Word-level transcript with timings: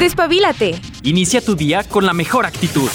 Despabilate. 0.00 0.80
Inicia 1.02 1.42
tu 1.42 1.54
día 1.54 1.84
con 1.84 2.06
la 2.06 2.14
mejor 2.14 2.46
actitud. 2.46 2.88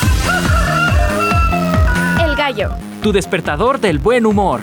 El 2.19 2.35
gallo. 2.35 2.71
Tu 3.03 3.11
despertador 3.11 3.79
del 3.79 3.99
buen 3.99 4.25
humor. 4.25 4.61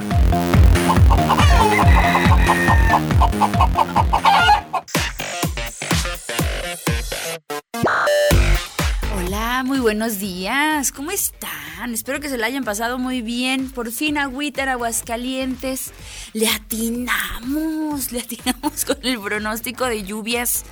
Hola, 9.16 9.62
muy 9.64 9.78
buenos 9.78 10.18
días. 10.18 10.90
¿Cómo 10.90 11.12
están? 11.12 11.94
Espero 11.94 12.18
que 12.18 12.28
se 12.28 12.38
la 12.38 12.48
hayan 12.48 12.64
pasado 12.64 12.98
muy 12.98 13.22
bien. 13.22 13.70
Por 13.70 13.92
fin 13.92 14.18
agüita 14.18 14.64
en 14.64 14.70
Aguascalientes. 14.70 15.92
Le 16.32 16.48
atinamos, 16.48 18.10
le 18.10 18.18
atinamos 18.18 18.84
con 18.84 18.98
el 19.02 19.20
pronóstico 19.20 19.84
de 19.84 20.02
lluvias 20.02 20.64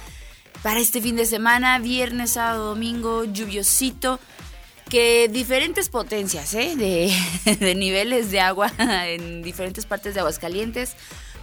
para 0.63 0.81
este 0.81 1.01
fin 1.01 1.17
de 1.17 1.27
semana, 1.27 1.79
viernes, 1.79 2.32
sábado, 2.32 2.67
domingo, 2.67 3.25
lluviosito, 3.25 4.21
que 4.89 5.29
diferentes 5.29 5.89
potencias, 5.89 6.53
¿eh? 6.55 6.75
De, 6.77 7.75
niveles 7.75 8.31
de 8.31 8.41
agua 8.41 8.73
en 8.79 9.43
diferentes 9.43 9.87
partes 9.87 10.15
de 10.15 10.21
Aguascalientes. 10.21 10.96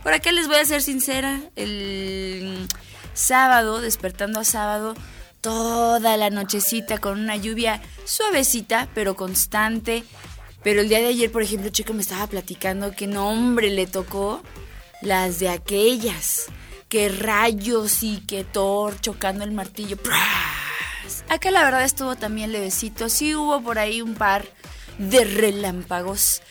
Por 0.03 0.13
acá 0.13 0.31
les 0.31 0.47
voy 0.47 0.57
a 0.57 0.65
ser 0.65 0.81
sincera, 0.81 1.41
el 1.55 2.67
sábado, 3.13 3.81
despertando 3.81 4.39
a 4.39 4.43
sábado, 4.43 4.95
toda 5.41 6.17
la 6.17 6.29
nochecita 6.29 6.99
con 6.99 7.19
una 7.19 7.35
lluvia 7.35 7.81
suavecita, 8.05 8.87
pero 8.93 9.15
constante. 9.15 10.03
Pero 10.63 10.81
el 10.81 10.89
día 10.89 10.99
de 10.99 11.07
ayer, 11.07 11.31
por 11.31 11.41
ejemplo, 11.41 11.69
Chico 11.69 11.93
me 11.93 12.01
estaba 12.01 12.27
platicando 12.27 12.91
que 12.91 13.07
no, 13.07 13.29
hombre, 13.29 13.69
le 13.69 13.87
tocó 13.87 14.43
las 15.01 15.39
de 15.39 15.49
aquellas 15.49 16.47
que 16.89 17.09
rayos 17.09 18.03
y 18.03 18.19
que 18.21 18.43
Thor 18.43 18.99
chocando 18.99 19.43
el 19.43 19.51
martillo. 19.51 19.97
Acá 21.29 21.51
la 21.51 21.63
verdad 21.63 21.83
estuvo 21.83 22.15
también 22.15 22.51
levecito. 22.51 23.09
Sí 23.09 23.35
hubo 23.35 23.61
por 23.61 23.79
ahí 23.79 24.01
un 24.01 24.15
par 24.15 24.45
de 24.97 25.25
relámpagos. 25.25 26.41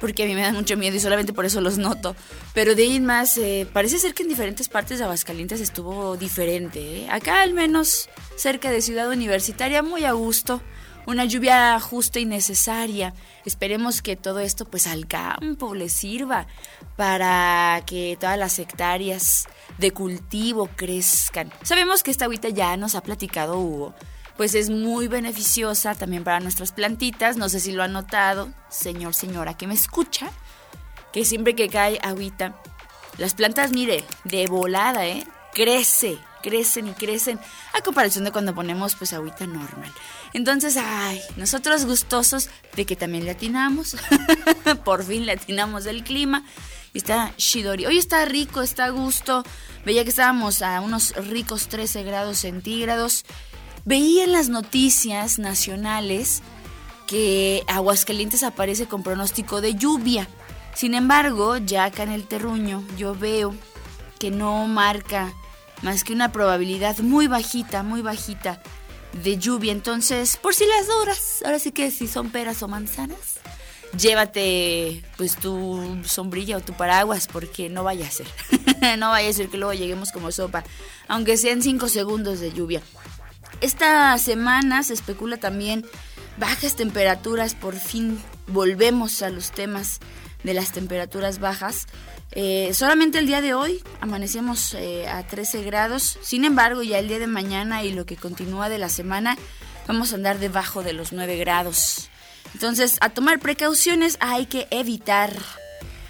Porque 0.00 0.24
a 0.24 0.26
mí 0.26 0.34
me 0.34 0.42
dan 0.42 0.54
mucho 0.54 0.76
miedo 0.76 0.96
y 0.96 1.00
solamente 1.00 1.32
por 1.32 1.46
eso 1.46 1.60
los 1.60 1.78
noto. 1.78 2.14
Pero 2.52 2.74
de 2.74 2.82
ahí 2.82 3.00
más, 3.00 3.38
eh, 3.38 3.66
parece 3.72 3.98
ser 3.98 4.12
que 4.12 4.22
en 4.22 4.28
diferentes 4.28 4.68
partes 4.68 4.98
de 4.98 5.04
Aguascalientes 5.04 5.60
estuvo 5.60 6.16
diferente. 6.16 7.04
¿eh? 7.04 7.08
Acá 7.10 7.42
al 7.42 7.54
menos 7.54 8.08
cerca 8.36 8.70
de 8.70 8.82
Ciudad 8.82 9.08
Universitaria, 9.08 9.82
muy 9.82 10.04
a 10.04 10.12
gusto 10.12 10.60
una 11.06 11.24
lluvia 11.24 11.78
justa 11.80 12.18
y 12.18 12.24
necesaria. 12.24 13.14
Esperemos 13.44 14.02
que 14.02 14.16
todo 14.16 14.40
esto 14.40 14.64
pues 14.64 14.86
al 14.86 15.06
campo 15.06 15.74
le 15.74 15.88
sirva 15.88 16.46
para 16.96 17.82
que 17.86 18.16
todas 18.18 18.38
las 18.38 18.58
hectáreas 18.58 19.46
de 19.78 19.92
cultivo 19.92 20.68
crezcan. 20.76 21.52
Sabemos 21.62 22.02
que 22.02 22.10
esta 22.10 22.26
agüita 22.26 22.48
ya 22.48 22.76
nos 22.76 22.94
ha 22.94 23.02
platicado 23.02 23.58
Hugo, 23.58 23.94
pues 24.36 24.54
es 24.54 24.70
muy 24.70 25.08
beneficiosa 25.08 25.94
también 25.94 26.24
para 26.24 26.40
nuestras 26.40 26.72
plantitas. 26.72 27.36
No 27.36 27.48
sé 27.48 27.60
si 27.60 27.72
lo 27.72 27.82
ha 27.82 27.88
notado, 27.88 28.52
señor, 28.68 29.14
señora, 29.14 29.56
que 29.56 29.66
me 29.66 29.74
escucha, 29.74 30.30
que 31.12 31.24
siempre 31.24 31.54
que 31.54 31.68
cae 31.68 31.98
agüita, 32.02 32.60
las 33.18 33.34
plantas, 33.34 33.72
mire, 33.72 34.04
de 34.24 34.46
volada, 34.46 35.06
¿eh? 35.06 35.24
Crece, 35.52 36.18
crecen 36.42 36.88
y 36.88 36.92
crecen 36.92 37.38
a 37.72 37.80
comparación 37.80 38.24
de 38.24 38.32
cuando 38.32 38.54
ponemos 38.54 38.96
pues 38.96 39.12
agüita 39.12 39.46
normal. 39.46 39.92
Entonces, 40.32 40.76
ay, 40.76 41.20
nosotros 41.36 41.86
gustosos 41.86 42.50
de 42.74 42.84
que 42.84 42.96
también 42.96 43.24
le 43.24 43.30
atinamos, 43.30 43.96
por 44.84 45.04
fin 45.04 45.26
le 45.26 45.32
atinamos 45.32 45.84
del 45.84 46.02
clima. 46.02 46.44
Está 46.94 47.34
Shidori. 47.36 47.86
Hoy 47.86 47.98
está 47.98 48.24
rico, 48.24 48.62
está 48.62 48.84
a 48.84 48.90
gusto. 48.90 49.42
Veía 49.84 50.04
que 50.04 50.10
estábamos 50.10 50.62
a 50.62 50.80
unos 50.80 51.12
ricos 51.16 51.66
13 51.66 52.04
grados 52.04 52.38
centígrados. 52.38 53.24
Veía 53.84 54.22
en 54.24 54.32
las 54.32 54.48
noticias 54.48 55.40
nacionales 55.40 56.42
que 57.08 57.64
Aguascalientes 57.66 58.44
aparece 58.44 58.86
con 58.86 59.02
pronóstico 59.02 59.60
de 59.60 59.74
lluvia. 59.74 60.28
Sin 60.74 60.94
embargo, 60.94 61.56
ya 61.56 61.84
acá 61.84 62.04
en 62.04 62.12
el 62.12 62.26
terruño 62.26 62.84
yo 62.96 63.14
veo 63.14 63.54
que 64.20 64.30
no 64.30 64.66
marca 64.68 65.34
más 65.82 66.04
que 66.04 66.12
una 66.12 66.30
probabilidad 66.32 66.98
muy 67.00 67.26
bajita, 67.26 67.82
muy 67.82 68.02
bajita 68.02 68.62
de 69.22 69.36
lluvia. 69.36 69.72
Entonces, 69.72 70.36
por 70.36 70.54
si 70.54 70.64
las 70.66 70.86
dudas, 70.86 71.42
ahora 71.44 71.58
sí 71.58 71.72
que 71.72 71.90
si 71.90 72.06
son 72.06 72.30
peras 72.30 72.62
o 72.62 72.68
manzanas, 72.68 73.33
llévate 73.98 75.04
pues 75.16 75.36
tu 75.36 76.00
sombrilla 76.04 76.56
o 76.56 76.60
tu 76.60 76.72
paraguas 76.72 77.28
porque 77.30 77.68
no 77.68 77.84
vaya 77.84 78.06
a 78.06 78.10
ser. 78.10 78.26
no 78.98 79.10
vaya 79.10 79.28
a 79.28 79.32
ser 79.32 79.48
que 79.48 79.58
luego 79.58 79.72
lleguemos 79.72 80.12
como 80.12 80.32
sopa, 80.32 80.64
aunque 81.08 81.36
sean 81.36 81.62
cinco 81.62 81.88
segundos 81.88 82.40
de 82.40 82.52
lluvia. 82.52 82.82
Esta 83.60 84.16
semana 84.18 84.82
se 84.82 84.94
especula 84.94 85.36
también 85.36 85.86
bajas 86.36 86.76
temperaturas, 86.76 87.54
por 87.54 87.76
fin 87.76 88.20
volvemos 88.48 89.22
a 89.22 89.30
los 89.30 89.52
temas 89.52 90.00
de 90.42 90.54
las 90.54 90.72
temperaturas 90.72 91.38
bajas. 91.38 91.86
Eh, 92.32 92.72
solamente 92.74 93.18
el 93.18 93.26
día 93.26 93.40
de 93.40 93.54
hoy 93.54 93.82
amanecemos 94.00 94.74
eh, 94.74 95.06
a 95.08 95.26
13 95.26 95.62
grados, 95.62 96.18
sin 96.20 96.44
embargo 96.44 96.82
ya 96.82 96.98
el 96.98 97.08
día 97.08 97.18
de 97.18 97.26
mañana 97.26 97.84
y 97.84 97.92
lo 97.92 98.06
que 98.06 98.16
continúa 98.16 98.68
de 98.68 98.78
la 98.78 98.88
semana 98.88 99.36
vamos 99.86 100.12
a 100.12 100.16
andar 100.16 100.38
debajo 100.38 100.82
de 100.82 100.92
los 100.92 101.12
9 101.12 101.36
grados. 101.36 102.10
Entonces, 102.52 102.98
a 103.00 103.10
tomar 103.10 103.40
precauciones 103.40 104.16
hay 104.20 104.46
que 104.46 104.68
evitar 104.70 105.34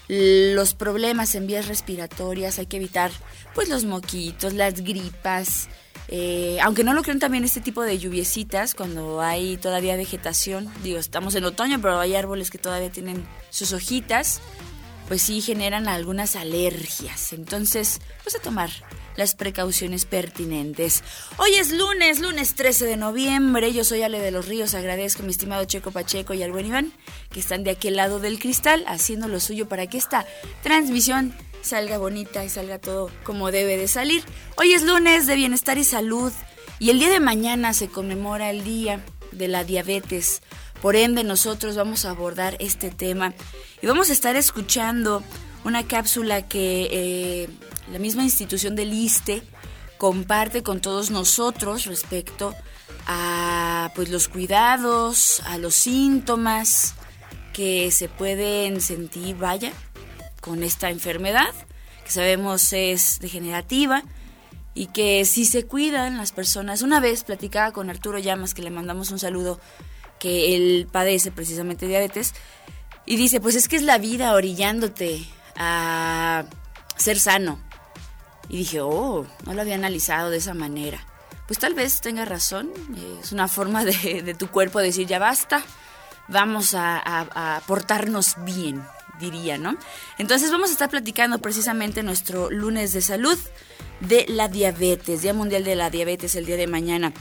los 0.08 0.74
problemas 0.74 1.34
en 1.34 1.46
vías 1.46 1.68
respiratorias, 1.68 2.58
hay 2.58 2.66
que 2.66 2.76
evitar 2.76 3.10
pues 3.54 3.68
los 3.68 3.84
moquitos, 3.84 4.52
las 4.52 4.82
gripas, 4.82 5.68
eh, 6.08 6.58
aunque 6.62 6.84
no 6.84 6.92
lo 6.92 7.02
crean 7.02 7.18
también 7.18 7.44
este 7.44 7.60
tipo 7.60 7.82
de 7.82 7.98
lluviecitas 7.98 8.74
cuando 8.74 9.22
hay 9.22 9.56
todavía 9.56 9.96
vegetación, 9.96 10.70
digo, 10.82 10.98
estamos 10.98 11.34
en 11.34 11.44
otoño, 11.44 11.80
pero 11.80 11.98
hay 11.98 12.14
árboles 12.14 12.50
que 12.50 12.58
todavía 12.58 12.90
tienen 12.90 13.26
sus 13.48 13.72
hojitas, 13.72 14.40
pues 15.08 15.22
sí 15.22 15.40
generan 15.40 15.88
algunas 15.88 16.36
alergias. 16.36 17.32
Entonces, 17.32 18.00
pues 18.22 18.36
a 18.36 18.40
tomar 18.40 18.70
las 19.16 19.34
precauciones 19.34 20.04
pertinentes. 20.04 21.02
Hoy 21.36 21.54
es 21.54 21.72
lunes, 21.72 22.20
lunes 22.20 22.54
13 22.54 22.86
de 22.86 22.96
noviembre. 22.96 23.72
Yo 23.72 23.84
soy 23.84 24.02
Ale 24.02 24.20
de 24.20 24.30
los 24.30 24.46
Ríos. 24.46 24.74
Agradezco 24.74 25.22
a 25.22 25.26
mi 25.26 25.32
estimado 25.32 25.64
Checo 25.64 25.90
Pacheco 25.90 26.34
y 26.34 26.42
al 26.42 26.52
buen 26.52 26.66
Iván 26.66 26.92
que 27.30 27.40
están 27.40 27.64
de 27.64 27.70
aquel 27.70 27.96
lado 27.96 28.20
del 28.20 28.38
cristal 28.38 28.84
haciendo 28.86 29.28
lo 29.28 29.40
suyo 29.40 29.68
para 29.68 29.86
que 29.86 29.98
esta 29.98 30.26
transmisión 30.62 31.34
salga 31.62 31.98
bonita 31.98 32.44
y 32.44 32.48
salga 32.48 32.78
todo 32.78 33.10
como 33.24 33.50
debe 33.50 33.76
de 33.76 33.88
salir. 33.88 34.22
Hoy 34.56 34.72
es 34.72 34.82
lunes 34.82 35.26
de 35.26 35.36
bienestar 35.36 35.78
y 35.78 35.84
salud 35.84 36.32
y 36.78 36.90
el 36.90 36.98
día 36.98 37.10
de 37.10 37.20
mañana 37.20 37.72
se 37.72 37.88
conmemora 37.88 38.50
el 38.50 38.64
día 38.64 39.00
de 39.32 39.48
la 39.48 39.64
diabetes. 39.64 40.42
Por 40.82 40.96
ende, 40.96 41.24
nosotros 41.24 41.76
vamos 41.76 42.04
a 42.04 42.10
abordar 42.10 42.56
este 42.58 42.90
tema 42.90 43.32
y 43.80 43.86
vamos 43.86 44.10
a 44.10 44.12
estar 44.12 44.36
escuchando 44.36 45.22
una 45.64 45.86
cápsula 45.86 46.46
que 46.46 46.88
eh, 46.90 47.48
la 47.92 47.98
misma 47.98 48.24
institución 48.24 48.76
del 48.76 48.92
ISTE 48.92 49.42
comparte 49.98 50.62
con 50.62 50.80
todos 50.80 51.10
nosotros 51.10 51.84
respecto 51.86 52.54
a 53.06 53.90
pues 53.94 54.08
los 54.10 54.28
cuidados, 54.28 55.40
a 55.46 55.58
los 55.58 55.74
síntomas 55.74 56.94
que 57.52 57.90
se 57.90 58.08
pueden 58.08 58.80
sentir, 58.80 59.36
vaya, 59.36 59.72
con 60.40 60.62
esta 60.62 60.90
enfermedad, 60.90 61.54
que 62.04 62.10
sabemos 62.10 62.72
es 62.72 63.18
degenerativa 63.20 64.02
y 64.74 64.86
que 64.86 65.24
si 65.24 65.44
se 65.44 65.64
cuidan 65.64 66.18
las 66.18 66.32
personas, 66.32 66.82
una 66.82 67.00
vez 67.00 67.24
platicaba 67.24 67.72
con 67.72 67.90
Arturo 67.90 68.18
Llamas, 68.18 68.54
que 68.54 68.62
le 68.62 68.70
mandamos 68.70 69.10
un 69.10 69.18
saludo, 69.18 69.60
que 70.18 70.56
él 70.56 70.88
padece 70.90 71.30
precisamente 71.30 71.86
diabetes, 71.86 72.34
y 73.06 73.16
dice, 73.16 73.40
pues 73.40 73.54
es 73.54 73.68
que 73.68 73.76
es 73.76 73.82
la 73.82 73.98
vida 73.98 74.34
orillándote 74.34 75.24
a 75.56 76.44
ser 76.96 77.18
sano. 77.18 77.60
Y 78.48 78.58
dije, 78.58 78.80
oh, 78.80 79.26
no 79.46 79.54
lo 79.54 79.60
había 79.60 79.74
analizado 79.74 80.30
de 80.30 80.38
esa 80.38 80.54
manera. 80.54 81.06
Pues 81.46 81.58
tal 81.58 81.74
vez 81.74 82.00
tenga 82.00 82.24
razón, 82.24 82.70
es 83.22 83.32
una 83.32 83.48
forma 83.48 83.84
de, 83.84 84.34
tu 84.38 84.48
cuerpo 84.48 84.78
decir, 84.80 85.06
ya 85.06 85.18
basta, 85.18 85.62
vamos 86.28 86.74
a, 86.74 87.02
a, 87.04 87.60
portarnos 87.66 88.36
bien, 88.44 88.82
diría, 89.20 89.58
¿no? 89.58 89.76
Entonces 90.16 90.50
vamos 90.50 90.70
a 90.70 90.72
estar 90.72 90.88
platicando 90.88 91.38
precisamente 91.40 92.02
nuestro 92.02 92.50
lunes 92.50 92.94
de 92.94 93.02
salud 93.02 93.38
de 94.00 94.24
la 94.28 94.48
diabetes, 94.48 95.20
Día 95.20 95.34
Mundial 95.34 95.64
de 95.64 95.76
la 95.76 95.90
Diabetes 95.90 96.34
el 96.34 96.46
día 96.46 96.56
de 96.56 96.66
mañana. 96.66 97.12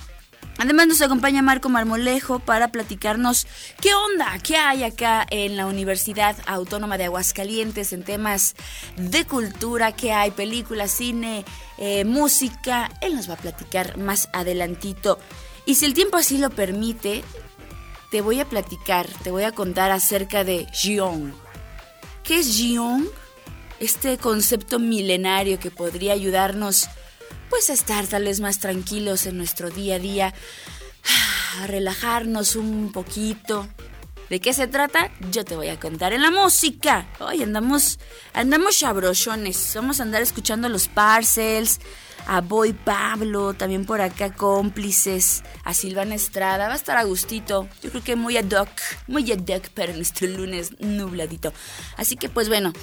Además 0.57 0.87
nos 0.87 1.01
acompaña 1.01 1.41
Marco 1.41 1.67
Marmolejo 1.67 2.39
para 2.39 2.67
platicarnos 2.67 3.47
qué 3.81 3.93
onda, 3.93 4.37
qué 4.39 4.55
hay 4.55 4.83
acá 4.83 5.25
en 5.29 5.57
la 5.57 5.65
Universidad 5.65 6.35
Autónoma 6.45 6.97
de 6.97 7.05
Aguascalientes 7.05 7.91
en 7.91 8.03
temas 8.03 8.55
de 8.95 9.25
cultura, 9.25 9.93
qué 9.93 10.13
hay, 10.13 10.31
películas, 10.31 10.91
cine, 10.91 11.43
eh, 11.77 12.05
música. 12.05 12.91
Él 13.01 13.15
nos 13.15 13.29
va 13.29 13.33
a 13.33 13.37
platicar 13.37 13.97
más 13.97 14.29
adelantito. 14.31 15.19
Y 15.65 15.75
si 15.75 15.85
el 15.85 15.93
tiempo 15.93 16.17
así 16.17 16.37
lo 16.37 16.51
permite, 16.51 17.23
te 18.11 18.21
voy 18.21 18.39
a 18.39 18.45
platicar, 18.45 19.07
te 19.23 19.31
voy 19.31 19.43
a 19.43 19.53
contar 19.53 19.91
acerca 19.91 20.43
de 20.43 20.67
Jiong. 20.71 21.33
¿Qué 22.23 22.39
es 22.39 22.55
Jiong? 22.55 23.07
Este 23.79 24.17
concepto 24.17 24.77
milenario 24.77 25.59
que 25.59 25.71
podría 25.71 26.13
ayudarnos 26.13 26.89
pues 27.49 27.69
estar 27.69 28.07
tal 28.07 28.25
vez 28.25 28.39
más 28.39 28.59
tranquilos 28.59 29.25
en 29.25 29.37
nuestro 29.37 29.69
día 29.69 29.95
a 29.95 29.99
día, 29.99 30.33
a 31.61 31.67
relajarnos 31.67 32.55
un 32.55 32.91
poquito. 32.91 33.67
¿De 34.29 34.39
qué 34.39 34.53
se 34.53 34.67
trata? 34.67 35.11
Yo 35.31 35.45
te 35.45 35.55
voy 35.55 35.67
a 35.67 35.79
contar 35.79 36.13
en 36.13 36.21
la 36.21 36.31
música. 36.31 37.07
Hoy 37.19 37.43
andamos, 37.43 37.99
andamos 38.33 38.79
chabrochones. 38.79 39.73
Vamos 39.75 39.99
a 39.99 40.03
andar 40.03 40.21
escuchando 40.21 40.69
los 40.69 40.87
parcels, 40.87 41.79
a 42.25 42.41
Boy 42.41 42.73
Pablo, 42.73 43.53
también 43.53 43.85
por 43.85 44.01
acá 44.01 44.33
cómplices, 44.33 45.43
a 45.63 45.73
Silvana 45.73 46.15
Estrada. 46.15 46.67
Va 46.67 46.73
a 46.73 46.77
estar 46.77 46.97
a 46.97 47.03
gustito. 47.03 47.67
Yo 47.83 47.91
creo 47.91 48.03
que 48.03 48.15
muy 48.15 48.37
ad 48.37 48.51
hoc, 48.51 48.69
muy 49.07 49.31
ad 49.31 49.47
hoc 49.55 49.69
para 49.69 49.93
nuestro 49.93 50.27
lunes 50.27 50.79
nubladito. 50.79 51.53
Así 51.97 52.15
que 52.15 52.29
pues 52.29 52.47
bueno, 52.47 52.73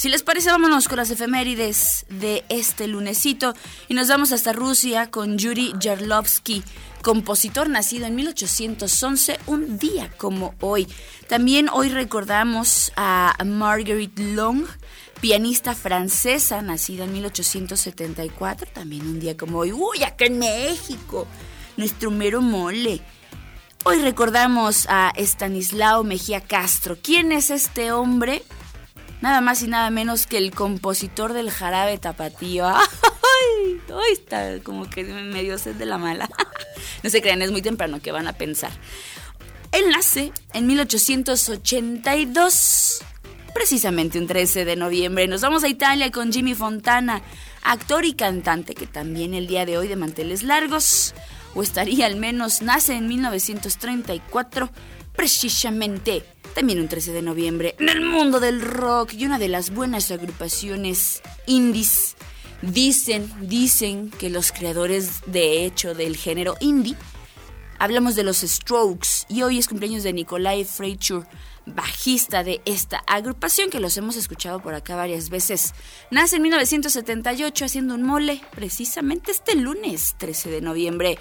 si 0.00 0.08
les 0.08 0.22
parece, 0.22 0.48
vámonos 0.50 0.88
con 0.88 0.96
las 0.96 1.10
efemérides 1.10 2.06
de 2.08 2.42
este 2.48 2.86
lunesito 2.86 3.52
y 3.86 3.92
nos 3.92 4.08
vamos 4.08 4.32
hasta 4.32 4.54
Rusia 4.54 5.10
con 5.10 5.36
Yuri 5.36 5.74
Jarlovsky, 5.78 6.64
compositor 7.02 7.68
nacido 7.68 8.06
en 8.06 8.14
1811, 8.14 9.38
un 9.44 9.78
día 9.78 10.10
como 10.16 10.54
hoy. 10.60 10.88
También 11.28 11.68
hoy 11.70 11.90
recordamos 11.90 12.92
a 12.96 13.36
Marguerite 13.44 14.22
Long, 14.32 14.64
pianista 15.20 15.74
francesa, 15.74 16.62
nacida 16.62 17.04
en 17.04 17.12
1874, 17.12 18.68
también 18.72 19.06
un 19.06 19.20
día 19.20 19.36
como 19.36 19.58
hoy. 19.58 19.72
Uy, 19.72 20.02
acá 20.02 20.24
en 20.24 20.38
México, 20.38 21.26
nuestro 21.76 22.10
mero 22.10 22.40
mole. 22.40 23.02
Hoy 23.84 24.00
recordamos 24.00 24.86
a 24.88 25.12
Estanislao 25.14 26.04
Mejía 26.04 26.40
Castro. 26.40 26.96
¿Quién 27.02 27.32
es 27.32 27.50
este 27.50 27.92
hombre? 27.92 28.42
Nada 29.20 29.40
más 29.40 29.62
y 29.62 29.68
nada 29.68 29.90
menos 29.90 30.26
que 30.26 30.38
el 30.38 30.50
compositor 30.52 31.32
del 31.32 31.50
jarabe 31.50 31.98
tapatío. 31.98 32.68
¡Ay! 32.76 33.80
Ay, 33.88 34.12
está 34.12 34.60
como 34.62 34.88
que 34.88 35.02
medio 35.04 35.58
sed 35.58 35.74
de 35.76 35.86
la 35.86 35.98
mala. 35.98 36.28
No 37.02 37.10
se 37.10 37.22
crean, 37.22 37.40
es 37.40 37.50
muy 37.50 37.62
temprano, 37.62 37.98
¿qué 38.02 38.12
van 38.12 38.26
a 38.26 38.34
pensar? 38.34 38.70
Él 39.72 39.86
nace 39.90 40.32
en 40.52 40.66
1882 40.66 43.02
precisamente 43.52 44.18
un 44.18 44.26
13 44.26 44.64
de 44.64 44.76
noviembre. 44.76 45.26
Nos 45.26 45.42
vamos 45.42 45.64
a 45.64 45.68
Italia 45.68 46.10
con 46.10 46.32
Jimmy 46.32 46.54
Fontana, 46.54 47.22
actor 47.62 48.04
y 48.04 48.14
cantante 48.14 48.74
que 48.74 48.86
también 48.86 49.34
el 49.34 49.46
día 49.46 49.66
de 49.66 49.78
hoy 49.78 49.88
de 49.88 49.96
manteles 49.96 50.42
largos, 50.42 51.14
o 51.54 51.62
estaría 51.62 52.06
al 52.06 52.16
menos, 52.16 52.62
nace 52.62 52.94
en 52.94 53.08
1934, 53.08 54.70
precisamente 55.14 56.24
también 56.54 56.80
un 56.80 56.88
13 56.88 57.12
de 57.12 57.22
noviembre, 57.22 57.76
en 57.78 57.88
el 57.88 58.00
mundo 58.00 58.40
del 58.40 58.60
rock 58.60 59.14
y 59.14 59.26
una 59.26 59.38
de 59.38 59.48
las 59.48 59.70
buenas 59.70 60.10
agrupaciones 60.10 61.22
indies. 61.46 62.16
Dicen, 62.62 63.32
dicen 63.40 64.10
que 64.10 64.28
los 64.28 64.52
creadores 64.52 65.22
de 65.26 65.64
hecho 65.64 65.94
del 65.94 66.16
género 66.16 66.56
indie, 66.60 66.96
hablamos 67.78 68.16
de 68.16 68.24
los 68.24 68.38
Strokes 68.38 69.24
y 69.28 69.42
hoy 69.42 69.58
es 69.58 69.68
cumpleaños 69.68 70.02
de 70.02 70.12
Nikolai 70.12 70.64
Fraiture 70.64 71.26
bajista 71.66 72.42
de 72.42 72.60
esta 72.64 73.02
agrupación 73.06 73.70
que 73.70 73.80
los 73.80 73.96
hemos 73.96 74.16
escuchado 74.16 74.60
por 74.60 74.74
acá 74.74 74.96
varias 74.96 75.30
veces. 75.30 75.74
Nace 76.10 76.36
en 76.36 76.42
1978 76.42 77.64
haciendo 77.64 77.94
un 77.94 78.02
mole 78.02 78.40
precisamente 78.54 79.30
este 79.30 79.54
lunes 79.56 80.14
13 80.18 80.50
de 80.50 80.60
noviembre. 80.60 81.18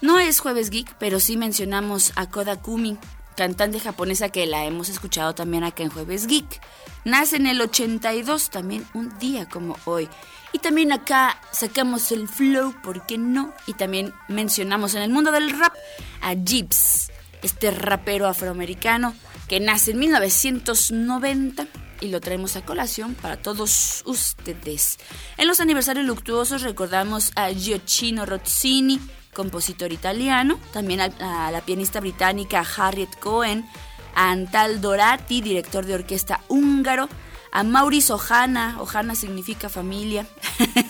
No 0.00 0.18
es 0.18 0.40
jueves 0.40 0.70
geek, 0.70 0.94
pero 0.98 1.18
sí 1.18 1.36
mencionamos 1.36 2.12
a 2.14 2.30
Koda 2.30 2.60
Kumi, 2.60 2.98
cantante 3.38 3.78
japonesa 3.78 4.30
que 4.30 4.46
la 4.46 4.64
hemos 4.64 4.88
escuchado 4.88 5.32
también 5.32 5.62
acá 5.62 5.84
en 5.84 5.90
Jueves 5.90 6.26
Geek. 6.26 6.60
Nace 7.04 7.36
en 7.36 7.46
el 7.46 7.60
82, 7.60 8.50
también 8.50 8.84
un 8.94 9.16
día 9.20 9.48
como 9.48 9.76
hoy. 9.84 10.08
Y 10.52 10.58
también 10.58 10.90
acá 10.90 11.40
sacamos 11.52 12.10
el 12.10 12.26
flow, 12.26 12.74
¿por 12.82 13.06
qué 13.06 13.16
no? 13.16 13.54
Y 13.68 13.74
también 13.74 14.12
mencionamos 14.26 14.96
en 14.96 15.02
el 15.02 15.10
mundo 15.10 15.30
del 15.30 15.56
rap 15.56 15.72
a 16.20 16.34
Gibbs, 16.34 17.12
este 17.40 17.70
rapero 17.70 18.26
afroamericano 18.26 19.14
que 19.46 19.60
nace 19.60 19.92
en 19.92 20.00
1990 20.00 21.68
y 22.00 22.08
lo 22.08 22.20
traemos 22.20 22.56
a 22.56 22.64
colación 22.64 23.14
para 23.14 23.36
todos 23.36 24.02
ustedes. 24.04 24.98
En 25.36 25.46
los 25.46 25.60
aniversarios 25.60 26.06
luctuosos 26.06 26.62
recordamos 26.62 27.30
a 27.36 27.50
Giochino 27.50 28.26
Rozzini, 28.26 28.98
compositor 29.38 29.92
italiano, 29.92 30.58
también 30.72 31.00
a, 31.00 31.52
la 31.52 31.60
pianista 31.60 32.00
británica 32.00 32.66
Harriet 32.76 33.16
Cohen, 33.20 33.64
a 34.16 34.32
Antal 34.32 34.80
Dorati, 34.80 35.40
director 35.40 35.86
de 35.86 35.94
orquesta 35.94 36.40
húngaro, 36.48 37.08
a 37.52 37.62
Maurice 37.62 38.12
Ojana, 38.12 38.78
Ojana 38.80 39.14
significa 39.14 39.68
familia, 39.68 40.26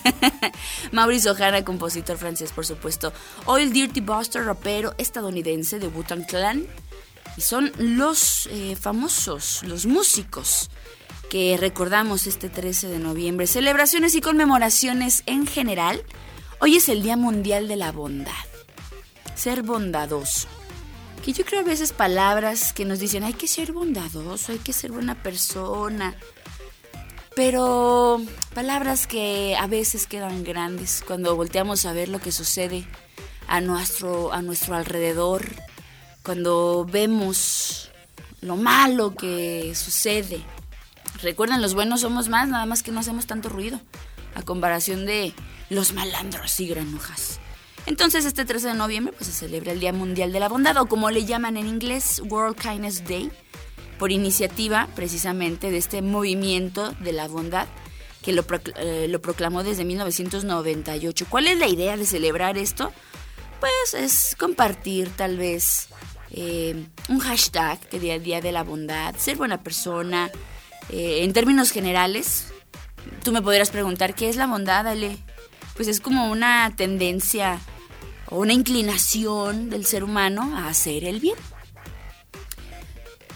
Maurice 0.91 1.29
Ojana, 1.29 1.63
compositor 1.63 2.17
francés 2.17 2.51
por 2.51 2.65
supuesto, 2.65 3.13
Oil 3.45 3.71
Dirty 3.71 4.01
Buster, 4.01 4.43
rapero 4.43 4.95
estadounidense 4.97 5.77
de 5.77 5.87
wu 5.87 6.03
Clan, 6.27 6.65
y 7.37 7.41
son 7.41 7.71
los 7.77 8.47
eh, 8.47 8.75
famosos, 8.75 9.61
los 9.61 9.85
músicos 9.85 10.71
que 11.29 11.55
recordamos 11.55 12.25
este 12.25 12.49
13 12.49 12.87
de 12.87 12.97
noviembre. 12.97 13.45
Celebraciones 13.45 14.15
y 14.15 14.21
conmemoraciones 14.21 15.21
en 15.27 15.45
general. 15.45 16.03
Hoy 16.61 16.75
es 16.75 16.89
el 16.89 17.01
Día 17.01 17.15
Mundial 17.15 17.69
de 17.69 17.77
la 17.77 17.93
Bondad. 17.93 18.33
Ser 19.33 19.63
bondadoso. 19.63 20.49
Que 21.23 21.31
yo 21.31 21.45
creo 21.45 21.61
a 21.61 21.63
veces 21.63 21.93
palabras 21.93 22.73
que 22.73 22.83
nos 22.83 22.99
dicen 22.99 23.23
hay 23.23 23.31
que 23.31 23.47
ser 23.47 23.71
bondadoso, 23.71 24.51
hay 24.51 24.57
que 24.59 24.73
ser 24.73 24.91
buena 24.91 25.23
persona. 25.23 26.17
Pero 27.33 28.21
palabras 28.53 29.07
que 29.07 29.55
a 29.57 29.67
veces 29.67 30.05
quedan 30.05 30.43
grandes 30.43 31.01
cuando 31.07 31.33
volteamos 31.37 31.85
a 31.85 31.93
ver 31.93 32.09
lo 32.09 32.19
que 32.19 32.33
sucede 32.33 32.85
a 33.47 33.61
nuestro, 33.61 34.33
a 34.33 34.41
nuestro 34.41 34.75
alrededor, 34.75 35.45
cuando 36.23 36.85
vemos 36.85 37.89
lo 38.41 38.57
malo 38.57 39.15
que 39.15 39.73
sucede. 39.75 40.43
Recuerden, 41.21 41.61
los 41.61 41.73
buenos 41.73 42.01
somos 42.01 42.27
más, 42.27 42.49
nada 42.49 42.65
más 42.65 42.83
que 42.83 42.91
no 42.91 42.99
hacemos 42.99 43.27
tanto 43.27 43.47
ruido, 43.47 43.79
a 44.35 44.41
comparación 44.41 45.05
de 45.05 45.33
los 45.69 45.93
malandros 45.93 46.59
y 46.59 46.67
granujas. 46.67 47.39
Entonces, 47.85 48.25
este 48.25 48.45
13 48.45 48.69
de 48.69 48.73
noviembre 48.75 49.13
pues, 49.17 49.27
se 49.27 49.33
celebra 49.33 49.71
el 49.71 49.79
Día 49.79 49.93
Mundial 49.93 50.31
de 50.31 50.39
la 50.39 50.49
Bondad, 50.49 50.77
o 50.77 50.87
como 50.87 51.09
le 51.11 51.25
llaman 51.25 51.57
en 51.57 51.67
inglés, 51.67 52.21
World 52.25 52.57
Kindness 52.57 53.03
Day, 53.07 53.31
por 53.97 54.11
iniciativa 54.11 54.87
precisamente 54.95 55.71
de 55.71 55.77
este 55.77 56.01
movimiento 56.01 56.91
de 56.99 57.13
la 57.13 57.27
bondad 57.27 57.67
que 58.21 58.33
lo, 58.33 58.45
eh, 58.77 59.07
lo 59.09 59.21
proclamó 59.21 59.63
desde 59.63 59.85
1998. 59.85 61.25
¿Cuál 61.29 61.47
es 61.47 61.57
la 61.57 61.67
idea 61.67 61.97
de 61.97 62.05
celebrar 62.05 62.57
esto? 62.57 62.91
Pues 63.59 63.93
es 63.93 64.35
compartir 64.37 65.09
tal 65.09 65.37
vez 65.37 65.89
eh, 66.31 66.85
un 67.07 67.19
hashtag 67.19 67.79
que 67.79 67.99
día 67.99 68.19
Día 68.19 68.41
de 68.41 68.51
la 68.51 68.63
Bondad, 68.63 69.15
ser 69.15 69.37
buena 69.37 69.61
persona. 69.63 70.29
Eh, 70.89 71.23
en 71.23 71.33
términos 71.33 71.71
generales, 71.71 72.47
tú 73.23 73.31
me 73.31 73.41
podrías 73.41 73.69
preguntar, 73.69 74.15
¿qué 74.15 74.29
es 74.29 74.35
la 74.35 74.47
bondad, 74.47 74.87
Ale? 74.87 75.17
Pues 75.79 75.87
es 75.87 76.01
como 76.01 76.29
una 76.29 76.75
tendencia 76.75 77.57
o 78.25 78.39
una 78.39 78.51
inclinación 78.51 79.69
del 79.69 79.85
ser 79.85 80.03
humano 80.03 80.57
a 80.57 80.67
hacer 80.67 81.05
el 81.05 81.21
bien. 81.21 81.37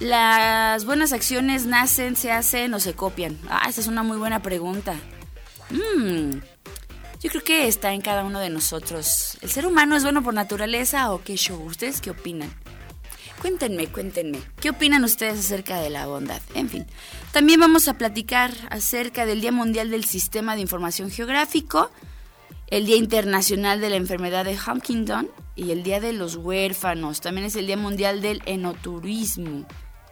¿Las 0.02 0.84
buenas 0.84 1.14
acciones 1.14 1.66
nacen, 1.66 2.18
se 2.18 2.34
hacen 2.34 2.74
o 2.74 2.82
se 2.82 2.96
copian? 2.96 3.40
Ah, 3.48 3.68
esa 3.70 3.80
es 3.80 3.88
una 3.88 4.04
muy 4.04 4.18
buena 4.18 4.42
pregunta. 4.42 4.96
Mm, 5.70 6.40
yo 7.22 7.30
creo 7.30 7.44
que 7.46 7.70
está 7.70 7.94
en 7.94 8.02
cada 8.02 8.26
uno 8.26 8.42
de 8.42 8.50
nosotros. 8.50 9.38
¿El 9.40 9.50
ser 9.50 9.66
humano 9.66 9.96
es 9.96 10.04
bueno 10.04 10.22
por 10.22 10.34
naturaleza 10.34 11.14
o 11.14 11.24
qué 11.24 11.38
show? 11.38 11.64
¿Ustedes 11.64 12.02
qué 12.02 12.10
opinan? 12.10 12.54
Cuéntenme, 13.42 13.88
cuéntenme, 13.88 14.42
¿qué 14.60 14.72
opinan 14.72 15.06
ustedes 15.06 15.40
acerca 15.40 15.80
de 15.80 15.90
la 15.90 16.08
bondad? 16.08 16.42
En 16.56 16.70
fin, 16.70 16.86
también 17.32 17.62
vamos 17.62 17.88
a 17.88 17.94
platicar 17.94 18.52
acerca 18.70 19.26
del 19.26 19.40
Día 19.40 19.54
Mundial 19.54 19.90
del 19.90 20.04
Sistema 20.04 20.56
de 20.56 20.62
Información 20.62 21.10
Geográfico, 21.10 21.90
el 22.74 22.88
Día 22.88 22.96
Internacional 22.96 23.82
de 23.82 23.92
la 23.92 23.98
Enfermedad 23.98 24.46
de 24.46 24.58
Huntington 24.58 25.30
y 25.56 25.70
el 25.70 25.84
Día 25.84 26.00
de 26.00 26.12
los 26.12 26.38
Huérfanos. 26.38 27.22
También 27.22 27.46
es 27.46 27.56
el 27.56 27.68
Día 27.68 27.78
Mundial 27.78 28.20
del 28.20 28.42
Enoturismo. 28.48 29.68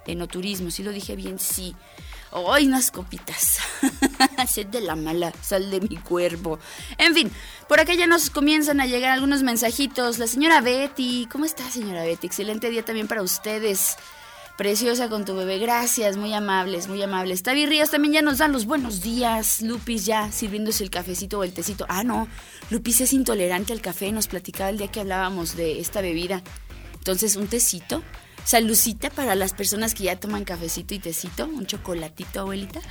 Enoturismo, 0.05 0.69
¿sí 0.69 0.83
lo 0.83 0.91
dije 0.91 1.15
bien? 1.15 1.39
Sí. 1.39 1.75
¡Ay, 2.31 2.67
unas 2.67 2.91
copitas! 2.91 3.57
Sed 4.47 4.67
de 4.67 4.81
la 4.81 4.95
mala, 4.95 5.33
sal 5.41 5.71
de 5.71 5.81
mi 5.81 5.97
cuerpo. 5.97 6.59
En 6.99 7.15
fin, 7.15 7.31
por 7.67 7.79
acá 7.79 7.95
ya 7.95 8.05
nos 8.05 8.29
comienzan 8.29 8.79
a 8.79 8.85
llegar 8.85 9.09
algunos 9.09 9.41
mensajitos. 9.41 10.19
La 10.19 10.27
señora 10.27 10.61
Betty, 10.61 11.27
¿cómo 11.31 11.45
está, 11.45 11.67
señora 11.71 12.03
Betty? 12.03 12.27
Excelente 12.27 12.69
día 12.69 12.85
también 12.85 13.07
para 13.07 13.23
ustedes. 13.23 13.97
Preciosa 14.61 15.09
con 15.09 15.25
tu 15.25 15.33
bebé, 15.33 15.57
gracias, 15.57 16.17
muy 16.17 16.35
amables, 16.35 16.87
muy 16.87 17.01
amables. 17.01 17.41
Tavi 17.41 17.65
Ríos 17.65 17.89
también 17.89 18.13
ya 18.13 18.21
nos 18.21 18.37
dan 18.37 18.51
los 18.51 18.67
buenos 18.67 19.01
días. 19.01 19.63
Lupis 19.63 20.05
ya 20.05 20.31
sirviéndose 20.31 20.83
el 20.83 20.91
cafecito 20.91 21.39
o 21.39 21.43
el 21.43 21.51
tecito. 21.51 21.87
Ah, 21.89 22.03
no, 22.03 22.27
Lupis 22.69 23.01
es 23.01 23.11
intolerante 23.11 23.73
al 23.73 23.81
café, 23.81 24.11
nos 24.11 24.27
platicaba 24.27 24.69
el 24.69 24.77
día 24.77 24.89
que 24.89 24.99
hablábamos 24.99 25.55
de 25.55 25.79
esta 25.79 26.01
bebida. 26.01 26.43
Entonces, 26.93 27.37
un 27.37 27.47
tecito 27.47 28.03
Salucita 28.43 29.09
para 29.09 29.33
las 29.33 29.53
personas 29.53 29.95
que 29.95 30.03
ya 30.03 30.19
toman 30.19 30.43
cafecito 30.43 30.93
y 30.93 30.99
tecito, 30.99 31.45
un 31.45 31.65
chocolatito, 31.65 32.41
abuelita. 32.41 32.81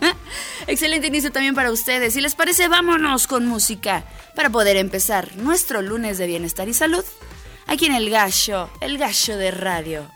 Excelente 0.66 1.06
inicio 1.06 1.30
también 1.30 1.54
para 1.54 1.70
ustedes. 1.70 2.14
Si 2.14 2.20
les 2.20 2.34
parece, 2.34 2.66
vámonos 2.66 3.28
con 3.28 3.46
música 3.46 4.04
para 4.34 4.50
poder 4.50 4.76
empezar 4.76 5.36
nuestro 5.36 5.82
lunes 5.82 6.18
de 6.18 6.26
bienestar 6.26 6.68
y 6.68 6.74
salud 6.74 7.04
aquí 7.68 7.86
en 7.86 7.94
el 7.94 8.10
gallo, 8.10 8.70
el 8.80 8.98
gallo 8.98 9.36
de 9.36 9.50
radio. 9.52 10.10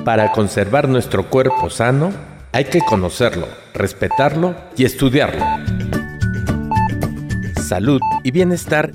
Para 0.04 0.32
conservar 0.32 0.90
nuestro 0.90 1.30
cuerpo 1.30 1.70
sano, 1.70 2.12
hay 2.52 2.66
que 2.66 2.82
conocerlo, 2.82 3.48
respetarlo 3.74 4.56
y 4.76 4.84
estudiarlo. 4.86 5.46
Salud 7.56 8.02
y 8.24 8.32
bienestar 8.32 8.92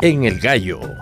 en 0.00 0.24
el 0.24 0.38
gallo. 0.38 0.93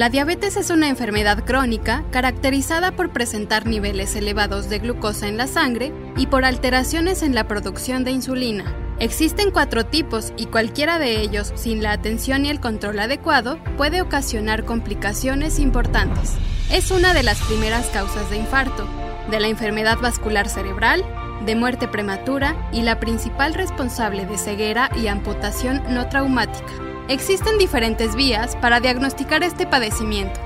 La 0.00 0.08
diabetes 0.08 0.56
es 0.56 0.70
una 0.70 0.88
enfermedad 0.88 1.44
crónica 1.44 2.04
caracterizada 2.10 2.90
por 2.90 3.10
presentar 3.10 3.66
niveles 3.66 4.16
elevados 4.16 4.70
de 4.70 4.78
glucosa 4.78 5.28
en 5.28 5.36
la 5.36 5.46
sangre 5.46 5.92
y 6.16 6.28
por 6.28 6.46
alteraciones 6.46 7.22
en 7.22 7.34
la 7.34 7.46
producción 7.46 8.02
de 8.02 8.10
insulina. 8.10 8.74
Existen 8.98 9.50
cuatro 9.50 9.84
tipos 9.84 10.32
y 10.38 10.46
cualquiera 10.46 10.98
de 10.98 11.20
ellos, 11.20 11.52
sin 11.54 11.82
la 11.82 11.92
atención 11.92 12.46
y 12.46 12.48
el 12.48 12.60
control 12.60 12.98
adecuado, 12.98 13.58
puede 13.76 14.00
ocasionar 14.00 14.64
complicaciones 14.64 15.58
importantes. 15.58 16.32
Es 16.72 16.90
una 16.90 17.12
de 17.12 17.22
las 17.22 17.38
primeras 17.42 17.86
causas 17.88 18.30
de 18.30 18.38
infarto, 18.38 18.88
de 19.30 19.38
la 19.38 19.48
enfermedad 19.48 19.98
vascular 19.98 20.48
cerebral, 20.48 21.04
de 21.44 21.56
muerte 21.56 21.88
prematura 21.88 22.70
y 22.72 22.84
la 22.84 23.00
principal 23.00 23.52
responsable 23.52 24.24
de 24.24 24.38
ceguera 24.38 24.88
y 24.96 25.08
amputación 25.08 25.82
no 25.90 26.08
traumática. 26.08 26.72
Existen 27.10 27.58
diferentes 27.58 28.14
vías 28.14 28.54
para 28.54 28.78
diagnosticar 28.78 29.42
este 29.42 29.66
padecimiento. 29.66 30.38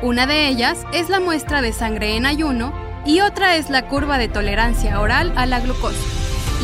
Una 0.00 0.26
de 0.26 0.48
ellas 0.48 0.86
es 0.94 1.10
la 1.10 1.20
muestra 1.20 1.60
de 1.60 1.74
sangre 1.74 2.16
en 2.16 2.24
ayuno 2.24 2.72
y 3.04 3.20
otra 3.20 3.56
es 3.56 3.68
la 3.68 3.86
curva 3.86 4.16
de 4.16 4.26
tolerancia 4.26 4.98
oral 4.98 5.34
a 5.36 5.44
la 5.44 5.60
glucosa. 5.60 6.00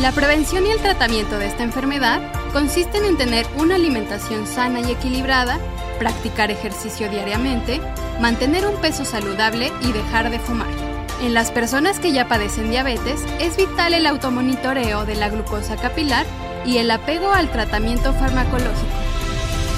La 0.01 0.11
prevención 0.11 0.65
y 0.65 0.71
el 0.71 0.79
tratamiento 0.79 1.37
de 1.37 1.45
esta 1.45 1.61
enfermedad 1.61 2.19
consisten 2.51 3.05
en 3.05 3.15
tener 3.15 3.45
una 3.55 3.75
alimentación 3.75 4.47
sana 4.47 4.79
y 4.79 4.89
equilibrada, 4.89 5.59
practicar 5.99 6.49
ejercicio 6.49 7.07
diariamente, 7.07 7.79
mantener 8.19 8.65
un 8.65 8.81
peso 8.81 9.05
saludable 9.05 9.71
y 9.81 9.91
dejar 9.91 10.31
de 10.31 10.39
fumar. 10.39 10.73
En 11.21 11.35
las 11.35 11.51
personas 11.51 11.99
que 11.99 12.11
ya 12.11 12.27
padecen 12.27 12.71
diabetes 12.71 13.21
es 13.39 13.55
vital 13.55 13.93
el 13.93 14.07
automonitoreo 14.07 15.05
de 15.05 15.13
la 15.13 15.29
glucosa 15.29 15.75
capilar 15.75 16.25
y 16.65 16.77
el 16.77 16.89
apego 16.89 17.31
al 17.31 17.51
tratamiento 17.51 18.13
farmacológico. 18.13 19.12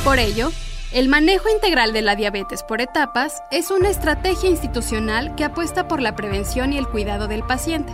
Por 0.06 0.20
ello, 0.20 0.52
el 0.92 1.10
manejo 1.10 1.50
integral 1.50 1.92
de 1.92 2.04
la 2.04 2.16
diabetes 2.16 2.62
por 2.62 2.80
etapas 2.80 3.42
es 3.50 3.72
una 3.72 3.90
estrategia 3.90 4.52
institucional 4.52 5.34
que 5.34 5.44
apuesta 5.44 5.88
por 5.88 6.00
la 6.00 6.16
prevención 6.16 6.74
y 6.74 6.78
el 6.78 6.88
cuidado 6.88 7.28
del 7.28 7.42
paciente, 7.42 7.92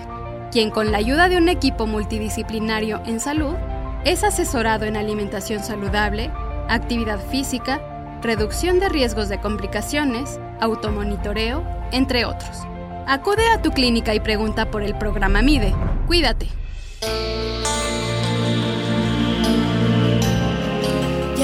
quien 0.52 0.72
con 0.72 0.92
la 0.92 0.98
ayuda 0.98 1.30
de 1.30 1.38
un 1.38 1.48
equipo 1.48 1.88
multidisciplinario 1.88 3.02
en 3.06 3.22
salud 3.22 3.56
es 4.04 4.26
asesorado 4.26 4.84
en 4.84 4.98
alimentación 4.98 5.64
saludable, 5.64 6.30
actividad 6.68 7.26
física, 7.30 7.80
reducción 8.22 8.82
de 8.82 8.90
riesgos 8.90 9.30
de 9.30 9.40
complicaciones, 9.40 10.38
automonitoreo, 10.60 11.64
entre 11.94 12.26
otros. 12.26 12.58
Acude 13.08 13.48
a 13.54 13.62
tu 13.62 13.72
clínica 13.72 14.14
y 14.14 14.20
pregunta 14.20 14.70
por 14.70 14.84
el 14.84 14.98
programa 14.98 15.42
MIDE. 15.42 15.74
Cuídate. 16.08 16.48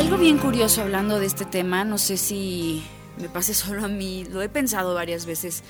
Algo 0.08 0.20
bien 0.20 0.38
curioso 0.38 0.84
hablando 0.84 1.20
de 1.20 1.26
este 1.26 1.44
tema, 1.44 1.84
no 1.84 1.98
sé 1.98 2.16
si 2.16 2.82
me 3.18 3.28
pase 3.28 3.54
solo 3.54 3.84
a 3.84 3.88
mí, 3.90 4.24
lo 4.32 4.42
he 4.42 4.48
pensado 4.48 4.94
varias 4.94 5.26
veces. 5.26 5.64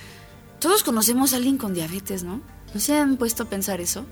Todos 0.59 0.83
conocemos 0.83 1.33
a 1.33 1.37
alguien 1.37 1.57
con 1.57 1.73
diabetes, 1.73 2.21
¿no? 2.21 2.41
¿No 2.71 2.79
se 2.79 2.95
han 2.95 3.17
puesto 3.17 3.43
a 3.43 3.49
pensar 3.49 3.81
eso? 3.81 4.05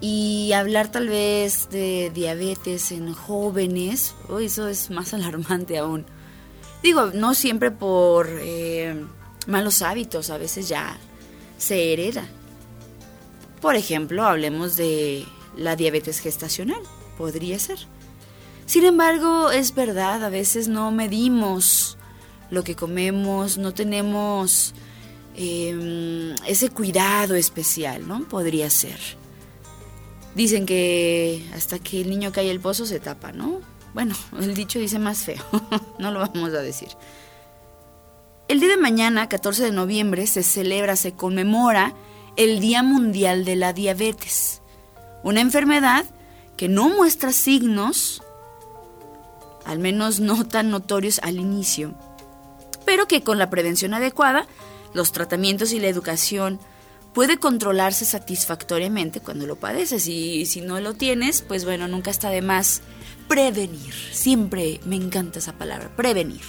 Y 0.00 0.52
hablar 0.52 0.92
tal 0.92 1.08
vez 1.08 1.68
de 1.70 2.12
diabetes 2.14 2.92
en 2.92 3.12
jóvenes, 3.12 4.14
oh, 4.28 4.38
eso 4.38 4.68
es 4.68 4.88
más 4.90 5.14
alarmante 5.14 5.76
aún. 5.76 6.06
Digo, 6.80 7.06
no 7.06 7.34
siempre 7.34 7.72
por 7.72 8.28
eh, 8.30 9.04
malos 9.48 9.82
hábitos, 9.82 10.30
a 10.30 10.38
veces 10.38 10.68
ya 10.68 10.96
se 11.58 11.92
hereda. 11.92 12.24
Por 13.60 13.74
ejemplo, 13.74 14.24
hablemos 14.26 14.76
de 14.76 15.26
la 15.56 15.74
diabetes 15.74 16.20
gestacional, 16.20 16.82
podría 17.18 17.58
ser. 17.58 17.80
Sin 18.70 18.84
embargo, 18.84 19.50
es 19.50 19.74
verdad, 19.74 20.22
a 20.22 20.28
veces 20.28 20.68
no 20.68 20.92
medimos 20.92 21.98
lo 22.50 22.62
que 22.62 22.76
comemos, 22.76 23.58
no 23.58 23.74
tenemos 23.74 24.74
eh, 25.34 26.36
ese 26.46 26.68
cuidado 26.70 27.34
especial, 27.34 28.06
¿no? 28.06 28.28
Podría 28.28 28.70
ser. 28.70 29.00
Dicen 30.36 30.66
que 30.66 31.44
hasta 31.52 31.80
que 31.80 32.00
el 32.02 32.10
niño 32.10 32.30
cae 32.30 32.48
el 32.48 32.60
pozo 32.60 32.86
se 32.86 33.00
tapa, 33.00 33.32
¿no? 33.32 33.60
Bueno, 33.92 34.14
el 34.38 34.54
dicho 34.54 34.78
dice 34.78 35.00
más 35.00 35.24
feo, 35.24 35.42
no 35.98 36.12
lo 36.12 36.20
vamos 36.20 36.54
a 36.54 36.62
decir. 36.62 36.90
El 38.46 38.60
día 38.60 38.68
de 38.68 38.76
mañana, 38.76 39.28
14 39.28 39.64
de 39.64 39.72
noviembre, 39.72 40.28
se 40.28 40.44
celebra, 40.44 40.94
se 40.94 41.14
conmemora 41.14 41.96
el 42.36 42.60
Día 42.60 42.84
Mundial 42.84 43.44
de 43.44 43.56
la 43.56 43.72
Diabetes, 43.72 44.62
una 45.24 45.40
enfermedad 45.40 46.04
que 46.56 46.68
no 46.68 46.88
muestra 46.88 47.32
signos, 47.32 48.22
al 49.64 49.78
menos 49.78 50.20
no 50.20 50.46
tan 50.46 50.70
notorios 50.70 51.20
al 51.22 51.36
inicio, 51.36 51.94
pero 52.84 53.06
que 53.06 53.22
con 53.22 53.38
la 53.38 53.50
prevención 53.50 53.94
adecuada, 53.94 54.46
los 54.94 55.12
tratamientos 55.12 55.72
y 55.72 55.80
la 55.80 55.88
educación 55.88 56.58
puede 57.12 57.38
controlarse 57.38 58.04
satisfactoriamente 58.04 59.20
cuando 59.20 59.46
lo 59.46 59.56
padeces 59.56 60.06
y 60.06 60.46
si 60.46 60.60
no 60.60 60.80
lo 60.80 60.94
tienes, 60.94 61.42
pues 61.42 61.64
bueno, 61.64 61.88
nunca 61.88 62.10
está 62.10 62.30
de 62.30 62.42
más 62.42 62.82
prevenir. 63.28 63.94
Siempre 64.12 64.80
me 64.84 64.96
encanta 64.96 65.38
esa 65.38 65.52
palabra, 65.52 65.90
prevenir. 65.96 66.42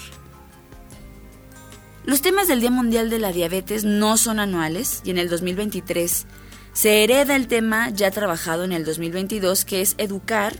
Los 2.05 2.21
temas 2.21 2.47
del 2.47 2.61
Día 2.61 2.71
Mundial 2.71 3.11
de 3.11 3.19
la 3.19 3.31
Diabetes 3.31 3.83
no 3.83 4.17
son 4.17 4.39
anuales 4.39 5.01
y 5.05 5.11
en 5.11 5.19
el 5.19 5.29
2023 5.29 6.25
se 6.73 7.03
hereda 7.03 7.35
el 7.35 7.47
tema 7.47 7.89
ya 7.89 8.09
trabajado 8.09 8.63
en 8.63 8.71
el 8.71 8.85
2022 8.85 9.65
que 9.65 9.81
es 9.81 9.93
educar 9.99 10.55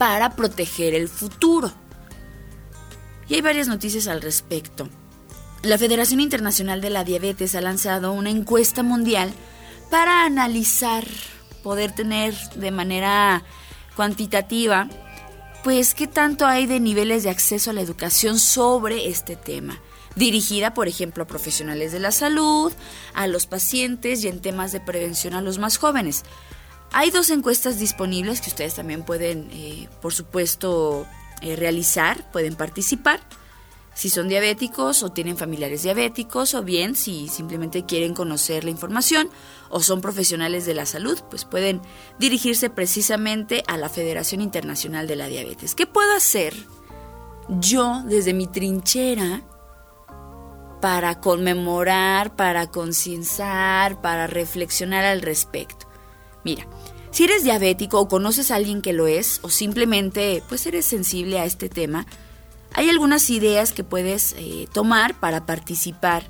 para 0.00 0.30
proteger 0.30 0.94
el 0.94 1.08
futuro. 1.08 1.70
Y 3.28 3.34
hay 3.34 3.42
varias 3.42 3.68
noticias 3.68 4.06
al 4.06 4.22
respecto. 4.22 4.88
La 5.62 5.76
Federación 5.76 6.20
Internacional 6.20 6.80
de 6.80 6.88
la 6.88 7.04
Diabetes 7.04 7.54
ha 7.54 7.60
lanzado 7.60 8.12
una 8.12 8.30
encuesta 8.30 8.82
mundial 8.82 9.30
para 9.90 10.24
analizar, 10.24 11.04
poder 11.62 11.92
tener 11.92 12.34
de 12.56 12.70
manera 12.70 13.44
cuantitativa, 13.94 14.88
pues 15.64 15.92
qué 15.92 16.06
tanto 16.06 16.46
hay 16.46 16.64
de 16.64 16.80
niveles 16.80 17.22
de 17.22 17.28
acceso 17.28 17.68
a 17.68 17.74
la 17.74 17.82
educación 17.82 18.38
sobre 18.38 19.06
este 19.08 19.36
tema, 19.36 19.82
dirigida, 20.16 20.72
por 20.72 20.88
ejemplo, 20.88 21.24
a 21.24 21.26
profesionales 21.26 21.92
de 21.92 22.00
la 22.00 22.10
salud, 22.10 22.72
a 23.12 23.26
los 23.26 23.44
pacientes 23.44 24.24
y 24.24 24.28
en 24.28 24.40
temas 24.40 24.72
de 24.72 24.80
prevención 24.80 25.34
a 25.34 25.42
los 25.42 25.58
más 25.58 25.76
jóvenes. 25.76 26.24
Hay 26.92 27.10
dos 27.10 27.30
encuestas 27.30 27.78
disponibles 27.78 28.40
que 28.40 28.50
ustedes 28.50 28.74
también 28.74 29.04
pueden, 29.04 29.48
eh, 29.52 29.88
por 30.02 30.12
supuesto, 30.12 31.06
eh, 31.40 31.56
realizar, 31.56 32.30
pueden 32.32 32.56
participar 32.56 33.20
si 33.94 34.08
son 34.08 34.28
diabéticos 34.28 35.02
o 35.02 35.10
tienen 35.10 35.36
familiares 35.36 35.82
diabéticos 35.82 36.54
o 36.54 36.62
bien 36.62 36.94
si 36.94 37.28
simplemente 37.28 37.84
quieren 37.84 38.14
conocer 38.14 38.64
la 38.64 38.70
información 38.70 39.28
o 39.68 39.80
son 39.80 40.00
profesionales 40.00 40.64
de 40.64 40.74
la 40.74 40.86
salud, 40.86 41.20
pues 41.28 41.44
pueden 41.44 41.82
dirigirse 42.18 42.70
precisamente 42.70 43.62
a 43.66 43.76
la 43.76 43.88
Federación 43.88 44.40
Internacional 44.40 45.06
de 45.06 45.16
la 45.16 45.26
Diabetes. 45.26 45.74
¿Qué 45.74 45.86
puedo 45.86 46.14
hacer 46.14 46.54
yo 47.48 48.02
desde 48.06 48.32
mi 48.32 48.46
trinchera 48.46 49.42
para 50.80 51.20
conmemorar, 51.20 52.36
para 52.36 52.70
concienciar, 52.70 54.00
para 54.00 54.26
reflexionar 54.26 55.04
al 55.04 55.20
respecto? 55.20 55.86
Mira, 56.42 56.66
si 57.10 57.24
eres 57.24 57.42
diabético 57.44 58.00
o 58.00 58.08
conoces 58.08 58.50
a 58.50 58.56
alguien 58.56 58.82
que 58.82 58.92
lo 58.92 59.06
es 59.06 59.40
o 59.42 59.50
simplemente 59.50 60.42
pues 60.48 60.66
eres 60.66 60.86
sensible 60.86 61.38
a 61.38 61.44
este 61.44 61.68
tema, 61.68 62.06
hay 62.72 62.88
algunas 62.88 63.28
ideas 63.30 63.72
que 63.72 63.84
puedes 63.84 64.34
eh, 64.38 64.68
tomar 64.72 65.18
para 65.18 65.44
participar 65.44 66.24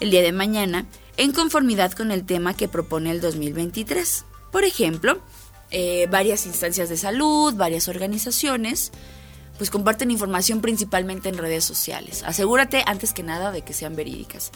el 0.00 0.10
día 0.10 0.22
de 0.22 0.32
mañana 0.32 0.86
en 1.16 1.32
conformidad 1.32 1.92
con 1.92 2.10
el 2.10 2.24
tema 2.24 2.54
que 2.54 2.68
propone 2.68 3.10
el 3.10 3.20
2023. 3.20 4.24
Por 4.50 4.64
ejemplo, 4.64 5.20
eh, 5.70 6.06
varias 6.10 6.46
instancias 6.46 6.88
de 6.88 6.96
salud, 6.96 7.54
varias 7.54 7.88
organizaciones, 7.88 8.92
pues 9.58 9.70
comparten 9.70 10.10
información 10.10 10.60
principalmente 10.60 11.28
en 11.28 11.38
redes 11.38 11.64
sociales. 11.64 12.22
Asegúrate 12.24 12.82
antes 12.86 13.12
que 13.12 13.22
nada 13.22 13.52
de 13.52 13.62
que 13.62 13.74
sean 13.74 13.94
verídicas. 13.94 14.50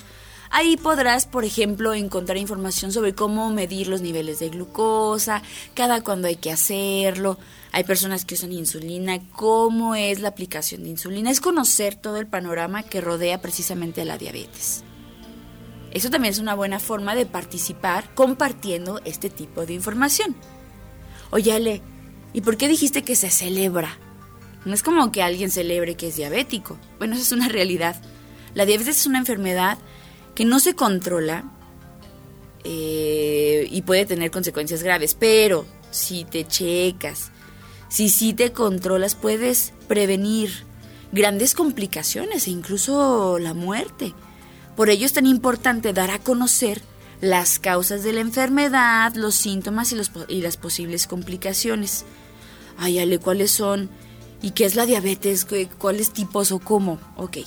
Ahí 0.51 0.77
podrás, 0.77 1.27
por 1.27 1.45
ejemplo, 1.45 1.95
encontrar 1.95 2.39
información 2.39 2.93
sobre 2.93 3.15
cómo 3.15 3.51
medir 3.51 3.89
los 3.89 4.01
niveles 4.01 4.39
de 4.39 4.49
glucosa, 4.49 5.43
cada 5.75 6.03
cuándo 6.03 6.29
hay 6.29 6.37
que 6.37 6.53
hacerlo. 6.53 7.39
Hay 7.73 7.85
personas 7.85 8.25
que 8.25 8.35
usan 8.35 8.53
insulina, 8.53 9.19
cómo 9.33 9.95
es 9.95 10.21
la 10.21 10.29
aplicación 10.29 10.85
de 10.85 10.91
insulina. 10.91 11.31
Es 11.31 11.41
conocer 11.41 11.95
todo 11.95 12.19
el 12.19 12.27
panorama 12.27 12.83
que 12.83 13.01
rodea 13.01 13.41
precisamente 13.41 14.03
a 14.03 14.05
la 14.05 14.19
diabetes. 14.19 14.83
Eso 15.91 16.11
también 16.11 16.33
es 16.33 16.39
una 16.39 16.55
buena 16.55 16.79
forma 16.79 17.15
de 17.15 17.27
participar 17.27 18.15
compartiendo 18.15 19.01
este 19.05 19.31
tipo 19.31 19.67
de 19.67 19.75
información. 19.75 20.37
Oye, 21.31 21.83
¿y 22.33 22.41
por 22.41 22.57
qué 22.57 22.69
dijiste 22.69 23.03
que 23.03 23.17
se 23.17 23.31
celebra? 23.31 23.99
No 24.65 24.75
es 24.75 24.83
como 24.83 25.13
que 25.13 25.23
alguien 25.23 25.51
celebre 25.51 25.97
que 25.97 26.09
es 26.09 26.17
diabético. 26.17 26.79
Bueno, 26.99 27.15
eso 27.15 27.23
es 27.23 27.33
una 27.33 27.49
realidad. 27.49 28.01
La 28.55 28.67
diabetes 28.67 29.01
es 29.01 29.07
una 29.07 29.19
enfermedad 29.19 29.79
que 30.37 30.45
no 30.45 30.61
se 30.61 30.75
controla 30.75 31.51
eh, 32.63 33.67
y 33.69 33.83
puede 33.83 34.07
tener 34.07 34.31
consecuencias 34.31 34.85
graves, 34.85 35.17
pero 35.19 35.67
si 35.91 36.25
te 36.25 36.47
checas, 36.47 37.33
si 37.89 38.11
sí 38.11 38.35
te 38.35 38.53
controlas, 38.53 39.15
puedes 39.17 39.73
prevenir 39.89 40.51
grandes 41.11 41.55
complicaciones 41.55 42.47
e 42.47 42.51
incluso 42.51 43.39
la 43.39 43.55
muerte. 43.55 44.15
Por 44.77 44.91
ello 44.91 45.07
es 45.07 45.15
tan 45.15 45.27
importante 45.27 45.93
dar 45.93 46.11
a 46.11 46.19
conocer 46.19 46.83
las 47.23 47.59
causas 47.59 48.05
de 48.05 48.13
la 48.13 48.21
enfermedad, 48.21 49.15
los 49.15 49.35
síntomas 49.35 49.91
y, 49.93 49.95
los, 49.97 50.11
y 50.29 50.43
las 50.43 50.59
posibles 50.59 51.07
complicaciones. 51.07 52.05
Ay, 52.77 52.99
Ale, 52.99 53.19
¿cuáles 53.19 53.53
son? 53.53 53.89
¿Y 54.43 54.51
qué 54.51 54.67
es 54.67 54.75
la 54.75 54.85
diabetes? 54.85 55.47
¿Cuáles 55.79 56.13
tipos 56.13 56.53
o 56.53 56.59
cómo? 56.59 57.01
Ok. 57.17 57.39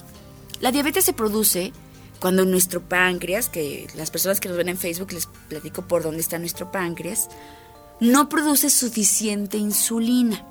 La 0.60 0.72
diabetes 0.72 1.06
se 1.06 1.14
produce 1.14 1.72
cuando 2.20 2.46
nuestro 2.46 2.82
páncreas, 2.82 3.50
que 3.50 3.88
las 3.96 4.12
personas 4.12 4.40
que 4.40 4.50
nos 4.50 4.58
ven 4.58 4.70
en 4.70 4.78
Facebook 4.78 5.12
les 5.14 5.28
platico 5.48 5.84
por 5.84 6.04
dónde 6.04 6.22
está 6.22 6.38
nuestro 6.38 6.72
páncreas, 6.72 7.30
no 8.00 8.30
produce 8.30 8.70
suficiente 8.70 9.58
insulina 9.58 10.46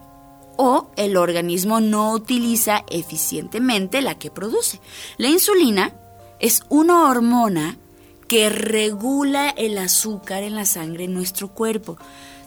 o 0.56 0.90
el 0.96 1.16
organismo 1.16 1.80
no 1.80 2.12
utiliza 2.12 2.84
eficientemente 2.90 4.02
la 4.02 4.18
que 4.18 4.30
produce. 4.30 4.80
La 5.16 5.28
insulina 5.28 5.94
es 6.40 6.62
una 6.68 7.08
hormona 7.08 7.78
que 8.26 8.50
regula 8.50 9.50
el 9.50 9.78
azúcar 9.78 10.42
en 10.42 10.54
la 10.54 10.66
sangre 10.66 11.04
en 11.04 11.14
nuestro 11.14 11.48
cuerpo. 11.54 11.96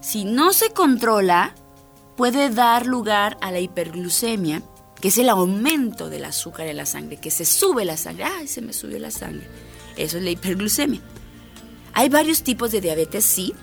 Si 0.01 0.25
no 0.25 0.53
se 0.53 0.71
controla, 0.71 1.55
puede 2.15 2.49
dar 2.49 2.85
lugar 2.85 3.37
a 3.41 3.51
la 3.51 3.59
hiperglucemia, 3.59 4.61
que 5.01 5.07
es 5.07 5.17
el 5.17 5.29
aumento 5.29 6.09
del 6.09 6.25
azúcar 6.25 6.67
en 6.67 6.77
la 6.77 6.85
sangre, 6.85 7.17
que 7.17 7.31
se 7.31 7.43
sube 7.43 7.83
la 7.85 7.97
sangre. 7.97 8.25
¡Ay, 8.25 8.47
se 8.47 8.61
me 8.61 8.71
subió 8.71 8.99
la 8.99 9.11
sangre! 9.11 9.47
Eso 9.97 10.17
es 10.17 10.23
la 10.23 10.29
hiperglucemia. 10.29 11.01
Hay 11.93 12.09
varios 12.09 12.43
tipos 12.43 12.71
de 12.71 12.81
diabetes, 12.81 13.25
sí. 13.25 13.53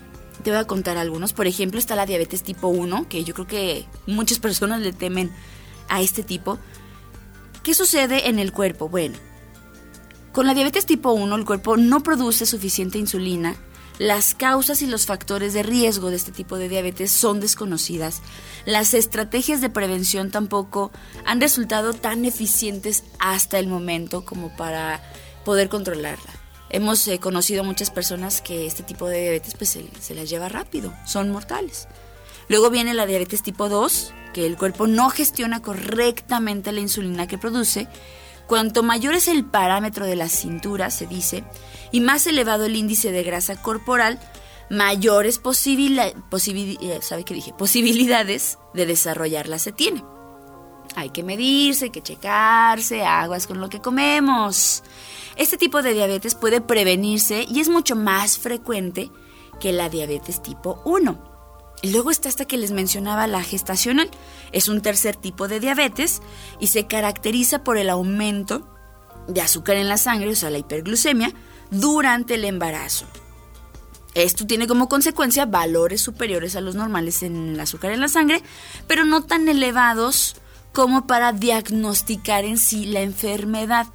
Te 0.43 0.51
voy 0.51 0.59
a 0.59 0.67
contar 0.67 0.97
algunos. 0.97 1.33
Por 1.33 1.47
ejemplo, 1.47 1.79
está 1.79 1.95
la 1.95 2.05
diabetes 2.05 2.43
tipo 2.43 2.67
1, 2.67 3.07
que 3.09 3.23
yo 3.23 3.33
creo 3.33 3.47
que 3.47 3.85
muchas 4.05 4.39
personas 4.39 4.81
le 4.81 4.91
temen 4.93 5.31
a 5.87 6.01
este 6.01 6.23
tipo. 6.23 6.59
¿Qué 7.63 7.73
sucede 7.73 8.29
en 8.29 8.37
el 8.37 8.51
cuerpo? 8.51 8.89
Bueno, 8.89 9.17
con 10.33 10.45
la 10.45 10.53
diabetes 10.53 10.85
tipo 10.85 11.11
1 11.11 11.35
el 11.35 11.45
cuerpo 11.45 11.77
no 11.77 12.03
produce 12.03 12.45
suficiente 12.45 12.97
insulina. 12.97 13.55
Las 13.99 14.33
causas 14.33 14.81
y 14.81 14.87
los 14.87 15.05
factores 15.05 15.53
de 15.53 15.61
riesgo 15.61 16.09
de 16.09 16.15
este 16.15 16.31
tipo 16.31 16.57
de 16.57 16.69
diabetes 16.69 17.11
son 17.11 17.41
desconocidas. 17.41 18.21
Las 18.65 18.93
estrategias 18.93 19.59
de 19.59 19.69
prevención 19.69 20.31
tampoco 20.31 20.91
han 21.25 21.41
resultado 21.41 21.93
tan 21.93 22.23
eficientes 22.23 23.03
hasta 23.19 23.59
el 23.59 23.67
momento 23.67 24.23
como 24.23 24.55
para 24.55 25.03
poder 25.43 25.67
controlarla. 25.67 26.31
Hemos 26.69 27.05
eh, 27.09 27.19
conocido 27.19 27.65
muchas 27.65 27.91
personas 27.91 28.41
que 28.41 28.65
este 28.65 28.83
tipo 28.83 29.05
de 29.09 29.19
diabetes 29.21 29.55
pues 29.55 29.71
se, 29.71 29.85
se 29.99 30.15
las 30.15 30.29
lleva 30.29 30.47
rápido, 30.47 30.93
son 31.05 31.29
mortales. 31.29 31.89
Luego 32.47 32.69
viene 32.69 32.93
la 32.93 33.05
diabetes 33.05 33.43
tipo 33.43 33.67
2, 33.67 34.13
que 34.33 34.45
el 34.45 34.55
cuerpo 34.55 34.87
no 34.87 35.09
gestiona 35.09 35.61
correctamente 35.61 36.71
la 36.71 36.79
insulina 36.79 37.27
que 37.27 37.37
produce 37.37 37.89
Cuanto 38.49 38.81
mayor 38.81 39.13
es 39.13 39.27
el 39.27 39.45
parámetro 39.45 40.07
de 40.07 40.15
la 40.15 40.27
cintura, 40.27 40.89
se 40.89 41.05
dice, 41.05 41.43
y 41.91 42.01
más 42.01 42.25
elevado 42.25 42.65
el 42.65 42.75
índice 42.75 43.11
de 43.11 43.21
grasa 43.21 43.61
corporal, 43.61 44.19
mayores 44.71 45.39
eh, 45.39 46.99
¿sabe 47.01 47.23
qué 47.25 47.35
dije? 47.35 47.53
posibilidades 47.53 48.57
de 48.73 48.87
desarrollarla 48.87 49.59
se 49.59 49.71
tiene. 49.71 50.03
Hay 50.95 51.11
que 51.11 51.21
medirse, 51.21 51.85
hay 51.85 51.91
que 51.91 52.01
checarse, 52.01 53.05
aguas 53.05 53.45
con 53.45 53.61
lo 53.61 53.69
que 53.69 53.81
comemos. 53.81 54.81
Este 55.35 55.57
tipo 55.59 55.83
de 55.83 55.93
diabetes 55.93 56.33
puede 56.33 56.59
prevenirse 56.59 57.45
y 57.47 57.59
es 57.59 57.69
mucho 57.69 57.95
más 57.95 58.39
frecuente 58.39 59.11
que 59.59 59.73
la 59.73 59.89
diabetes 59.89 60.41
tipo 60.41 60.81
1. 60.85 61.29
Y 61.81 61.91
luego 61.91 62.09
está 62.09 62.27
esta 62.27 62.45
que 62.45 62.57
les 62.57 62.71
mencionaba, 62.71 63.27
la 63.27 63.43
gestacional. 63.43 64.09
Es 64.51 64.67
un 64.67 64.81
tercer 64.81 65.15
tipo 65.15 65.47
de 65.47 65.59
diabetes 65.59 66.21
y 66.59 66.67
se 66.67 66.87
caracteriza 66.87 67.63
por 67.63 67.77
el 67.77 67.89
aumento 67.89 68.67
de 69.27 69.41
azúcar 69.41 69.77
en 69.77 69.89
la 69.89 69.97
sangre, 69.97 70.29
o 70.29 70.35
sea, 70.35 70.49
la 70.49 70.57
hiperglucemia, 70.57 71.33
durante 71.71 72.35
el 72.35 72.45
embarazo. 72.45 73.05
Esto 74.15 74.47
tiene 74.47 74.67
como 74.67 74.89
consecuencia 74.89 75.45
valores 75.45 76.01
superiores 76.01 76.55
a 76.55 76.61
los 76.61 76.75
normales 76.75 77.21
en 77.21 77.49
el 77.49 77.59
azúcar 77.59 77.91
en 77.91 78.01
la 78.01 78.07
sangre, 78.07 78.41
pero 78.87 79.05
no 79.05 79.23
tan 79.23 79.47
elevados 79.47 80.35
como 80.73 81.05
para 81.05 81.31
diagnosticar 81.31 82.43
en 82.43 82.57
sí 82.57 82.85
la 82.85 83.01
enfermedad. 83.01 83.87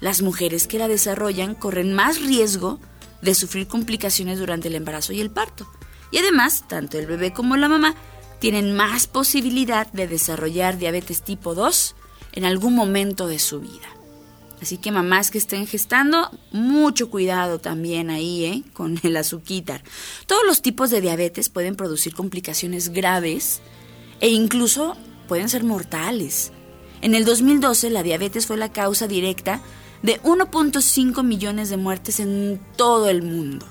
Las 0.00 0.20
mujeres 0.20 0.66
que 0.66 0.78
la 0.78 0.88
desarrollan 0.88 1.54
corren 1.54 1.94
más 1.94 2.20
riesgo 2.20 2.78
de 3.22 3.34
sufrir 3.34 3.66
complicaciones 3.66 4.38
durante 4.38 4.68
el 4.68 4.74
embarazo 4.74 5.14
y 5.14 5.20
el 5.20 5.30
parto. 5.30 5.66
Y 6.10 6.18
además, 6.18 6.64
tanto 6.68 6.98
el 6.98 7.06
bebé 7.06 7.32
como 7.32 7.56
la 7.56 7.68
mamá 7.68 7.94
tienen 8.38 8.74
más 8.74 9.06
posibilidad 9.06 9.90
de 9.92 10.08
desarrollar 10.08 10.78
diabetes 10.78 11.22
tipo 11.22 11.54
2 11.54 11.94
en 12.32 12.44
algún 12.44 12.74
momento 12.74 13.26
de 13.26 13.38
su 13.38 13.60
vida. 13.60 13.88
Así 14.60 14.78
que 14.78 14.90
mamás 14.90 15.30
que 15.30 15.38
estén 15.38 15.66
gestando, 15.66 16.30
mucho 16.50 17.10
cuidado 17.10 17.58
también 17.58 18.08
ahí, 18.08 18.44
¿eh? 18.44 18.62
Con 18.72 18.98
el 19.02 19.16
azúcar. 19.16 19.82
Todos 20.26 20.42
los 20.46 20.62
tipos 20.62 20.90
de 20.90 21.00
diabetes 21.00 21.48
pueden 21.48 21.76
producir 21.76 22.14
complicaciones 22.14 22.90
graves 22.90 23.60
e 24.20 24.28
incluso 24.28 24.96
pueden 25.28 25.48
ser 25.48 25.64
mortales. 25.64 26.52
En 27.02 27.14
el 27.14 27.24
2012 27.24 27.90
la 27.90 28.02
diabetes 28.02 28.46
fue 28.46 28.56
la 28.56 28.72
causa 28.72 29.06
directa 29.06 29.60
de 30.02 30.20
1.5 30.22 31.22
millones 31.22 31.68
de 31.68 31.76
muertes 31.76 32.20
en 32.20 32.60
todo 32.76 33.08
el 33.08 33.22
mundo. 33.22 33.66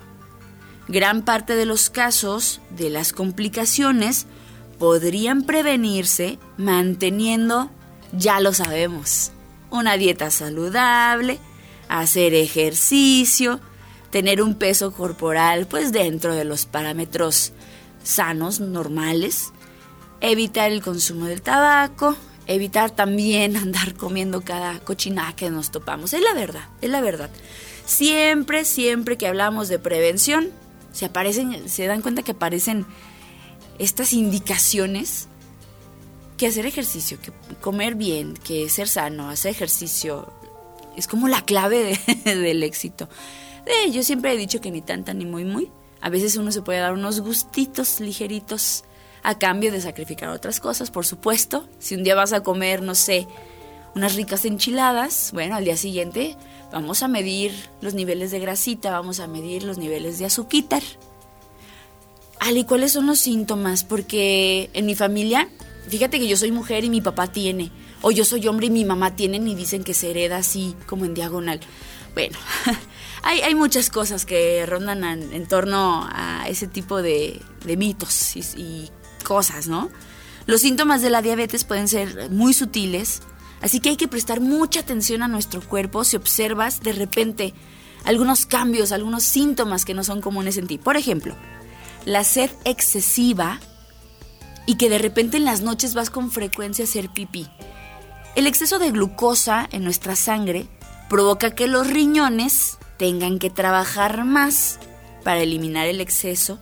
Gran 0.88 1.23
parte 1.23 1.56
de 1.56 1.65
los 1.65 1.89
casos 1.89 2.62
de 2.69 2.91
las 2.91 3.12
complicaciones 3.12 4.28
podrían 4.78 5.44
prevenirse 5.44 6.40
manteniendo, 6.58 7.70
ya 8.12 8.40
lo 8.40 8.54
sabemos, 8.54 9.32
una 9.72 9.98
dieta 9.98 10.32
saludable, 10.32 11.40
hacer 11.90 12.34
ejercicio, 12.34 13.60
tener 14.12 14.42
un 14.42 14.56
peso 14.56 14.92
corporal 14.92 15.68
pues 15.68 15.92
dentro 15.92 16.34
de 16.36 16.46
los 16.46 16.66
parámetros 16.66 17.54
sanos, 18.04 18.60
normales, 18.60 19.52
evitar 20.22 20.72
el 20.72 20.82
consumo 20.82 21.26
del 21.26 21.42
tabaco, 21.42 22.16
evitar 22.48 22.92
también 22.92 23.58
andar 23.58 23.96
comiendo 23.96 24.42
cada 24.42 24.80
cochinada 24.80 25.36
que 25.36 25.50
nos 25.50 25.72
topamos. 25.72 26.14
Es 26.14 26.22
la 26.22 26.34
verdad, 26.34 26.70
es 26.82 26.90
la 26.90 27.02
verdad. 27.02 27.30
Siempre, 27.86 28.66
siempre 28.66 29.18
que 29.18 29.28
hablamos 29.28 29.68
de 29.68 29.80
prevención, 29.80 30.50
se 30.92 31.06
aparecen, 31.06 31.70
se 31.70 31.86
dan 31.86 32.02
cuenta 32.02 32.24
que 32.24 32.32
aparecen 32.32 32.86
estas 33.80 34.14
indicaciones 34.14 35.28
que 36.38 36.48
hacer 36.48 36.66
ejercicio, 36.66 37.20
que 37.22 37.32
comer 37.62 37.96
bien, 37.96 38.34
que 38.34 38.70
ser 38.70 38.88
sano, 38.88 39.30
hacer 39.30 39.52
ejercicio, 39.52 40.32
es 40.96 41.08
como 41.08 41.28
la 41.28 41.44
clave 41.44 42.00
del 42.26 42.64
éxito. 42.64 43.10
yo 43.92 44.04
siempre 44.04 44.34
he 44.34 44.38
dicho 44.38 44.62
que 44.62 44.72
ni 44.72 44.82
tanta 44.82 45.14
ni 45.14 45.26
muy 45.26 45.46
muy. 45.46 45.72
A 46.02 46.10
veces 46.10 46.36
uno 46.38 46.52
se 46.52 46.62
puede 46.62 46.80
dar 46.80 46.94
unos 46.94 47.22
gustitos 47.22 48.00
ligeritos 48.00 48.84
a 49.24 49.40
cambio 49.40 49.72
de 49.72 49.82
sacrificar 49.82 50.30
otras 50.30 50.60
cosas, 50.60 50.92
por 50.92 51.06
supuesto. 51.06 51.68
Si 51.80 51.96
un 51.96 52.04
día 52.04 52.16
vas 52.16 52.34
a 52.34 52.44
comer, 52.44 52.82
no 52.82 52.94
sé, 52.96 53.28
unas 53.96 54.16
ricas 54.16 54.46
enchiladas, 54.46 55.32
bueno, 55.34 55.56
al 55.56 55.64
día 55.64 55.78
siguiente 55.78 56.38
Vamos 56.76 57.04
a 57.04 57.08
medir 57.08 57.54
los 57.80 57.94
niveles 57.94 58.32
de 58.32 58.40
grasita, 58.40 58.92
vamos 58.92 59.22
a 59.22 59.28
medir 59.28 59.64
los 59.64 59.78
niveles 59.78 60.20
de 60.20 60.26
azúcar. 60.26 60.84
Ali, 62.39 62.63
¿cuáles 62.63 62.91
son 62.91 63.08
los 63.08 63.19
síntomas? 63.19 63.84
Porque 63.84 64.69
en 64.74 64.86
mi 64.86 64.95
familia, 64.95 65.50
fíjate 65.88 66.19
que 66.19 66.28
yo 66.28 66.38
soy 66.38 66.52
mujer 66.52 66.84
y 66.84 66.89
mi 66.89 67.02
papá 67.02 67.28
tiene, 67.28 67.71
o 68.02 68.12
yo 68.12 68.26
soy 68.26 68.48
hombre 68.48 68.67
y 68.67 68.69
mi 68.69 68.86
mamá 68.86 69.15
tienen 69.15 69.48
y 69.48 69.56
dicen 69.56 69.84
que 69.84 69.93
se 69.93 70.12
hereda 70.12 70.38
así, 70.38 70.76
como 70.86 71.06
en 71.06 71.13
diagonal. 71.13 71.60
Bueno, 72.13 72.38
hay, 73.24 73.56
muchas 73.56 73.89
cosas 73.89 74.26
que 74.26 74.65
rondan 74.65 75.04
en, 75.04 75.48
torno 75.48 76.08
a 76.12 76.48
ese 76.48 76.67
tipo 76.67 77.02
de, 77.02 77.41
mitos 77.78 78.36
y 78.36 78.89
cosas, 79.24 79.67
¿no? 79.67 79.89
Los 80.45 80.62
síntomas 80.62 81.02
de 81.02 81.10
la 81.10 81.21
diabetes 81.21 81.63
pueden 81.63 81.88
ser 81.88 82.30
muy 82.30 82.54
sutiles, 82.54 83.21
Así 83.62 83.80
que 83.80 83.89
hay 83.89 83.98
que 83.98 84.08
prestar 84.08 84.41
mucha 84.41 84.82
atención 84.82 85.24
a 85.24 85.28
nuestro 85.28 85.60
cuerpo 85.60 86.04
si 86.04 86.17
observas 86.17 86.82
de 86.82 86.93
repente 86.93 87.54
algunos 88.04 88.45
cambios, 88.45 88.91
algunos 88.91 89.24
síntomas 89.24 89.86
que 89.86 89.93
no 89.93 90.04
son 90.04 90.21
comunes 90.21 90.58
en 90.58 90.67
ti. 90.67 90.78
Por 90.78 90.98
ejemplo, 90.98 91.36
la 92.06 92.24
sed 92.24 92.52
excesiva 92.63 93.60
y 94.65 94.76
que 94.78 94.89
de 94.89 94.98
repente 94.98 95.38
en 95.38 95.46
las 95.46 95.62
noches 95.62 95.94
vas 95.94 96.10
con 96.10 96.32
frecuencia 96.32 96.86
a 96.86 96.88
hacer 96.88 97.10
pipí. 97.10 97.48
El 98.36 98.48
exceso 98.48 98.80
de 98.80 98.91
glucosa 98.91 99.68
en 99.72 99.84
nuestra 99.84 100.15
sangre 100.15 100.68
provoca 101.10 101.52
que 101.52 101.68
los 101.68 101.88
riñones 101.88 102.78
tengan 102.98 103.39
que 103.39 103.50
trabajar 103.50 104.24
más 104.24 104.80
para 105.24 105.41
eliminar 105.41 105.88
el 105.88 106.02
exceso 106.02 106.60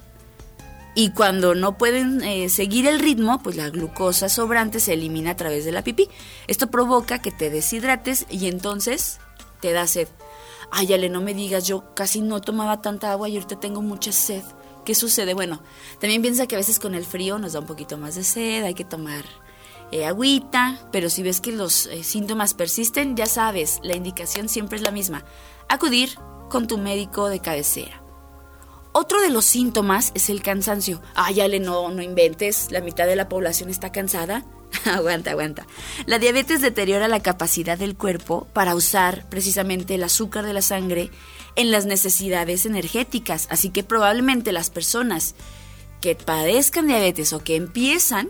y 0.95 1.10
cuando 1.10 1.56
no 1.56 1.77
pueden 1.77 2.23
eh, 2.23 2.49
seguir 2.49 2.86
el 2.86 2.99
ritmo, 2.99 3.41
pues 3.41 3.56
la 3.56 3.69
glucosa 3.69 4.29
sobrante 4.29 4.79
se 4.79 4.93
elimina 4.93 5.32
a 5.32 5.36
través 5.36 5.65
de 5.65 5.71
la 5.71 5.84
pipí. 5.84 6.08
Esto 6.47 6.67
provoca 6.67 7.19
que 7.19 7.32
te 7.32 7.49
deshidrates 7.49 8.27
y 8.29 8.47
entonces 8.47 9.19
te 9.60 9.71
da 9.71 9.88
sed. 9.88 10.08
Ay, 10.71 10.93
Ale, 10.93 11.10
no 11.10 11.21
me 11.21 11.34
digas, 11.34 11.67
yo 11.67 11.95
casi 11.95 12.21
no 12.21 12.41
tomaba 12.41 12.82
tanta 12.82 13.12
agua 13.12 13.27
y 13.27 13.36
ahorita 13.36 13.60
tengo 13.60 13.82
mucha 13.82 14.12
sed. 14.12 14.43
¿Qué 14.86 14.96
sucede? 14.96 15.34
Bueno, 15.34 15.62
también 16.00 16.22
piensa 16.22 16.48
que 16.48 16.56
a 16.56 16.58
veces 16.58 16.80
con 16.80 16.93
el 16.96 17.06
frío 17.06 17.39
nos 17.39 17.54
da 17.54 17.60
un 17.60 17.65
poquito 17.65 17.98
más 17.98 18.15
de 18.15 18.24
sed, 18.24 18.63
hay 18.63 18.74
que 18.74 18.84
tomar 18.84 19.24
eh, 19.91 20.06
agüita, 20.06 20.80
pero 20.91 21.10
si 21.10 21.24
ves 21.24 21.39
que 21.39 21.52
los 21.52 21.86
eh, 21.86 22.04
síntomas 22.04 22.54
persisten, 22.54 23.15
ya 23.15 23.28
sabes, 23.28 23.80
la 23.84 23.96
indicación 23.96 24.50
siempre 24.50 24.78
es 24.78 24.84
la 24.84 24.91
misma. 24.91 25.24
Acudir 25.69 26.17
con 26.50 26.67
tu 26.67 26.78
médico 26.78 27.30
de 27.30 27.39
cabecera. 27.39 28.02
Otro 28.91 29.22
de 29.22 29.30
los 29.30 29.46
síntomas 29.46 30.12
es 30.13 30.30
el 30.30 30.41
cansancio. 30.43 31.02
Ay, 31.15 31.41
Ale, 31.41 31.60
no, 31.60 31.89
no 31.89 32.02
inventes, 32.02 32.72
la 32.72 32.82
mitad 32.82 33.08
de 33.08 33.15
la 33.15 33.30
población 33.30 33.69
está 33.69 33.91
cansada. 33.91 34.46
aguanta, 34.86 35.32
aguanta. 35.32 35.65
La 36.06 36.19
diabetes 36.19 36.62
deteriora 36.62 37.08
la 37.08 37.22
capacidad 37.22 37.78
del 37.78 37.96
cuerpo 37.96 38.48
para 38.54 38.76
usar 38.76 39.28
precisamente 39.30 39.96
el 39.96 40.04
azúcar 40.04 40.46
de 40.46 40.54
la 40.54 40.62
sangre 40.62 41.10
en 41.55 41.71
las 41.71 41.85
necesidades 41.85 42.65
energéticas. 42.65 43.47
Así 43.49 43.69
que 43.69 43.83
probablemente 43.83 44.51
las 44.51 44.69
personas 44.69 45.35
que 46.01 46.15
padezcan 46.15 46.87
diabetes 46.87 47.33
o 47.33 47.43
que 47.43 47.55
empiezan 47.55 48.29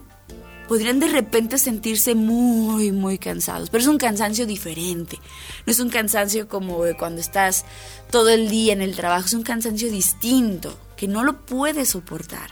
podrían 0.67 0.99
de 0.99 1.07
repente 1.07 1.57
sentirse 1.57 2.15
muy, 2.15 2.91
muy 2.91 3.17
cansados. 3.17 3.69
Pero 3.69 3.81
es 3.81 3.87
un 3.87 3.97
cansancio 3.97 4.45
diferente. 4.45 5.19
No 5.65 5.71
es 5.71 5.79
un 5.79 5.89
cansancio 5.89 6.47
como 6.47 6.83
cuando 6.97 7.21
estás 7.21 7.65
todo 8.09 8.29
el 8.29 8.49
día 8.49 8.73
en 8.73 8.81
el 8.81 8.95
trabajo. 8.95 9.25
Es 9.25 9.33
un 9.33 9.43
cansancio 9.43 9.89
distinto, 9.91 10.77
que 10.95 11.07
no 11.07 11.23
lo 11.23 11.45
puedes 11.45 11.89
soportar. 11.89 12.49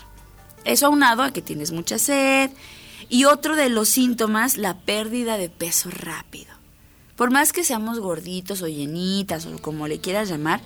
Eso 0.65 0.87
aunado 0.87 1.23
a 1.23 1.31
que 1.31 1.41
tienes 1.41 1.71
mucha 1.71 1.97
sed. 1.97 2.51
Y 3.09 3.25
otro 3.25 3.55
de 3.55 3.69
los 3.69 3.89
síntomas, 3.89 4.57
la 4.57 4.77
pérdida 4.79 5.37
de 5.37 5.49
peso 5.49 5.89
rápido. 5.89 6.50
Por 7.21 7.29
más 7.29 7.53
que 7.53 7.63
seamos 7.63 7.99
gorditos 7.99 8.63
o 8.63 8.67
llenitas 8.67 9.45
o 9.45 9.55
como 9.61 9.87
le 9.87 9.99
quieras 9.99 10.27
llamar, 10.27 10.59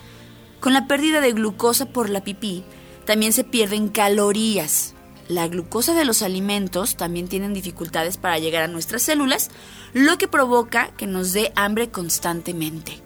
con 0.62 0.72
la 0.72 0.88
pérdida 0.88 1.20
de 1.20 1.34
glucosa 1.34 1.88
por 1.88 2.10
la 2.10 2.24
pipí, 2.24 2.64
también 3.04 3.34
se 3.34 3.44
pierden 3.44 3.90
calorías 3.90 4.96
la 5.28 5.50
glucosa 5.50 5.94
de 5.94 6.06
los 6.06 6.22
alimentos 6.22 6.96
también 6.96 7.28
tienen 7.28 7.54
dificultades 7.54 8.16
para 8.16 8.40
llegar 8.40 8.64
a 8.64 8.70
nuestras 8.70 9.02
células, 9.02 9.50
lo 9.92 10.18
que 10.18 10.30
provoca 10.30 10.92
que 10.96 11.08
nos 11.08 11.34
dé 11.34 11.52
hambre 11.58 11.90
constantemente. 11.92 13.02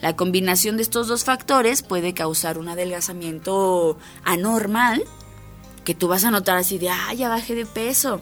La 0.00 0.14
combinación 0.14 0.76
de 0.76 0.84
estos 0.84 1.08
dos 1.08 1.24
factores 1.24 1.82
puede 1.82 2.14
causar 2.14 2.56
un 2.56 2.68
adelgazamiento 2.68 3.98
anormal, 4.22 5.02
que 5.84 5.96
tú 5.96 6.06
vas 6.06 6.22
a 6.22 6.30
notar 6.30 6.56
así 6.56 6.78
de, 6.78 6.90
ah, 6.90 7.12
ya 7.14 7.28
bajé 7.28 7.56
de 7.56 7.66
peso, 7.66 8.20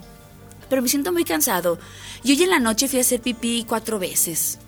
pero 0.70 0.80
me 0.80 0.88
siento 0.88 1.12
muy 1.12 1.24
cansado. 1.24 1.78
Y 2.24 2.32
hoy 2.32 2.44
en 2.44 2.50
la 2.50 2.60
noche 2.60 2.88
fui 2.88 2.96
a 2.96 3.02
hacer 3.02 3.20
pipí 3.20 3.66
cuatro 3.68 3.98
veces. 3.98 4.58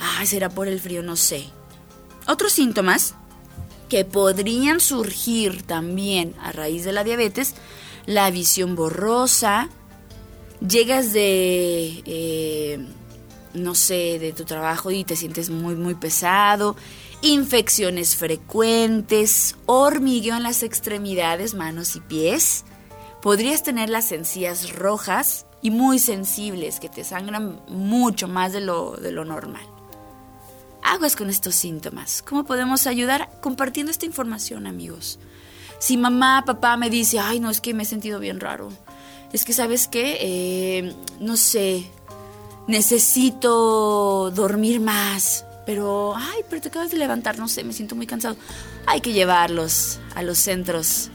Ay, 0.00 0.26
será 0.26 0.48
por 0.48 0.66
el 0.66 0.80
frío, 0.80 1.02
no 1.02 1.14
sé. 1.14 1.44
Otros 2.26 2.52
síntomas 2.52 3.14
que 3.88 4.04
podrían 4.04 4.80
surgir 4.80 5.62
también 5.62 6.34
a 6.40 6.52
raíz 6.52 6.84
de 6.84 6.92
la 6.92 7.04
diabetes 7.04 7.54
la 8.06 8.30
visión 8.30 8.74
borrosa, 8.74 9.68
llegas 10.66 11.12
de, 11.12 12.02
eh, 12.06 12.86
no 13.54 13.74
sé, 13.74 14.18
de 14.18 14.32
tu 14.32 14.44
trabajo 14.44 14.90
y 14.90 15.04
te 15.04 15.16
sientes 15.16 15.50
muy, 15.50 15.74
muy 15.74 15.94
pesado, 15.94 16.76
infecciones 17.22 18.16
frecuentes, 18.16 19.56
hormigueo 19.66 20.36
en 20.36 20.42
las 20.42 20.62
extremidades, 20.62 21.54
manos 21.54 21.96
y 21.96 22.00
pies. 22.00 22.64
Podrías 23.22 23.62
tener 23.62 23.90
las 23.90 24.12
encías 24.12 24.74
rojas 24.74 25.46
y 25.62 25.70
muy 25.70 25.98
sensibles 25.98 26.80
que 26.80 26.88
te 26.88 27.04
sangran 27.04 27.60
mucho 27.68 28.28
más 28.28 28.52
de 28.52 28.60
lo, 28.60 28.96
de 28.96 29.12
lo 29.12 29.24
normal. 29.24 29.79
Aguas 30.90 31.14
con 31.14 31.30
estos 31.30 31.54
síntomas. 31.54 32.20
¿Cómo 32.20 32.42
podemos 32.42 32.88
ayudar? 32.88 33.30
Compartiendo 33.40 33.92
esta 33.92 34.06
información, 34.06 34.66
amigos. 34.66 35.20
Si 35.78 35.96
mamá, 35.96 36.42
papá 36.44 36.76
me 36.76 36.90
dice, 36.90 37.20
ay, 37.20 37.38
no, 37.38 37.48
es 37.48 37.60
que 37.60 37.74
me 37.74 37.84
he 37.84 37.86
sentido 37.86 38.18
bien 38.18 38.40
raro. 38.40 38.70
Es 39.32 39.44
que, 39.44 39.52
¿sabes 39.52 39.86
qué? 39.86 40.18
Eh, 40.20 40.92
no 41.20 41.36
sé, 41.36 41.88
necesito 42.66 44.32
dormir 44.32 44.80
más. 44.80 45.44
Pero, 45.64 46.14
ay, 46.16 46.40
pero 46.50 46.60
te 46.60 46.70
acabas 46.70 46.90
de 46.90 46.98
levantar, 46.98 47.38
no 47.38 47.46
sé, 47.46 47.62
me 47.62 47.72
siento 47.72 47.94
muy 47.94 48.08
cansado. 48.08 48.34
Hay 48.86 49.00
que 49.00 49.12
llevarlos 49.12 50.00
a 50.16 50.24
los 50.24 50.38
centros 50.38 51.10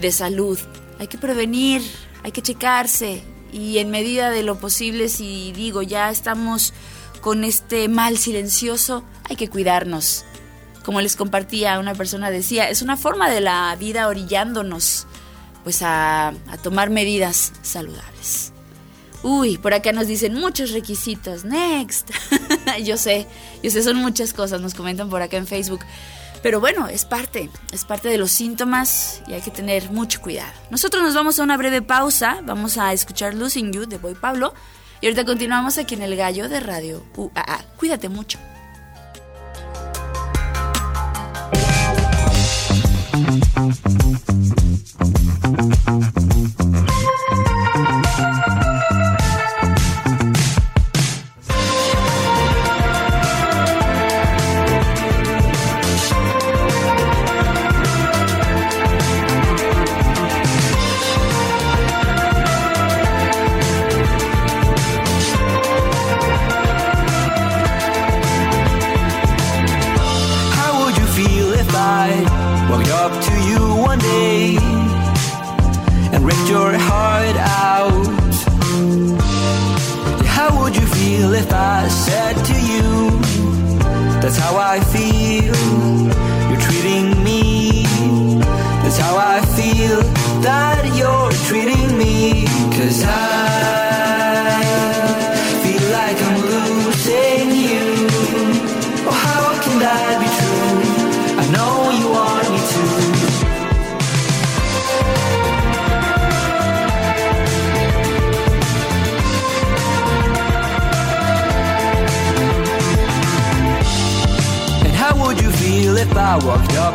de 0.00 0.10
salud. 0.10 0.58
Hay 0.98 1.06
que 1.06 1.18
prevenir, 1.18 1.82
hay 2.24 2.32
que 2.32 2.42
checarse. 2.42 3.22
Y 3.52 3.78
en 3.78 3.90
medida 3.90 4.30
de 4.30 4.42
lo 4.42 4.58
posible, 4.58 5.08
si 5.08 5.52
digo, 5.52 5.82
ya 5.82 6.10
estamos 6.10 6.72
con 7.24 7.42
este 7.42 7.88
mal 7.88 8.18
silencioso, 8.18 9.02
hay 9.30 9.36
que 9.36 9.48
cuidarnos 9.48 10.26
como 10.84 11.00
les 11.00 11.16
compartía, 11.16 11.78
una 11.78 11.94
persona 11.94 12.30
decía, 12.30 12.68
es 12.68 12.82
una 12.82 12.98
forma 12.98 13.30
de 13.30 13.40
la 13.40 13.74
vida 13.76 14.08
orillándonos 14.08 15.06
pues 15.62 15.80
a, 15.80 16.34
tomar 16.62 16.90
medidas 16.90 17.54
saludables. 17.62 18.52
Uy, 19.22 19.56
por 19.56 19.72
acá 19.72 19.92
nos 19.92 20.06
dicen 20.06 20.34
muchos 20.34 20.72
requisitos. 20.72 21.46
Next. 21.46 22.10
yo 22.84 22.98
sé, 22.98 23.26
yo 23.62 23.70
sé, 23.70 23.82
son 23.82 23.96
muchas 23.96 24.34
cosas, 24.34 24.60
nos 24.60 24.74
comentan 24.74 25.08
por 25.08 25.22
acá 25.22 25.38
en 25.38 25.46
Facebook. 25.46 25.80
Pero 26.42 26.60
bueno, 26.60 26.88
es 26.88 27.06
parte, 27.06 27.48
es 27.72 27.86
parte 27.86 28.10
de 28.10 28.18
los 28.18 28.30
síntomas 28.30 29.22
y 29.26 29.32
hay 29.32 29.40
que 29.40 29.50
tener 29.50 29.90
mucho 29.90 30.20
cuidado. 30.20 30.52
Nosotros 30.68 31.02
nos 31.02 31.14
vamos 31.14 31.38
a 31.38 31.42
una 31.42 31.56
breve 31.56 31.80
pausa, 31.80 32.40
vamos 32.44 32.76
a 32.76 32.92
escuchar 32.92 33.32
Losing 33.32 33.72
You 33.72 33.86
de 33.86 33.96
Boy 33.96 34.14
Pablo 34.14 34.52
y 35.04 35.06
ahorita 35.06 35.26
continuamos 35.26 35.76
aquí 35.76 35.96
en 35.96 36.00
el 36.00 36.16
gallo 36.16 36.48
de 36.48 36.60
radio 36.60 37.04
UAA. 37.14 37.62
Cuídate 37.76 38.08
mucho. 38.08 38.38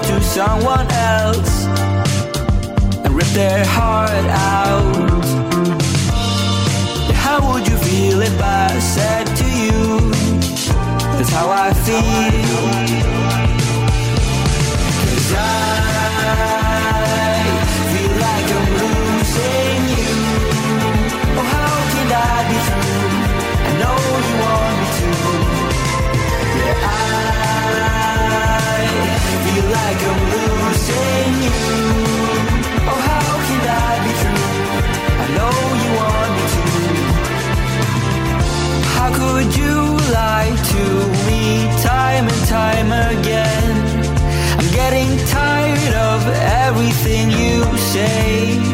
to 0.09 0.19
someone 0.21 0.89
else 0.91 1.65
and 3.05 3.15
rip 3.15 3.27
their 3.27 3.63
heart 3.63 4.25
out. 4.55 5.25
How 7.13 7.37
would 7.47 7.67
you 7.67 7.77
feel 7.77 8.21
if 8.21 8.41
I 8.41 8.79
said 8.79 9.25
to 9.41 9.45
you, 9.45 10.09
That's 11.13 11.29
how 11.29 11.49
I 11.51 11.73
feel? 11.73 13.18
like 29.71 30.01
I'm 30.11 30.21
losing 30.33 31.31
you. 31.45 31.61
Oh, 32.91 32.99
how 33.09 33.29
can 33.47 33.61
I 33.69 33.93
be 34.05 34.11
true? 34.21 34.49
I 35.23 35.27
know 35.37 35.57
you 35.81 35.91
want 35.99 36.31
me. 36.65 36.81
How 38.95 39.09
could 39.19 39.49
you 39.61 39.77
lie 40.17 40.53
to 40.73 40.83
me 41.27 41.41
time 41.83 42.25
and 42.33 42.43
time 42.47 42.89
again? 43.13 43.75
I'm 44.59 44.69
getting 44.71 45.09
tired 45.27 45.93
of 46.11 46.21
everything 46.65 47.29
you 47.31 47.63
say. 47.93 48.68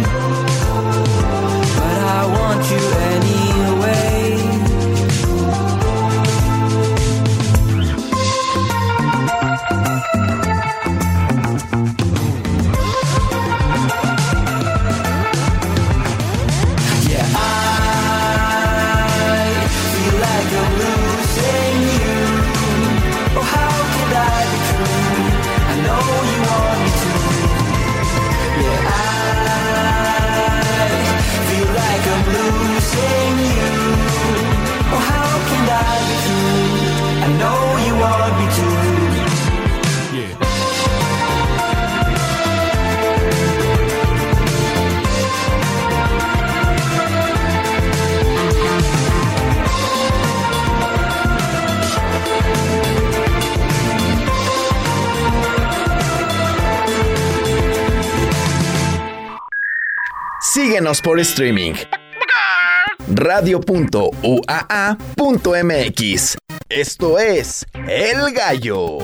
Por 61.05 61.19
streaming. 61.19 61.75
Radio.uaa.mx. 63.13 63.67
Esto 66.67 67.19
es 67.19 67.67
El 67.87 68.33
Gallo. 68.33 68.97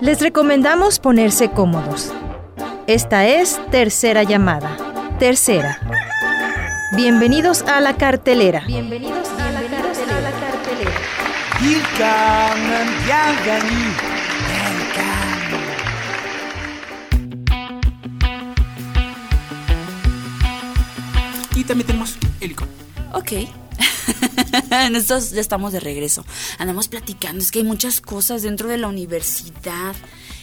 Les 0.00 0.22
recomendamos 0.22 1.00
ponerse 1.00 1.50
cómodos. 1.50 2.10
Esta 2.86 3.26
es 3.26 3.60
tercera 3.70 4.22
llamada. 4.22 4.78
Tercera. 5.18 5.78
Bienvenidos 6.96 7.60
a 7.64 7.82
la 7.82 7.98
cartelera. 7.98 8.62
Bienvenidos 8.66 9.28
a 9.38 9.52
la 9.52 9.60
cartelera. 9.60 9.96
También 21.66 21.86
tenemos 21.86 22.16
el 22.40 22.50
icono. 22.52 22.70
Ok. 23.12 23.32
Nosotros 24.90 25.30
ya 25.30 25.40
estamos 25.40 25.72
de 25.72 25.80
regreso. 25.80 26.24
Andamos 26.58 26.88
platicando, 26.88 27.40
es 27.42 27.50
que 27.50 27.60
hay 27.60 27.64
muchas 27.64 28.00
cosas 28.00 28.42
dentro 28.42 28.68
de 28.68 28.78
la 28.78 28.88
universidad. 28.88 29.94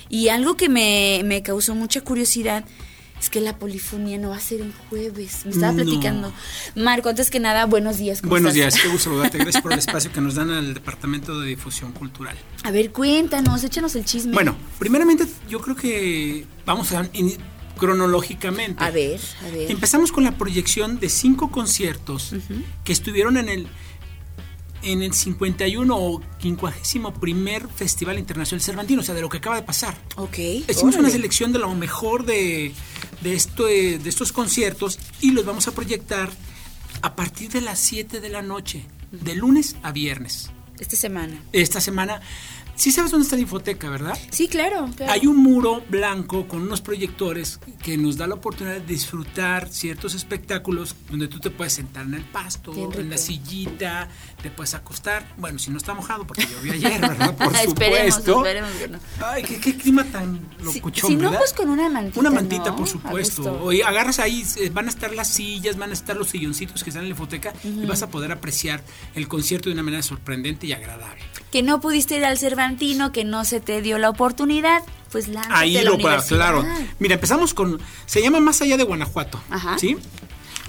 Y 0.09 0.29
algo 0.29 0.55
que 0.57 0.69
me, 0.69 1.21
me 1.25 1.41
causó 1.41 1.73
mucha 1.75 2.01
curiosidad 2.01 2.65
es 3.19 3.29
que 3.29 3.39
la 3.39 3.57
polifonía 3.57 4.17
no 4.17 4.29
va 4.29 4.35
a 4.37 4.39
ser 4.41 4.59
el 4.61 4.73
jueves. 4.89 5.45
Me 5.45 5.51
estaba 5.51 5.71
No. 5.71 5.83
platicando. 5.83 6.33
Marco, 6.75 7.09
antes 7.09 7.29
que 7.29 7.39
nada, 7.39 7.65
buenos 7.65 7.97
días. 7.97 8.19
¿cómo 8.21 8.31
Buenos 8.31 8.53
estás? 8.55 8.73
días, 8.73 8.83
qué 8.83 8.89
gusto 8.89 9.05
saludarte. 9.09 9.37
Gracias 9.37 9.63
por 9.63 9.71
el 9.73 9.79
espacio 9.85 10.11
que 10.11 10.19
nos 10.21 10.35
dan 10.35 10.51
al 10.51 10.73
Departamento 10.73 11.39
de 11.39 11.47
Difusión 11.47 11.93
Cultural. 11.93 12.35
A 12.63 12.71
ver, 12.71 12.91
cuéntanos, 12.91 13.63
échanos 13.63 13.95
el 13.95 14.03
chisme. 14.05 14.33
Bueno, 14.33 14.55
primeramente 14.77 15.25
yo 15.49 15.59
creo 15.61 15.75
que 15.75 16.45
vamos 16.65 16.91
a 16.91 17.07
in- 17.13 17.37
cronológicamente. 17.77 18.83
A 18.83 18.91
ver, 18.91 19.19
a 19.45 19.49
ver. 19.49 19.71
Empezamos 19.71 20.11
con 20.11 20.23
la 20.23 20.37
proyección 20.37 20.99
de 20.99 21.09
cinco 21.09 21.51
conciertos 21.51 22.33
que 22.83 22.93
estuvieron 22.93 23.37
en 23.37 23.49
el 23.49 23.67
en 24.83 25.01
el 25.01 25.13
51 25.13 25.95
o 25.95 26.21
51 26.41 27.13
primer 27.13 27.67
Festival 27.69 28.19
Internacional 28.19 28.61
Cervantino, 28.61 29.01
o 29.01 29.03
sea, 29.03 29.15
de 29.15 29.21
lo 29.21 29.29
que 29.29 29.37
acaba 29.37 29.55
de 29.55 29.63
pasar. 29.63 29.97
Ok. 30.17 30.37
Hicimos 30.67 30.97
una 30.97 31.09
selección 31.09 31.53
de 31.53 31.59
lo 31.59 31.73
mejor 31.73 32.25
de, 32.25 32.73
de, 33.21 33.33
esto, 33.33 33.65
de 33.65 33.97
estos 34.05 34.33
conciertos 34.33 34.99
y 35.21 35.31
los 35.31 35.45
vamos 35.45 35.69
a 35.69 35.71
proyectar 35.71 36.29
a 37.01 37.15
partir 37.15 37.49
de 37.51 37.61
las 37.61 37.79
7 37.79 38.19
de 38.19 38.29
la 38.29 38.41
noche, 38.41 38.85
de 39.11 39.35
lunes 39.35 39.77
a 39.83 39.91
viernes. 39.91 40.51
Esta 40.79 40.95
semana. 40.95 41.41
Esta 41.53 41.79
semana, 41.79 42.21
sí 42.75 42.91
sabes 42.91 43.11
dónde 43.11 43.23
está 43.23 43.35
la 43.35 43.41
infoteca, 43.43 43.89
¿verdad? 43.89 44.17
Sí, 44.31 44.47
claro. 44.47 44.89
claro. 44.95 45.11
Hay 45.11 45.27
un 45.27 45.37
muro 45.37 45.83
blanco 45.89 46.47
con 46.47 46.61
unos 46.61 46.81
proyectores 46.81 47.59
que 47.81 47.97
nos 47.97 48.17
da 48.17 48.27
la 48.27 48.35
oportunidad 48.35 48.75
de 48.75 48.85
disfrutar 48.85 49.69
ciertos 49.69 50.13
espectáculos 50.15 50.95
donde 51.09 51.27
tú 51.27 51.39
te 51.39 51.49
puedes 51.49 51.73
sentar 51.73 52.05
en 52.05 52.13
el 52.15 52.23
pasto, 52.23 52.73
en 52.99 53.09
la 53.09 53.17
sillita, 53.17 54.07
te 54.41 54.49
puedes 54.49 54.73
acostar. 54.73 55.27
Bueno, 55.37 55.59
si 55.59 55.71
no 55.71 55.77
está 55.77 55.93
mojado, 55.93 56.25
porque 56.25 56.45
llovió 56.47 56.73
ayer, 56.73 56.99
¿verdad? 57.01 57.35
Por 57.37 57.55
Esperemos, 57.55 58.15
supuesto. 58.15 58.37
esperemos 58.45 58.71
que 58.71 58.87
no. 58.87 58.99
Ay, 59.25 59.43
qué, 59.43 59.59
qué 59.59 59.75
clima 59.75 60.03
tan 60.05 60.39
locuchón, 60.63 61.09
si 61.09 61.15
no, 61.15 61.23
¿verdad? 61.23 61.39
pues 61.39 61.53
con 61.53 61.69
una 61.69 61.89
mantita, 61.89 62.19
Una 62.19 62.29
mantita, 62.31 62.65
¿no? 62.71 62.75
por 62.77 62.87
supuesto. 62.87 63.61
Oye, 63.63 63.83
agarras 63.83 64.19
ahí, 64.19 64.43
eh, 64.57 64.69
van 64.73 64.87
a 64.87 64.89
estar 64.89 65.13
las 65.13 65.27
sillas, 65.29 65.77
van 65.77 65.91
a 65.91 65.93
estar 65.93 66.15
los 66.15 66.29
silloncitos 66.29 66.83
que 66.83 66.89
están 66.89 67.03
en 67.03 67.09
la 67.09 67.13
infoteca 67.13 67.53
y 67.63 67.85
vas 67.85 68.01
a 68.01 68.09
poder 68.09 68.31
apreciar 68.31 68.83
el 69.15 69.27
concierto 69.27 69.69
de 69.69 69.73
una 69.73 69.83
manera 69.83 70.03
sorprendente 70.03 70.67
y 70.67 70.73
agradable. 70.73 71.21
Que 71.53 71.61
no 71.61 71.79
pudiste 71.79 72.17
ir 72.17 72.25
al 72.25 72.39
Cervantino, 72.39 73.11
que 73.11 73.25
no 73.25 73.45
se 73.45 73.59
te 73.59 73.83
dio 73.83 73.99
la 73.99 74.09
oportunidad, 74.09 74.81
pues 75.11 75.29
Ahí 75.51 75.77
a 75.77 75.83
la 75.83 75.91
lo 75.91 75.99
para, 75.99 76.23
claro. 76.23 76.65
Mira, 76.97 77.13
empezamos 77.13 77.53
con. 77.53 77.79
Se 78.07 78.23
llama 78.23 78.39
Más 78.39 78.63
allá 78.63 78.75
de 78.75 78.83
Guanajuato. 78.83 79.39
Ajá. 79.51 79.77
¿Sí? 79.77 79.95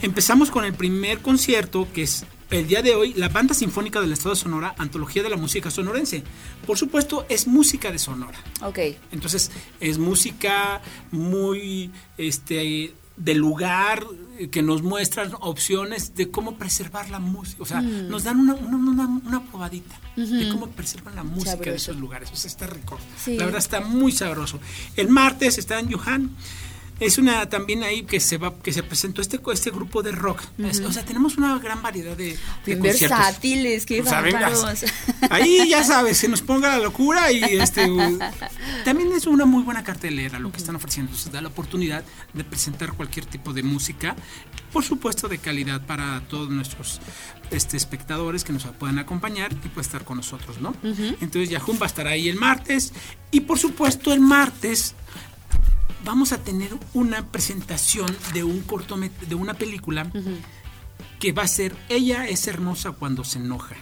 Empezamos 0.02 0.50
con 0.50 0.66
el 0.66 0.74
primer 0.74 1.20
concierto 1.20 1.88
que 1.94 2.02
es 2.02 2.26
el 2.50 2.68
día 2.68 2.82
de 2.82 2.94
hoy, 2.94 3.14
la 3.14 3.30
Banda 3.30 3.54
Sinfónica 3.54 4.02
del 4.02 4.12
Estado 4.12 4.34
de 4.34 4.40
Sonora, 4.42 4.74
Antología 4.76 5.22
de 5.22 5.30
la 5.30 5.38
Música 5.38 5.70
Sonorense. 5.70 6.22
Por 6.66 6.76
supuesto, 6.76 7.24
es 7.30 7.46
música 7.46 7.90
de 7.90 7.98
Sonora. 7.98 8.38
Ok. 8.60 8.78
Entonces, 9.10 9.52
es 9.80 9.96
música 9.96 10.82
muy 11.10 11.92
este 12.18 12.92
de 13.16 13.34
lugar 13.34 14.04
que 14.50 14.62
nos 14.62 14.82
muestran 14.82 15.32
opciones 15.40 16.14
de 16.14 16.30
cómo 16.30 16.56
preservar 16.56 17.08
la 17.10 17.18
música. 17.20 17.62
O 17.62 17.66
sea, 17.66 17.80
Mm. 17.80 18.08
nos 18.08 18.24
dan 18.24 18.38
una, 18.40 18.54
una, 18.54 18.76
una- 18.76 19.20
una 19.26 19.44
probadita 19.44 19.98
de 20.16 20.48
cómo 20.50 20.68
preservan 20.68 21.14
la 21.16 21.22
música 21.24 21.50
de 21.52 21.56
Sabroso. 21.56 21.74
esos 21.90 21.96
lugares. 21.96 22.30
O 22.32 22.36
sea, 22.36 22.48
está 22.48 22.66
rico. 22.66 22.98
Sí. 23.22 23.36
La 23.36 23.44
verdad 23.46 23.58
está 23.60 23.80
muy 23.80 24.12
sabroso. 24.12 24.58
El 24.96 25.08
martes 25.08 25.58
está 25.58 25.78
en 25.78 25.88
Yuhan. 25.88 26.30
Es 27.00 27.18
una 27.18 27.48
también 27.48 27.82
ahí 27.82 28.04
que 28.04 28.20
se 28.20 28.38
va 28.38 28.54
que 28.62 28.72
se 28.72 28.82
presentó 28.82 29.20
este 29.20 29.40
este 29.52 29.70
grupo 29.70 30.02
de 30.02 30.12
rock. 30.12 30.42
O 30.86 30.92
sea, 30.92 31.04
tenemos 31.04 31.36
una 31.36 31.58
gran 31.58 31.82
variedad 31.82 32.16
de, 32.16 32.38
versátiles, 32.66 33.84
qué 33.84 34.00
O 34.00 34.04
sea, 34.04 34.20
vengas. 34.20 34.62
bárbaros. 34.62 34.84
Ahí 35.30 35.68
ya 35.68 35.82
sabes, 35.82 36.18
se 36.18 36.28
nos 36.28 36.42
ponga 36.42 36.68
la 36.68 36.78
locura 36.78 37.32
y 37.32 37.42
este 37.42 37.90
también 38.84 39.12
es 39.12 39.26
una 39.26 39.44
muy 39.44 39.62
buena 39.62 39.82
cartelera 39.82 40.38
lo 40.38 40.52
que 40.52 40.58
están 40.58 40.76
ofreciendo. 40.76 41.10
Entonces 41.10 41.32
da 41.32 41.40
la 41.40 41.48
oportunidad 41.48 42.04
de 42.32 42.44
presentar 42.44 42.92
cualquier 42.92 43.26
tipo 43.26 43.52
de 43.52 43.62
música, 43.62 44.14
por 44.72 44.84
supuesto 44.84 45.28
de 45.28 45.38
calidad 45.38 45.84
para 45.86 46.20
todos 46.28 46.50
nuestros 46.50 47.00
este, 47.50 47.76
espectadores 47.76 48.44
que 48.44 48.52
nos 48.52 48.64
puedan 48.64 48.98
acompañar 48.98 49.52
y 49.52 49.68
puede 49.68 49.86
estar 49.86 50.04
con 50.04 50.16
nosotros, 50.16 50.60
¿no? 50.60 50.74
Entonces 51.20 51.50
Yahoo 51.50 51.78
va 51.78 51.86
a 51.86 51.88
estar 51.88 52.06
ahí 52.06 52.28
el 52.28 52.36
martes 52.36 52.92
y 53.30 53.40
por 53.40 53.58
supuesto 53.58 54.12
el 54.12 54.20
martes 54.20 54.94
vamos 56.04 56.32
a 56.32 56.42
tener 56.42 56.70
una 56.92 57.26
presentación 57.30 58.14
de 58.32 58.44
un 58.44 58.64
de 59.28 59.34
una 59.34 59.54
película 59.54 60.10
que 61.18 61.32
va 61.32 61.42
a 61.44 61.48
ser 61.48 61.74
Ella 61.88 62.26
es 62.28 62.46
hermosa 62.46 62.92
cuando 62.92 63.24
se 63.24 63.38
enoja. 63.38 63.76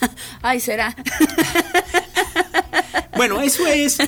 Ay, 0.42 0.60
será. 0.60 0.94
Bueno, 3.16 3.40
eso 3.40 3.66
es. 3.66 3.98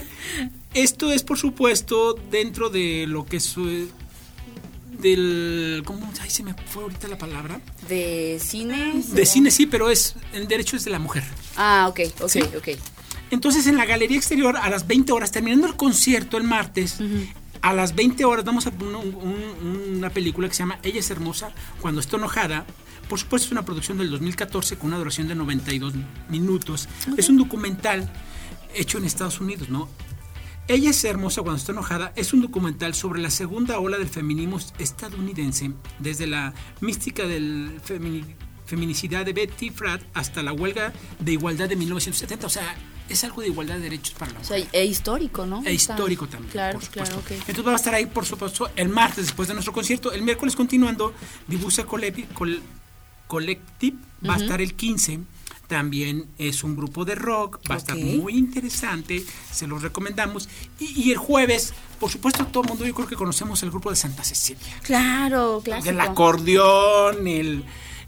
Esto 0.72 1.12
es, 1.12 1.24
por 1.24 1.36
supuesto, 1.36 2.14
dentro 2.30 2.70
de 2.70 3.06
lo 3.08 3.26
que 3.26 3.38
es. 3.38 3.56
Del. 5.00 5.82
¿Cómo? 5.84 6.08
Ay, 6.20 6.30
se 6.30 6.42
me 6.44 6.54
fue 6.54 6.84
ahorita 6.84 7.08
la 7.08 7.18
palabra. 7.18 7.60
De 7.88 8.38
cine. 8.40 9.02
De 9.08 9.26
cine, 9.26 9.50
sí, 9.50 9.66
pero 9.66 9.90
es. 9.90 10.14
El 10.32 10.46
derecho 10.46 10.76
es 10.76 10.84
de 10.84 10.90
la 10.92 10.98
mujer. 11.00 11.24
Ah, 11.56 11.86
ok, 11.88 12.00
ok, 12.20 12.28
Sí. 12.28 12.40
ok. 12.40 12.68
Entonces, 13.30 13.66
en 13.66 13.76
la 13.76 13.84
galería 13.86 14.16
exterior, 14.16 14.56
a 14.56 14.68
las 14.70 14.86
20 14.86 15.12
horas, 15.12 15.30
terminando 15.30 15.66
el 15.66 15.76
concierto 15.76 16.36
el 16.36 16.44
martes, 16.44 16.98
a 17.62 17.72
las 17.74 17.94
20 17.94 18.24
horas 18.24 18.44
vamos 18.44 18.66
a 18.66 18.70
poner 18.72 18.96
un- 18.96 19.14
un- 19.14 19.96
una 19.98 20.10
película 20.10 20.48
que 20.48 20.54
se 20.54 20.60
llama 20.60 20.78
Ella 20.82 21.00
es 21.00 21.10
hermosa 21.10 21.52
cuando 21.80 22.00
está 22.00 22.16
enojada. 22.16 22.66
Por 23.08 23.18
supuesto, 23.18 23.46
es 23.46 23.52
una 23.52 23.64
producción 23.64 23.98
del 23.98 24.10
2014 24.10 24.76
con 24.76 24.88
una 24.88 24.98
duración 24.98 25.28
de 25.28 25.34
92 25.34 25.94
minutos. 26.28 26.88
Es 27.16 27.28
un 27.28 27.36
documental 27.38 28.10
hecho 28.74 28.98
en 28.98 29.04
Estados 29.04 29.40
Unidos, 29.40 29.68
¿no? 29.68 29.88
Ella 30.68 30.90
es 30.90 31.02
hermosa 31.04 31.42
cuando 31.42 31.58
está 31.58 31.72
enojada 31.72 32.12
es 32.14 32.32
un 32.32 32.42
documental 32.42 32.94
sobre 32.94 33.20
la 33.20 33.30
segunda 33.30 33.80
ola 33.80 33.98
del 33.98 34.08
feminismo 34.08 34.60
estadounidense, 34.78 35.72
desde 35.98 36.26
la 36.28 36.54
mística 36.80 37.26
del 37.26 37.80
femini- 37.82 38.24
feminicidad 38.66 39.24
de 39.24 39.32
Betty 39.32 39.70
Pratt 39.70 40.00
hasta 40.14 40.42
la 40.44 40.52
huelga 40.52 40.92
de 41.18 41.32
igualdad 41.32 41.68
de 41.68 41.74
1970. 41.74 42.46
O 42.46 42.50
sea, 42.50 42.76
es 43.10 43.24
algo 43.24 43.42
de 43.42 43.48
igualdad 43.48 43.74
de 43.76 43.80
derechos 43.82 44.14
para 44.14 44.32
la 44.32 44.38
O 44.38 44.42
mujer. 44.42 44.62
sea, 44.70 44.80
e 44.80 44.84
histórico, 44.86 45.44
¿no? 45.46 45.62
E 45.66 45.72
histórico 45.74 46.26
también, 46.28 46.52
Claro, 46.52 46.78
por 46.78 46.88
claro, 46.88 47.16
ok. 47.18 47.30
Entonces 47.32 47.66
va 47.66 47.72
a 47.72 47.76
estar 47.76 47.94
ahí, 47.94 48.06
por 48.06 48.24
supuesto, 48.24 48.70
el 48.76 48.88
martes 48.88 49.26
después 49.26 49.48
de 49.48 49.54
nuestro 49.54 49.72
concierto. 49.72 50.12
El 50.12 50.22
miércoles 50.22 50.56
continuando, 50.56 51.12
Dibusa 51.46 51.84
Col- 51.84 52.62
Collective 53.26 53.96
va 54.28 54.34
a 54.34 54.38
estar 54.38 54.60
el 54.60 54.74
15. 54.74 55.20
También 55.68 56.26
es 56.36 56.64
un 56.64 56.74
grupo 56.74 57.04
de 57.04 57.14
rock, 57.14 57.60
va 57.70 57.76
a 57.76 57.78
estar 57.78 57.96
muy 57.96 58.36
interesante, 58.36 59.22
se 59.52 59.68
los 59.68 59.82
recomendamos. 59.82 60.48
Y, 60.80 61.00
y 61.00 61.12
el 61.12 61.16
jueves, 61.18 61.72
por 62.00 62.10
supuesto, 62.10 62.44
todo 62.46 62.64
el 62.64 62.70
mundo 62.70 62.84
yo 62.84 62.92
creo 62.92 63.06
que 63.06 63.14
conocemos 63.14 63.62
el 63.62 63.70
grupo 63.70 63.88
de 63.90 63.94
Santa 63.94 64.24
Cecilia. 64.24 64.80
Claro, 64.82 65.60
clásico. 65.62 65.90
El 65.90 66.00
acordeón, 66.00 67.28
el, 67.28 67.62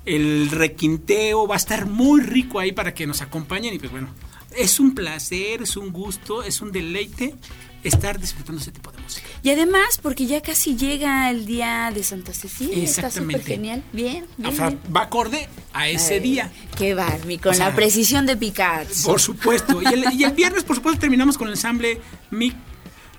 el 0.05 0.51
requinteo, 0.51 1.47
va 1.47 1.55
a 1.55 1.59
estar 1.59 1.87
muy 1.87 2.21
rico 2.21 2.59
ahí 2.59 2.73
para 2.73 2.95
que 2.95 3.07
nos 3.07 3.23
acompañen. 3.23 3.73
Y 3.75 3.79
pues 3.79 3.93
bueno, 3.93 4.09
es 4.57 4.81
un 4.81 4.95
placer, 4.95 5.63
es 5.63 5.77
un 5.77 5.93
gusto, 5.93 6.43
es 6.43 6.61
un 6.61 6.73
deleite 6.73 7.35
estar 7.83 8.21
disfrutando 8.21 8.61
ese 8.61 8.71
tipo 8.71 8.93
de 8.93 9.01
música. 9.03 9.27
Y 9.43 9.51
además, 9.51 9.99
porque 10.01 10.27
ya 10.27 10.41
casi 10.41 10.77
llega 10.77 11.29
el 11.31 11.47
día 11.47 11.91
de 11.93 12.05
Santa 12.05 12.33
Cecilia. 12.33 12.77
Está 12.85 13.07
Exactamente. 13.09 13.41
súper 13.43 13.55
genial. 13.57 13.83
Bien, 13.93 14.25
bien. 14.37 14.53
O 14.53 14.57
sea, 14.57 14.69
bien. 14.69 14.81
va 14.95 15.03
acorde 15.03 15.49
a 15.73 15.89
ese 15.89 16.15
Ay, 16.15 16.21
día. 16.21 16.53
Qué 16.79 16.95
Barbie, 16.95 17.39
con 17.39 17.51
O 17.53 17.55
sea, 17.55 17.71
la 17.71 17.75
precisión 17.75 18.25
de 18.27 18.37
Picasso. 18.37 19.09
Por 19.11 19.21
supuesto. 19.21 19.83
Y 19.83 19.87
el, 19.87 20.05
y 20.13 20.23
el 20.25 20.33
viernes, 20.33 20.63
por 20.63 20.77
supuesto, 20.77 21.01
terminamos 21.01 21.37
con 21.37 21.49
el 21.49 21.55
ensamble 21.55 22.01
Mi- 22.31 22.53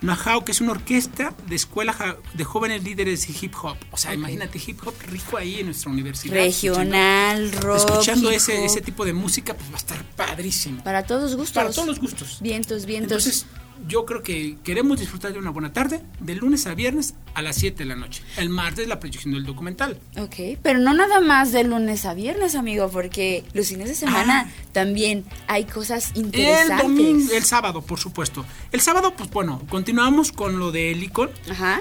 Nahao, 0.04 0.43
que 0.45 0.51
es 0.51 0.62
una 0.62 0.72
orquesta 0.72 1.34
de 1.47 1.56
escuela 1.56 1.93
ja- 1.93 2.18
de 2.34 2.43
jóvenes 2.43 2.84
líderes 2.84 3.26
de 3.28 3.34
hip 3.41 3.54
hop. 3.64 3.78
O 3.91 3.97
sea, 3.97 4.14
imagínate 4.14 4.60
hip 4.66 4.80
hop 4.86 4.93
rico 5.08 5.38
ahí 5.38 5.60
en 5.60 5.68
nuestra 5.68 5.89
universidad. 5.91 6.36
Regional, 6.36 7.51
rock. 7.54 7.78
Escuchando 7.78 8.30
ese, 8.30 8.66
ese 8.66 8.82
tipo 8.82 9.06
de 9.06 9.14
música, 9.14 9.54
pues 9.56 9.70
va 9.70 9.76
a 9.76 9.78
estar 9.78 10.04
padrísimo. 10.16 10.84
Para 10.84 11.04
todos 11.06 11.24
los 11.24 11.36
gustos. 11.36 11.54
Para 11.56 11.72
todos 11.72 11.88
los 11.88 11.99
gustos. 11.99 12.38
Vientos, 12.41 12.86
vientos. 12.86 13.12
Entonces, 13.26 13.45
yo 13.88 14.05
creo 14.05 14.24
que 14.24 14.57
queremos 14.63 14.99
disfrutar 14.99 15.34
de 15.34 15.39
una 15.39 15.49
buena 15.49 15.74
tarde, 15.74 16.01
de 16.19 16.36
lunes 16.36 16.67
a 16.67 16.74
viernes 16.76 17.15
a 17.34 17.41
las 17.41 17.55
7 17.57 17.80
de 17.80 17.86
la 17.86 17.95
noche. 17.95 18.24
El 18.38 18.49
martes 18.49 18.88
la 18.88 18.99
proyección 18.99 19.34
del 19.34 19.43
documental. 19.45 19.99
Ok, 20.17 20.57
pero 20.61 20.80
no 20.80 20.93
nada 20.93 21.19
más 21.21 21.51
de 21.51 21.63
lunes 21.63 22.05
a 22.05 22.13
viernes, 22.13 22.55
amigo, 22.55 22.89
porque 22.89 23.43
los 23.53 23.67
fines 23.67 23.89
de 23.89 23.95
semana 23.95 24.49
también 24.71 25.26
hay 25.47 25.65
cosas 25.65 26.11
El 26.15 26.26
interesantes. 26.26 26.78
domingo, 26.88 27.34
el 27.34 27.43
sábado, 27.43 27.82
por 27.82 27.99
supuesto. 27.99 28.45
El 28.71 28.82
sábado, 28.82 29.13
pues 29.15 29.30
bueno, 29.32 29.61
continuamos 29.69 30.32
con 30.32 30.59
lo 30.59 30.71
de 30.71 30.91
Helicon, 30.91 31.30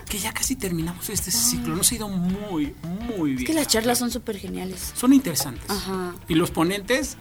que 0.09 0.19
ya 0.19 0.33
casi 0.33 0.57
terminamos 0.57 1.09
este 1.11 1.31
ciclo. 1.31 1.77
Nos 1.77 1.91
ha 1.93 1.95
ido 1.95 2.09
muy, 2.09 2.75
muy 2.83 3.31
bien. 3.31 3.39
Es 3.41 3.45
que 3.47 3.55
las 3.55 3.69
charlas 3.69 3.99
son 3.99 4.11
súper 4.11 4.39
geniales. 4.39 4.93
Son 4.97 5.13
interesantes. 5.13 5.69
Ajá. 5.69 6.15
Y 6.29 6.35
los 6.35 6.51
ponentes, 6.51 7.17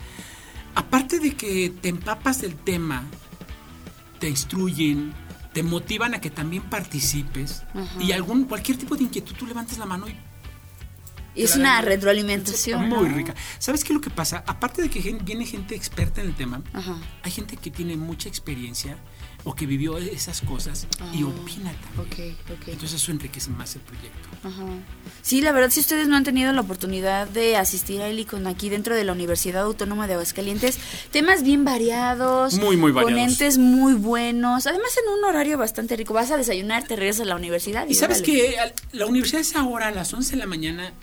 aparte 0.76 1.20
de 1.20 1.36
que 1.36 1.72
te 1.82 1.90
empapas 1.90 2.42
del 2.42 2.56
tema, 2.56 3.04
te 4.22 4.30
instruyen, 4.30 5.14
te 5.52 5.64
motivan 5.64 6.14
a 6.14 6.22
que 6.22 6.30
también 6.30 6.64
participes 6.64 7.64
y 8.00 8.12
algún 8.14 8.46
cualquier 8.46 8.78
tipo 8.78 8.96
de 8.96 9.04
inquietud 9.04 9.36
tú 9.36 9.48
levantes 9.48 9.80
la 9.80 9.86
mano 9.86 10.06
y 10.08 10.16
es 11.44 11.56
una 11.56 11.82
retroalimentación. 11.82 12.88
muy 12.88 13.10
¿no? 13.10 13.16
rica. 13.16 13.34
¿Sabes 13.58 13.84
qué 13.84 13.94
es 13.94 13.96
lo 13.96 14.02
que 14.02 14.10
pasa? 14.10 14.44
Aparte 14.46 14.82
de 14.82 14.90
que 14.90 15.00
viene 15.24 15.46
gente 15.46 15.76
experta 15.76 16.22
en 16.22 16.28
el 16.28 16.36
tema, 16.36 16.62
hay 17.24 17.32
gente 17.32 17.58
que 17.58 17.72
tiene 17.72 17.98
mucha 17.98 18.30
experiencia 18.30 18.98
o 19.44 19.56
que 19.56 19.66
vivió 19.66 19.98
esas 19.98 20.42
cosas 20.42 20.88
y 21.14 21.24
Ah. 21.24 21.28
opina 21.28 21.72
también. 21.96 22.36
Ok, 22.36 22.52
ok. 22.60 22.68
Entonces 22.68 23.02
eso 23.02 23.12
enriquece 23.12 23.50
más 23.52 23.76
el 23.76 23.82
proyecto. 23.82 24.30
Ajá. 24.44 24.66
Sí, 25.22 25.42
la 25.42 25.52
verdad, 25.52 25.70
si 25.70 25.80
ustedes 25.80 26.08
no 26.08 26.16
han 26.16 26.24
tenido 26.24 26.52
la 26.54 26.62
oportunidad 26.62 27.28
de 27.28 27.58
asistir 27.58 28.02
a 28.02 28.08
Helicon 28.08 28.48
aquí 28.48 28.70
dentro 28.70 28.96
de 28.96 29.04
la 29.04 29.12
Universidad 29.14 29.64
Autónoma 29.64 30.08
de 30.08 30.14
Aguascalientes, 30.14 30.78
temas 31.12 31.44
bien 31.44 31.64
variados, 31.66 32.56
Muy, 32.60 32.78
muy 32.78 32.92
variados. 32.92 33.14
ponentes 33.22 33.58
muy 33.58 33.94
buenos, 33.94 34.66
además 34.68 34.92
en 35.04 35.14
un 35.14 35.24
horario 35.26 35.58
bastante 35.58 35.96
rico. 35.96 36.14
Vas 36.14 36.32
a 36.32 36.38
desayunar, 36.38 36.84
te 36.88 36.96
regresas 36.96 37.22
a 37.22 37.26
la 37.30 37.36
universidad. 37.36 37.88
Y, 37.88 37.92
Y 37.92 37.96
sabes 37.96 38.22
que 38.22 38.56
la 38.92 39.06
universidad 39.06 39.42
es 39.42 39.56
ahora 39.56 39.88
a 39.88 39.92
las 39.92 40.14
11 40.14 40.32
de 40.32 40.38
la 40.38 40.46
mañana. 40.48 40.94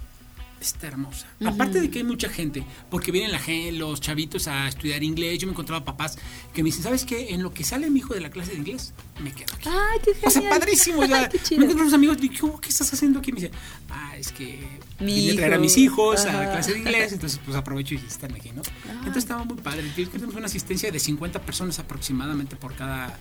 Está 0.61 0.89
hermosa. 0.89 1.27
Aparte 1.45 1.81
de 1.81 1.89
que 1.91 1.99
hay 1.99 2.05
mucha 2.05 2.29
gente, 2.29 2.65
porque 2.91 3.13
vienen 3.13 3.31
la 3.33 3.39
los 3.79 4.01
chavitos 4.01 4.49
a 4.49 4.67
estudiar 4.69 5.03
inglés. 5.03 5.39
Yo 5.39 5.47
me 5.47 5.53
encontraba 5.53 5.85
papás 5.85 6.19
que 6.53 6.63
me 6.63 6.67
dicen, 6.67 6.83
¿sabes 6.83 7.05
qué? 7.05 7.33
En 7.33 7.43
lo 7.43 7.53
que 7.55 7.63
sale 7.65 7.89
mi 7.91 8.01
hijo 8.01 8.13
de 8.15 8.21
la 8.21 8.31
clase 8.31 8.51
de 8.53 8.59
inglés, 8.59 8.93
me 9.23 9.33
quedo 9.33 9.55
aquí. 9.55 9.69
Ay, 9.69 10.01
qué 10.05 10.11
O 10.27 10.31
sea, 10.31 10.43
genial. 10.43 10.59
padrísimo. 10.59 11.05
ya. 11.05 11.29
Qué 11.31 11.39
chido. 11.39 11.61
me 11.61 11.65
encuentro 11.67 11.83
unos 11.85 11.95
amigos 11.95 12.17
y 12.21 12.29
digo, 12.29 12.61
¿qué 12.61 12.69
estás 12.71 12.93
haciendo 12.93 13.21
aquí? 13.21 13.33
Me 13.33 13.41
dicen, 13.41 13.57
ah, 13.91 14.17
es 14.17 14.33
que 14.33 14.59
Mi 15.01 15.15
vine 15.15 15.33
a 15.33 15.37
traer 15.37 15.55
a 15.55 15.59
mis 15.59 15.77
hijos 15.77 16.25
a 16.27 16.33
la 16.33 16.43
Ajá. 16.43 16.51
clase 16.53 16.73
de 16.73 16.79
inglés, 16.81 17.13
entonces 17.13 17.41
pues 17.45 17.57
aprovecho 17.57 17.95
y 17.95 17.99
están 17.99 18.35
aquí, 18.35 18.51
¿no? 18.51 18.63
Entonces 18.91 19.19
estaba 19.19 19.45
muy 19.45 19.57
padre. 19.59 19.85
Tenemos 19.95 20.35
una 20.35 20.47
asistencia 20.47 20.91
de 20.91 20.99
50 20.99 21.41
personas 21.43 21.79
aproximadamente 21.79 22.57
por 22.57 22.75
cada, 22.75 23.17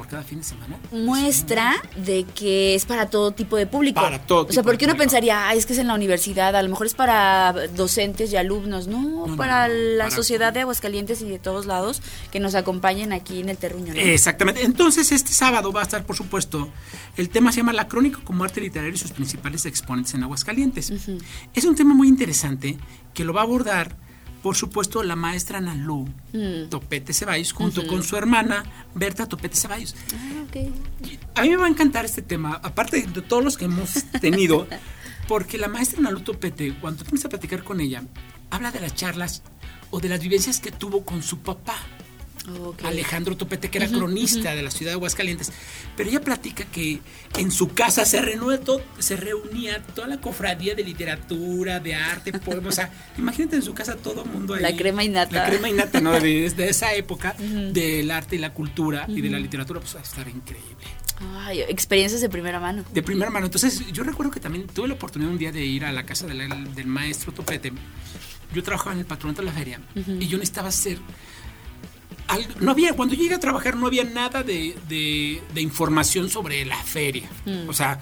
por 0.00 0.08
cada 0.08 0.22
fin 0.22 0.38
de 0.38 0.44
semana. 0.44 0.78
muestra 0.92 1.74
de 1.94 2.24
que 2.24 2.74
es 2.74 2.86
para 2.86 3.10
todo 3.10 3.32
tipo 3.32 3.58
de 3.58 3.66
público. 3.66 4.00
Para 4.00 4.18
todo 4.18 4.46
O 4.48 4.52
sea, 4.52 4.62
porque 4.62 4.86
uno 4.86 4.96
pensaría, 4.96 5.46
ay, 5.46 5.58
es 5.58 5.66
que 5.66 5.74
es 5.74 5.78
en 5.78 5.88
la 5.88 5.94
universidad, 5.94 6.56
a 6.56 6.62
lo 6.62 6.70
mejor 6.70 6.86
es 6.86 6.94
para 6.94 7.52
docentes 7.76 8.32
y 8.32 8.36
alumnos. 8.36 8.86
No, 8.86 9.26
no, 9.26 9.36
para 9.36 9.68
no, 9.68 9.74
la 9.74 10.04
para- 10.04 10.16
sociedad 10.16 10.54
de 10.54 10.60
Aguascalientes 10.60 11.20
y 11.20 11.26
de 11.28 11.38
todos 11.38 11.66
lados 11.66 12.00
que 12.32 12.40
nos 12.40 12.54
acompañen 12.54 13.12
aquí 13.12 13.40
en 13.40 13.50
el 13.50 13.58
terruño. 13.58 13.92
¿no? 13.92 14.00
Exactamente. 14.00 14.64
Entonces, 14.64 15.12
este 15.12 15.32
sábado 15.32 15.70
va 15.70 15.80
a 15.80 15.82
estar, 15.82 16.02
por 16.06 16.16
supuesto, 16.16 16.70
el 17.18 17.28
tema 17.28 17.52
se 17.52 17.58
llama 17.58 17.74
La 17.74 17.86
Crónica 17.86 18.20
como 18.24 18.42
arte 18.44 18.62
literario 18.62 18.94
y 18.94 18.98
sus 18.98 19.12
principales 19.12 19.66
exponentes 19.66 20.14
en 20.14 20.22
Aguascalientes. 20.22 20.90
Es 21.54 21.64
un 21.66 21.74
tema 21.74 21.92
muy 21.92 22.08
interesante 22.08 22.78
que 23.12 23.22
lo 23.24 23.34
va 23.34 23.42
a 23.42 23.44
abordar, 23.44 23.96
por 24.42 24.56
supuesto, 24.56 25.02
la 25.02 25.16
maestra 25.16 25.60
Nalú 25.60 26.08
Mm. 26.32 26.68
Topete 26.68 27.12
Ceballos, 27.12 27.52
junto 27.52 27.86
con 27.86 28.02
su 28.02 28.16
hermana 28.16 28.64
Berta 28.94 29.26
Topete 29.26 29.56
Ceballos. 29.56 29.94
Ah. 30.14 31.40
A 31.40 31.42
mí 31.42 31.50
me 31.50 31.56
va 31.56 31.66
a 31.66 31.68
encantar 31.68 32.04
este 32.04 32.22
tema, 32.22 32.60
aparte 32.62 33.02
de 33.02 33.22
todos 33.22 33.42
los 33.42 33.56
que 33.56 33.64
hemos 33.64 33.94
tenido, 34.20 34.66
porque 35.28 35.58
la 35.58 35.68
maestra 35.68 36.00
Nalu 36.00 36.20
Topete, 36.20 36.74
cuando 36.80 37.02
empiezas 37.02 37.26
a 37.26 37.28
platicar 37.30 37.64
con 37.64 37.80
ella, 37.80 38.04
habla 38.50 38.70
de 38.70 38.80
las 38.80 38.94
charlas 38.94 39.42
o 39.90 40.00
de 40.00 40.08
las 40.08 40.20
vivencias 40.20 40.60
que 40.60 40.70
tuvo 40.70 41.04
con 41.04 41.22
su 41.22 41.38
papá. 41.38 41.76
Alejandro 42.84 43.36
Topete, 43.36 43.70
que 43.70 43.78
era 43.78 43.88
cronista 43.88 44.54
de 44.54 44.62
la 44.62 44.70
ciudad 44.70 44.92
de 44.92 44.94
Aguascalientes. 44.94 45.52
Pero 45.96 46.08
ella 46.10 46.20
platica 46.20 46.64
que 46.64 47.00
en 47.38 47.50
su 47.50 47.68
casa 47.74 48.04
se, 48.04 48.20
reunía 48.20 48.60
todo- 48.60 48.82
se 48.98 49.16
reunía 49.16 49.82
toda 49.82 50.08
la 50.08 50.20
cofradía 50.20 50.74
de 50.74 50.82
literatura, 50.82 51.80
de 51.80 51.94
arte, 51.94 52.32
poemas. 52.38 52.66
O 52.66 52.72
sea, 52.72 52.92
imagínate 53.18 53.56
en 53.56 53.62
su 53.62 53.74
casa 53.74 53.96
todo 53.96 54.24
el 54.24 54.30
mundo 54.30 54.54
ahí. 54.54 54.62
La 54.62 54.74
crema 54.74 55.04
innata. 55.04 55.32
La 55.36 55.46
crema 55.46 55.68
innata, 55.68 56.00
¿no? 56.00 56.18
De- 56.18 56.46
esa 56.46 56.94
época 56.94 57.34
del 57.38 58.10
arte 58.10 58.36
y 58.36 58.38
la 58.38 58.52
cultura 58.54 59.04
y 59.08 59.20
de 59.20 59.30
la 59.30 59.38
literatura, 59.38 59.80
pues 59.80 59.94
va 59.94 60.00
a 60.00 60.02
estar 60.02 60.26
increíble. 60.28 60.86
Ay, 61.44 61.60
experiencias 61.68 62.22
de 62.22 62.30
primera 62.30 62.58
mano. 62.60 62.82
De 62.94 63.02
primera 63.02 63.30
mano. 63.30 63.44
Entonces, 63.46 63.82
yo 63.92 64.02
recuerdo 64.04 64.32
que 64.32 64.40
también 64.40 64.66
tuve 64.66 64.88
la 64.88 64.94
oportunidad 64.94 65.30
un 65.30 65.36
día 65.38 65.52
de 65.52 65.62
ir 65.64 65.84
a 65.84 65.92
la 65.92 66.04
casa 66.06 66.26
de 66.26 66.32
la- 66.34 66.54
del 66.54 66.86
maestro 66.86 67.32
Topete. 67.32 67.72
Yo 68.54 68.62
trabajaba 68.62 68.94
en 68.94 69.00
el 69.00 69.04
patronato 69.04 69.42
de 69.42 69.46
la 69.46 69.52
feria 69.52 69.80
y 69.94 70.26
yo 70.26 70.38
necesitaba 70.38 70.68
hacer. 70.70 70.98
No 72.60 72.70
había, 72.72 72.94
cuando 72.94 73.14
llegué 73.14 73.34
a 73.34 73.40
trabajar 73.40 73.76
no 73.76 73.86
había 73.86 74.04
nada 74.04 74.42
de, 74.42 74.76
de- 74.88 75.42
de 75.54 75.60
información 75.60 76.28
sobre 76.30 76.64
la 76.64 76.82
feria. 76.82 77.28
O 77.68 77.72
sea, 77.72 77.98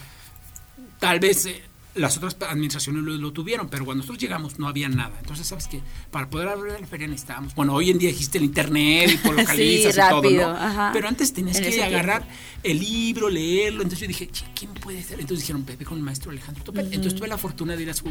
tal 0.99 1.20
vez 1.20 1.47
eh, 1.47 1.62
las 1.99 2.16
otras 2.16 2.36
administraciones 2.49 3.03
lo, 3.03 3.12
lo 3.16 3.32
tuvieron, 3.32 3.68
pero 3.68 3.84
cuando 3.84 4.03
nosotros 4.03 4.20
llegamos 4.22 4.59
no 4.59 4.68
había 4.68 4.88
nada. 4.88 5.16
Entonces, 5.20 5.46
¿sabes 5.46 5.66
qué? 5.68 5.80
Para 6.11 6.30
poder 6.30 6.49
hablar 6.49 6.74
de 6.74 6.80
la 6.80 6.86
feria 6.86 7.07
necesitábamos. 7.09 7.55
Bueno, 7.55 7.74
hoy 7.74 7.90
en 7.90 7.99
día 7.99 8.11
existe 8.11 8.38
el 8.38 8.44
internet 8.44 9.11
y 9.12 9.16
por 9.26 9.34
Sí, 9.34 9.40
localizas 9.42 9.96
y 9.96 10.11
todo, 10.11 10.30
¿no? 10.30 10.49
ajá. 10.57 10.90
Pero 10.92 11.09
antes 11.09 11.32
tenías 11.32 11.59
En 11.59 11.70
que 11.70 11.82
agarrar 11.82 12.26
el 12.62 12.78
libro, 12.78 13.28
leerlo. 13.28 13.82
Entonces 13.82 14.01
yo 14.01 14.09
dije, 14.09 14.28
"Che, 14.30 14.44
¿quién 14.55 14.72
puede 14.74 15.03
ser? 15.03 15.20
Entonces 15.20 15.40
dijeron, 15.40 15.64
Pepe 15.64 15.84
con 15.84 15.99
el 15.99 16.05
maestro 16.05 16.30
Alejandro 16.30 16.64
Topete. 16.64 16.94
Entonces 16.94 17.14
tuve 17.14 17.28
la 17.28 17.38
fortuna 17.38 17.76
de 17.76 17.82
ir 17.82 17.90
a 17.90 17.94
su, 17.94 18.09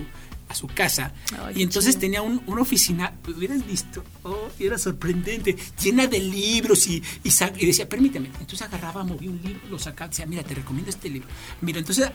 a 0.50 0.56
su 0.56 0.68
casa. 0.68 1.14
Ay, 1.46 1.56
y 1.60 1.64
entonces 1.64 1.92
chido. 1.96 2.02
tenía 2.02 2.22
un- 2.22 2.42
una 2.48 2.62
oficina, 2.62 3.14
pues, 3.24 3.38
hubieras 3.38 3.66
visto, 3.66 4.04
oh, 4.24 4.50
era 4.60 4.78
sorprendente, 4.78 5.56
llena 5.82 6.08
de 6.08 6.20
libros 6.20 6.88
y, 6.88 7.02
y, 7.24 7.66
decía, 7.66 7.88
permíteme. 7.90 8.28
Entonces 8.40 8.62
agarraba, 8.62 9.04
movía 9.04 9.30
un 9.30 9.42
libro, 9.42 9.62
lo 9.70 9.80
sacaba, 9.80 10.10
decía, 10.10 10.26
mira, 10.26 10.44
te 10.44 10.56
recomiendo 10.56 10.90
este 10.90 11.10
libro. 11.10 11.28
Mira, 11.62 11.80
entonces 11.80 12.10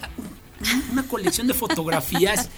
una 0.91 1.03
colección 1.05 1.47
de 1.47 1.55
fotografías. 1.55 2.49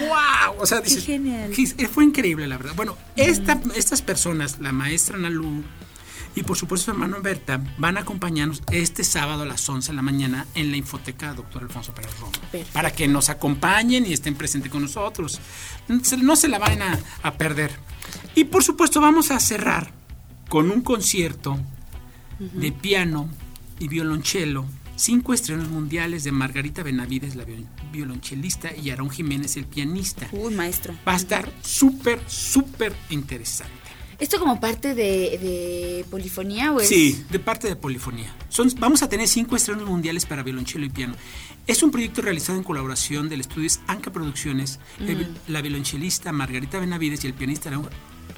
¡Wow! 0.00 0.60
O 0.62 0.66
sea, 0.66 0.78
Qué 0.82 0.88
dices, 0.88 1.04
genial. 1.04 1.50
"Qué- 1.54 1.88
fue 1.88 2.04
increíble, 2.04 2.46
la 2.46 2.56
verdad. 2.58 2.74
Bueno, 2.76 2.96
esta- 3.16 3.60
estas 3.74 4.02
personas, 4.02 4.60
la 4.60 4.72
maestra 4.72 5.18
Nalu 5.18 5.64
y 6.36 6.42
por 6.42 6.56
supuesto 6.56 6.86
su 6.86 6.90
hermano 6.92 7.20
Berta, 7.22 7.60
van 7.78 7.96
a 7.96 8.00
acompañarnos 8.00 8.62
este 8.70 9.04
sábado 9.04 9.42
a 9.42 9.46
las 9.46 9.68
11 9.68 9.90
de 9.92 9.96
la 9.96 10.02
mañana 10.02 10.46
en 10.54 10.70
la 10.70 10.76
infoteca 10.76 11.32
Doctor 11.34 11.62
Alfonso 11.62 11.92
Pérez 11.94 12.10
Roma. 12.20 12.32
Perfecto. 12.32 12.72
Para 12.72 12.92
que 12.92 13.06
nos 13.08 13.28
acompañen 13.30 14.06
y 14.06 14.12
estén 14.12 14.34
presentes 14.36 14.70
con 14.70 14.82
nosotros. 14.82 15.40
No 15.88 16.36
se 16.36 16.48
la 16.48 16.58
van 16.58 16.80
a, 16.82 16.98
a 17.22 17.34
perder. 17.34 17.72
Y 18.34 18.44
por 18.44 18.62
supuesto 18.64 19.00
vamos 19.00 19.30
a 19.30 19.38
cerrar 19.40 19.92
con 20.48 20.70
un 20.70 20.82
concierto 20.82 21.58
de 22.38 22.70
piano 22.72 23.28
y 23.78 23.88
violonchelo. 23.88 24.66
Cinco 24.96 25.34
estrenos 25.34 25.68
mundiales 25.68 26.22
de 26.24 26.30
Margarita 26.32 26.82
Benavides, 26.82 27.34
la 27.34 27.44
viol- 27.44 27.66
violonchelista, 27.92 28.70
y 28.76 28.90
Aarón 28.90 29.10
Jiménez, 29.10 29.56
el 29.56 29.64
pianista. 29.64 30.28
Uy, 30.32 30.54
maestro. 30.54 30.94
Va 31.06 31.12
a 31.14 31.16
estar 31.16 31.50
súper, 31.62 32.20
súper 32.28 32.92
interesante. 33.10 33.72
¿Esto 34.20 34.38
como 34.38 34.60
parte 34.60 34.94
de, 34.94 35.02
de 35.38 36.06
polifonía 36.08 36.70
o 36.72 36.80
es? 36.80 36.88
Sí, 36.88 37.24
de 37.30 37.40
parte 37.40 37.66
de 37.66 37.74
Polifonía. 37.74 38.32
Son, 38.48 38.72
vamos 38.78 39.02
a 39.02 39.08
tener 39.08 39.26
cinco 39.26 39.56
estrenos 39.56 39.88
mundiales 39.88 40.24
para 40.24 40.44
violonchelo 40.44 40.86
y 40.86 40.90
piano. 40.90 41.14
Es 41.66 41.82
un 41.82 41.90
proyecto 41.90 42.22
realizado 42.22 42.56
en 42.56 42.62
colaboración 42.64 43.28
del 43.28 43.40
estudio 43.40 43.68
Anca 43.88 44.12
Producciones, 44.12 44.78
el- 45.00 45.36
la 45.48 45.60
violonchelista 45.60 46.30
Margarita 46.30 46.78
Benavides 46.78 47.24
y 47.24 47.26
el 47.26 47.34
pianista 47.34 47.70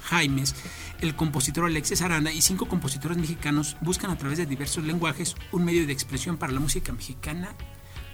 Jaimes, 0.07 0.55
el 1.01 1.15
compositor 1.15 1.65
Alexis 1.65 2.01
Aranda 2.01 2.31
y 2.31 2.41
cinco 2.41 2.67
compositores 2.67 3.17
mexicanos 3.17 3.77
buscan 3.81 4.09
a 4.11 4.17
través 4.17 4.37
de 4.37 4.45
diversos 4.45 4.83
lenguajes 4.83 5.35
un 5.51 5.63
medio 5.65 5.85
de 5.85 5.93
expresión 5.93 6.37
para 6.37 6.53
la 6.53 6.59
música 6.59 6.91
mexicana 6.91 7.53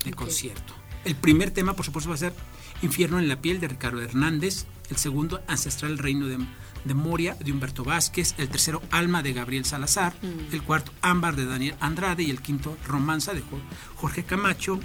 de 0.04 0.12
concierto. 0.14 0.74
El 1.06 1.16
primer 1.16 1.52
tema, 1.52 1.74
por 1.76 1.86
supuesto, 1.86 2.10
va 2.10 2.16
a 2.16 2.20
ser 2.20 2.34
Infierno 2.82 3.18
en 3.20 3.30
la 3.30 3.39
piel 3.39 3.62
de 3.62 3.70
Ricardo 3.70 4.02
Hernández, 4.02 4.66
el 4.89 4.98
segundo 4.98 5.41
Ancestral 5.48 5.98
Reino 5.98 6.28
de, 6.28 6.38
de 6.84 6.94
Moria 6.94 7.36
de 7.39 7.52
Humberto 7.54 7.86
Vázquez, 7.86 8.36
el 8.38 8.50
tercero 8.50 8.82
Alma 8.91 9.24
de 9.24 9.32
Gabriel 9.32 9.64
Salazar, 9.64 10.14
el 10.52 10.62
cuarto 10.64 10.91
Ámbar 11.02 11.38
de 11.38 11.46
Daniel 11.46 11.76
Andrade. 11.80 12.24
Y 12.24 12.30
el 12.30 12.41
quinto 12.41 12.78
Romanza 12.86 13.34
de 13.34 13.39
Jo- 13.39 13.62
Jorge 13.96 14.24
Camacho. 14.24 14.82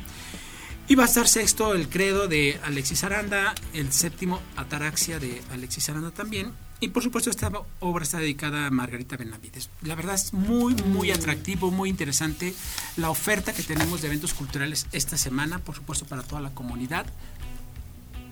Y 0.86 0.94
va 0.94 1.04
a 1.04 1.06
estar 1.06 1.26
sexto 1.26 1.74
el 1.74 1.88
credo 1.88 2.28
de 2.28 2.60
Alexis 2.62 3.02
Aranda, 3.02 3.52
el 3.72 3.92
séptimo 3.92 4.40
Ataraxia 4.56 5.18
de 5.18 5.42
Alexis 5.50 5.88
Aranda 5.88 6.12
también, 6.12 6.52
Y 6.80 6.88
por 6.88 7.02
supuesto 7.02 7.30
esta 7.30 7.50
obra 7.80 8.04
está 8.04 8.18
dedicada 8.18 8.66
a 8.66 8.70
Margarita 8.70 9.16
Benavides. 9.16 9.68
La 9.82 9.96
verdad 9.96 10.14
es 10.14 10.32
muy, 10.32 10.74
muy 10.74 11.10
atractivo, 11.10 11.70
muy 11.72 11.90
interesante 11.90 12.54
la 12.96 13.10
oferta 13.10 13.52
que 13.52 13.64
tenemos 13.64 14.00
de 14.00 14.06
eventos 14.06 14.32
culturales 14.32 14.86
esta 14.92 15.16
semana, 15.16 15.58
por 15.58 15.74
supuesto 15.74 16.06
para 16.06 16.22
toda 16.22 16.40
la 16.40 16.50
comunidad 16.50 17.06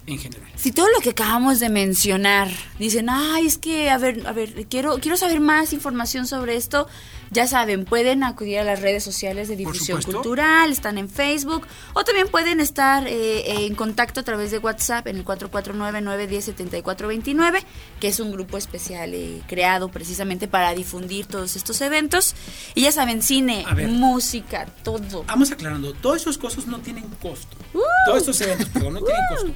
en 0.07 0.18
general. 0.18 0.49
Si 0.55 0.70
todo 0.70 0.86
lo 0.94 1.01
que 1.01 1.11
acabamos 1.11 1.59
de 1.59 1.68
mencionar 1.68 2.49
dicen, 2.78 3.09
ay, 3.11 3.47
es 3.47 3.59
que, 3.59 3.90
a 3.90 3.99
ver, 3.99 4.24
a 4.26 4.32
ver, 4.32 4.66
quiero, 4.68 4.99
quiero 4.99 5.16
saber 5.16 5.40
más 5.40 5.72
información 5.72 6.28
sobre 6.28 6.57
esto, 6.57 6.86
ya 7.31 7.47
saben, 7.47 7.85
pueden 7.85 8.24
acudir 8.24 8.59
a 8.59 8.64
las 8.64 8.81
redes 8.81 9.05
sociales 9.05 9.49
de 9.49 9.57
difusión 9.57 10.03
cultural, 10.03 10.70
están 10.70 10.99
en 10.99 11.09
Facebook, 11.09 11.66
o 11.95 12.05
también 12.05 12.29
pueden 12.29 12.61
estar 12.61 13.07
eh, 13.07 13.64
en 13.66 13.74
contacto 13.74 14.20
a 14.20 14.22
través 14.22 14.51
de 14.51 14.59
WhatsApp 14.59 15.07
en 15.07 15.16
el 15.16 15.24
449-910-7429, 15.24 17.62
que 18.01 18.09
es 18.09 18.20
un 18.20 18.33
grupo 18.33 18.59
especial 18.59 19.14
eh, 19.14 19.41
creado 19.47 19.89
precisamente 19.89 20.49
para 20.49 20.74
difundir 20.74 21.24
todos 21.27 21.57
estos 21.57 21.81
eventos. 21.81 22.35
Y 22.74 22.83
ya 22.83 22.93
saben, 22.93 23.22
cine, 23.22 23.64
música, 23.89 24.66
todo. 24.85 25.24
Vamos 25.24 25.51
aclarando, 25.51 25.95
todas 25.95 26.20
esas 26.22 26.39
cosas 26.39 26.66
no 26.66 26.79
tienen 26.81 27.05
costo. 27.22 27.57
Uh. 27.74 27.81
todos 28.07 28.20
estos 28.20 28.41
eventos, 28.41 28.68
perdón, 28.68 28.95
no 28.95 29.01
tienen 29.01 29.22
costo 29.29 29.53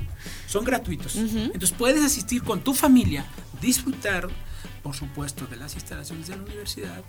son 0.50 0.64
gratuitos. 0.64 1.14
Entonces 1.14 1.72
puedes 1.72 2.02
asistir 2.02 2.42
con 2.42 2.62
tu 2.62 2.74
familia, 2.74 3.24
disfrutar, 3.60 4.28
por 4.82 4.96
supuesto, 4.96 5.46
de 5.46 5.56
las 5.56 5.74
instalaciones 5.74 6.26
de 6.26 6.36
la 6.36 6.42
universidad 6.42 7.04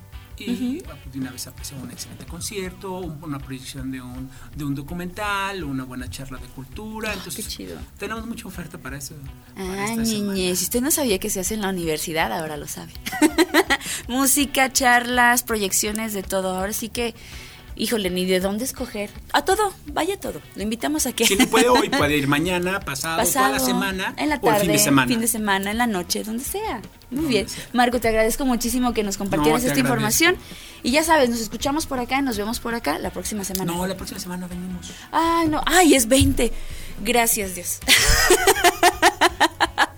y 0.46 0.82
de 1.12 1.18
una 1.18 1.30
vez 1.30 1.46
apreciar 1.46 1.80
un 1.80 1.90
excelente 1.90 2.24
concierto, 2.26 2.98
una 2.98 3.38
proyección 3.38 3.90
de 3.90 4.00
un, 4.00 4.30
de 4.54 4.64
un 4.64 4.74
documental, 4.74 5.64
una 5.64 5.84
buena 5.84 6.08
charla 6.10 6.38
de 6.38 6.46
cultura. 6.48 7.10
Ah, 7.10 7.14
Entonces, 7.14 7.44
qué 7.44 7.50
chido. 7.50 7.78
Tenemos 7.98 8.26
mucha 8.26 8.48
oferta 8.48 8.78
para 8.78 8.98
eso. 8.98 9.14
ah, 9.56 9.94
niñez, 9.96 10.58
si 10.58 10.64
usted 10.64 10.80
no 10.80 10.90
sabía 10.90 11.18
que 11.18 11.30
se 11.30 11.40
hace 11.40 11.54
en 11.54 11.62
la 11.62 11.68
universidad, 11.68 12.32
ahora 12.32 12.56
lo 12.56 12.66
sabe. 12.66 12.92
Música, 14.08 14.72
charlas, 14.72 15.42
proyecciones 15.42 16.12
de 16.12 16.22
todo. 16.22 16.56
Ahora 16.56 16.72
sí 16.72 16.88
que 16.88 17.14
híjole, 17.76 18.10
ni 18.10 18.26
de 18.26 18.40
dónde 18.40 18.64
escoger. 18.64 19.10
A 19.32 19.44
todo, 19.44 19.72
vaya 19.86 20.18
todo. 20.18 20.40
Lo 20.56 20.62
invitamos 20.62 21.06
a 21.06 21.12
que. 21.12 21.26
Si 21.26 21.36
no 21.36 21.46
puede 21.46 21.68
hoy, 21.68 21.88
puede 21.88 22.16
ir 22.16 22.28
mañana, 22.28 22.80
pasado, 22.80 23.22
toda 23.24 23.48
la 23.50 23.58
semana. 23.58 24.14
En 24.16 24.28
la 24.28 24.40
tarde, 24.40 24.60
fin 24.60 24.72
de 24.72 24.78
semana. 24.78 25.08
Fin 25.08 25.20
de 25.20 25.28
semana, 25.28 25.70
en 25.70 25.78
la 25.78 25.86
noche, 25.86 26.22
donde 26.22 26.44
sea. 26.44 26.80
Muy 27.12 27.26
bien. 27.26 27.46
Marco, 27.72 28.00
te 28.00 28.08
agradezco 28.08 28.44
muchísimo 28.44 28.92
que 28.92 29.02
nos 29.02 29.16
compartieras 29.18 29.64
esta 29.64 29.78
información. 29.78 30.36
Y 30.82 30.90
ya 30.90 31.04
sabes, 31.04 31.30
nos 31.30 31.40
escuchamos 31.40 31.86
por 31.86 32.00
acá 32.00 32.18
y 32.18 32.22
nos 32.22 32.36
vemos 32.36 32.58
por 32.58 32.74
acá 32.74 32.98
la 32.98 33.10
próxima 33.10 33.44
semana. 33.44 33.72
No, 33.72 33.86
la 33.86 33.96
próxima 33.96 34.18
semana 34.18 34.48
venimos. 34.48 34.90
Ay, 35.12 35.48
no. 35.48 35.62
Ay, 35.66 35.94
es 35.94 36.08
20. 36.08 36.52
Gracias, 37.04 37.54
Dios. 37.54 37.78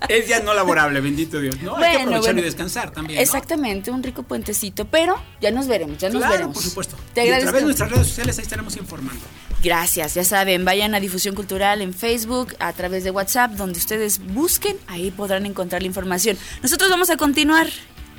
es 0.09 0.27
ya 0.27 0.39
no 0.39 0.53
laborable, 0.53 1.01
bendito 1.01 1.39
Dios. 1.39 1.61
No, 1.61 1.77
hay 1.77 1.97
que 1.97 2.03
aprovechar 2.03 2.37
y 2.37 2.41
descansar 2.41 2.91
también. 2.91 3.19
Exactamente, 3.19 3.91
un 3.91 4.03
rico 4.03 4.23
puentecito, 4.23 4.85
pero 4.85 5.21
ya 5.41 5.51
nos 5.51 5.67
veremos, 5.67 5.97
ya 5.97 6.09
nos 6.09 6.27
veremos. 6.27 6.55
por 6.55 6.63
supuesto. 6.63 6.95
Te 7.13 7.21
agradezco. 7.21 7.49
a 7.49 7.51
través 7.51 7.61
de 7.61 7.65
nuestras 7.65 7.91
redes 7.91 8.07
sociales 8.07 8.37
ahí 8.37 8.43
estaremos 8.43 8.77
informando. 8.77 9.25
Gracias, 9.63 10.13
ya 10.13 10.23
saben, 10.23 10.63
vayan 10.63 10.93
a 10.93 10.99
Difusión 10.99 11.33
Cultural 11.33 11.81
en 11.81 11.93
Facebook, 11.93 12.55
a 12.59 12.71
través 12.73 13.03
de 13.03 13.11
WhatsApp, 13.11 13.51
donde 13.51 13.79
ustedes 13.79 14.19
busquen, 14.19 14.77
ahí 14.87 15.11
podrán 15.11 15.45
encontrar 15.45 15.81
la 15.81 15.87
información. 15.87 16.37
Nosotros 16.61 16.89
vamos 16.89 17.09
a 17.09 17.17
continuar 17.17 17.67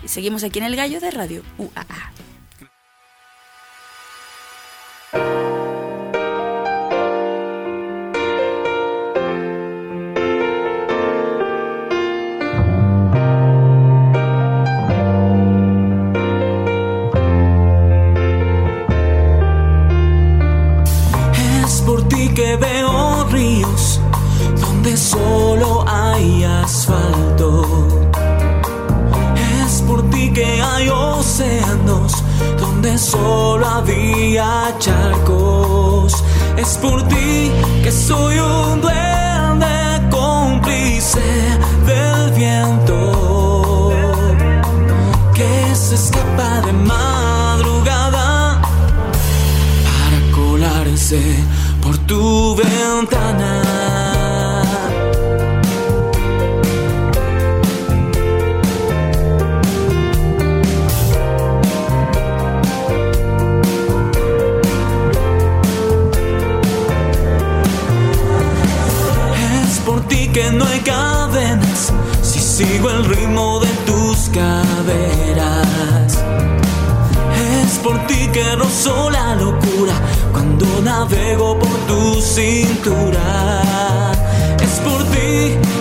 y 0.04 0.08
seguimos 0.08 0.42
aquí 0.44 0.58
en 0.58 0.64
El 0.64 0.76
Gallo 0.76 1.00
de 1.00 1.10
Radio 1.10 1.42
UAA. 1.58 2.12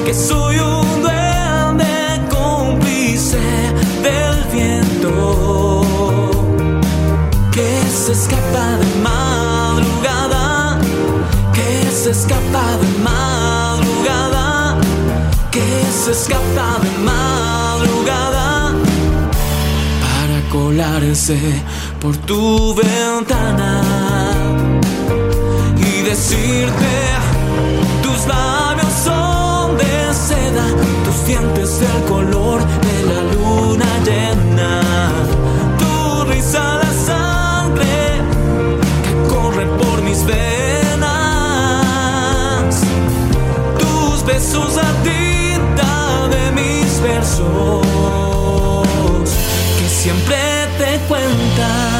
Que 0.05 0.13
soy 0.13 0.59
un 0.59 1.01
duende 1.01 2.21
cómplice 2.29 3.39
del 4.03 4.43
viento 4.53 5.81
que 7.51 7.81
se 7.89 8.11
escapa 8.11 8.77
de 8.81 9.01
madrugada, 9.01 10.79
que 11.53 11.89
se 11.91 12.11
escapa 12.11 12.77
de 12.81 12.87
madrugada 13.03 14.77
que 15.55 15.85
se 16.03 16.11
escapa 16.11 16.79
de 16.83 16.91
madrugada 17.03 18.73
para 20.05 20.49
colarse 20.51 21.39
por 21.99 22.15
tu 22.17 22.75
ventana 22.75 23.81
y 25.77 26.01
decirte 26.01 26.93
tus 28.03 28.27
labios 28.27 28.93
son 29.03 29.34
tus 30.27 31.25
dientes 31.27 31.79
del 31.79 32.03
color 32.05 32.59
de 32.59 33.03
la 33.05 33.21
luna 33.33 33.85
llena, 34.03 34.81
tu 35.77 36.23
risa 36.31 36.79
la 36.83 36.91
sangre 37.05 38.21
que 39.03 39.13
corre 39.31 39.65
por 39.77 40.01
mis 40.01 40.25
venas, 40.25 41.05
tus 43.77 44.25
besos 44.25 44.77
a 44.77 45.03
ti 45.03 45.35
que 49.79 49.87
siempre 49.87 50.37
te 50.79 50.99
cuentan. 51.07 51.94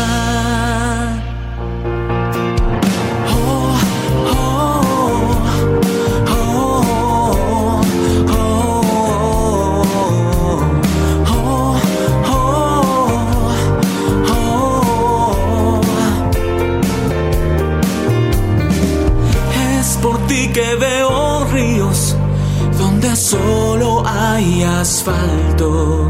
Asfalto. 25.06 26.08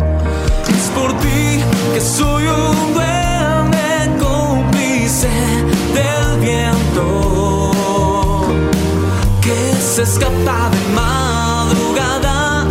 Es 0.70 0.90
por 0.96 1.12
ti 1.20 1.62
que 1.94 2.02
soy 2.02 2.44
un 2.48 2.94
duende 2.94 4.18
cómplice 4.20 5.30
del 5.94 6.40
viento 6.40 7.72
que 9.42 9.76
se 9.82 10.04
escapa 10.04 10.70
de 10.70 10.82
madrugada, 10.94 12.66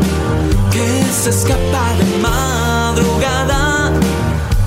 que 0.70 1.04
se 1.12 1.30
escapa 1.30 1.84
de 1.98 2.04
madrugada, 2.22 3.92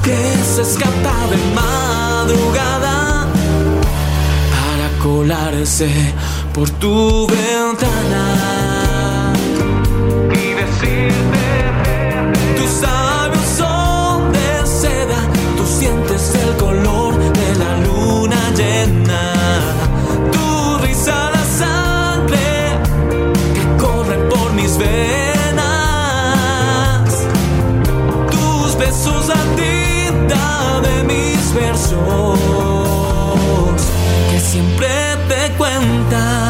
que 0.03 0.19
se 0.55 0.61
escapa 0.61 1.15
de 1.31 1.37
madrugada 1.55 3.27
para 4.51 4.87
colarse 5.03 5.89
por 6.53 6.69
tu 6.69 7.27
ventana. 7.27 8.57
decirte 10.57 11.46
versos 31.59 32.39
que 34.31 34.39
siempre 34.39 34.87
te 35.27 35.53
cuentan. 35.57 36.46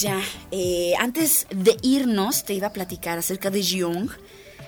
Ya. 0.00 0.20
Eh, 0.50 0.94
antes 0.98 1.46
de 1.50 1.76
irnos, 1.82 2.44
te 2.44 2.54
iba 2.54 2.68
a 2.68 2.72
platicar 2.72 3.18
acerca 3.18 3.50
de 3.50 3.62
Jeong, 3.62 4.10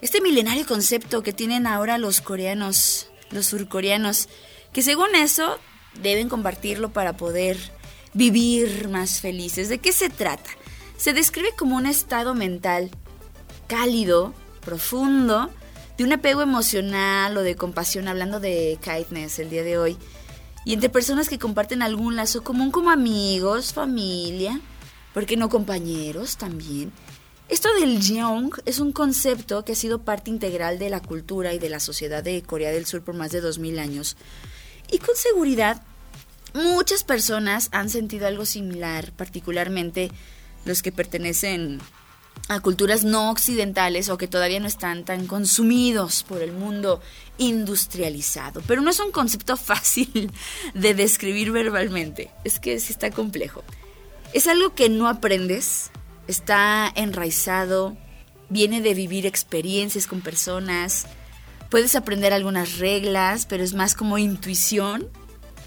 este 0.02 0.20
milenario 0.20 0.66
concepto 0.66 1.22
que 1.22 1.32
tienen 1.32 1.66
ahora 1.66 1.98
los 1.98 2.20
coreanos, 2.20 3.10
los 3.30 3.46
surcoreanos, 3.46 4.28
que 4.72 4.82
según 4.82 5.14
eso 5.14 5.58
deben 6.02 6.28
compartirlo 6.28 6.92
para 6.92 7.16
poder 7.16 7.58
vivir 8.14 8.88
más 8.88 9.20
felices. 9.20 9.68
¿De 9.68 9.78
qué 9.78 9.92
se 9.92 10.08
trata? 10.08 10.50
Se 10.96 11.12
describe 11.12 11.52
como 11.56 11.76
un 11.76 11.86
estado 11.86 12.34
mental 12.34 12.90
cálido, 13.66 14.34
profundo, 14.60 15.50
de 15.96 16.04
un 16.04 16.12
apego 16.12 16.40
emocional 16.42 17.36
o 17.36 17.42
de 17.42 17.56
compasión, 17.56 18.08
hablando 18.08 18.40
de 18.40 18.78
kindness 18.82 19.38
el 19.38 19.50
día 19.50 19.62
de 19.62 19.78
hoy, 19.78 19.96
y 20.64 20.72
entre 20.72 20.88
personas 20.88 21.28
que 21.28 21.38
comparten 21.38 21.82
algún 21.82 22.16
lazo 22.16 22.42
común 22.42 22.70
como 22.70 22.90
amigos, 22.90 23.72
familia, 23.72 24.60
¿por 25.14 25.26
qué 25.26 25.36
no 25.36 25.48
compañeros 25.48 26.36
también? 26.36 26.92
Esto 27.48 27.68
del 27.80 28.00
jeong 28.00 28.52
es 28.64 28.78
un 28.78 28.92
concepto 28.92 29.64
que 29.64 29.72
ha 29.72 29.76
sido 29.76 30.02
parte 30.02 30.30
integral 30.30 30.78
de 30.78 30.88
la 30.88 31.00
cultura 31.00 31.52
y 31.52 31.58
de 31.58 31.68
la 31.68 31.80
sociedad 31.80 32.22
de 32.22 32.42
Corea 32.42 32.70
del 32.70 32.86
Sur 32.86 33.02
por 33.02 33.16
más 33.16 33.32
de 33.32 33.40
2000 33.40 33.80
años. 33.80 34.16
Y 34.92 34.98
con 34.98 35.16
seguridad, 35.16 35.82
muchas 36.54 37.02
personas 37.02 37.68
han 37.72 37.90
sentido 37.90 38.28
algo 38.28 38.44
similar, 38.44 39.12
particularmente 39.12 40.12
los 40.64 40.82
que 40.82 40.92
pertenecen 40.92 41.80
a 42.48 42.60
culturas 42.60 43.04
no 43.04 43.30
occidentales 43.30 44.08
o 44.08 44.18
que 44.18 44.28
todavía 44.28 44.60
no 44.60 44.66
están 44.66 45.04
tan 45.04 45.26
consumidos 45.26 46.22
por 46.22 46.42
el 46.42 46.52
mundo 46.52 47.00
industrializado. 47.38 48.62
Pero 48.66 48.80
no 48.80 48.90
es 48.90 49.00
un 49.00 49.12
concepto 49.12 49.56
fácil 49.56 50.30
de 50.74 50.94
describir 50.94 51.50
verbalmente, 51.50 52.30
es 52.44 52.60
que 52.60 52.78
sí 52.78 52.92
está 52.92 53.10
complejo. 53.10 53.64
Es 54.32 54.46
algo 54.46 54.74
que 54.74 54.88
no 54.88 55.08
aprendes, 55.08 55.90
está 56.28 56.90
enraizado, 56.94 57.96
viene 58.48 58.80
de 58.80 58.94
vivir 58.94 59.26
experiencias 59.26 60.06
con 60.06 60.20
personas, 60.20 61.06
puedes 61.68 61.96
aprender 61.96 62.32
algunas 62.32 62.78
reglas, 62.78 63.46
pero 63.46 63.64
es 63.64 63.74
más 63.74 63.94
como 63.94 64.18
intuición 64.18 65.08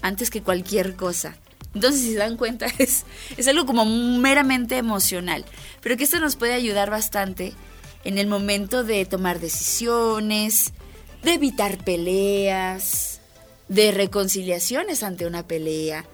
antes 0.00 0.30
que 0.30 0.42
cualquier 0.42 0.96
cosa. 0.96 1.36
Entonces, 1.74 2.02
si 2.02 2.12
se 2.12 2.18
dan 2.18 2.36
cuenta, 2.36 2.66
es, 2.78 3.04
es 3.36 3.48
algo 3.48 3.66
como 3.66 3.84
meramente 3.84 4.78
emocional, 4.78 5.44
pero 5.82 5.96
que 5.96 6.04
esto 6.04 6.18
nos 6.20 6.36
puede 6.36 6.54
ayudar 6.54 6.90
bastante 6.90 7.52
en 8.04 8.18
el 8.18 8.26
momento 8.26 8.84
de 8.84 9.04
tomar 9.04 9.40
decisiones, 9.40 10.72
de 11.22 11.34
evitar 11.34 11.82
peleas, 11.84 13.20
de 13.68 13.92
reconciliaciones 13.92 15.02
ante 15.02 15.26
una 15.26 15.46
pelea. 15.46 16.04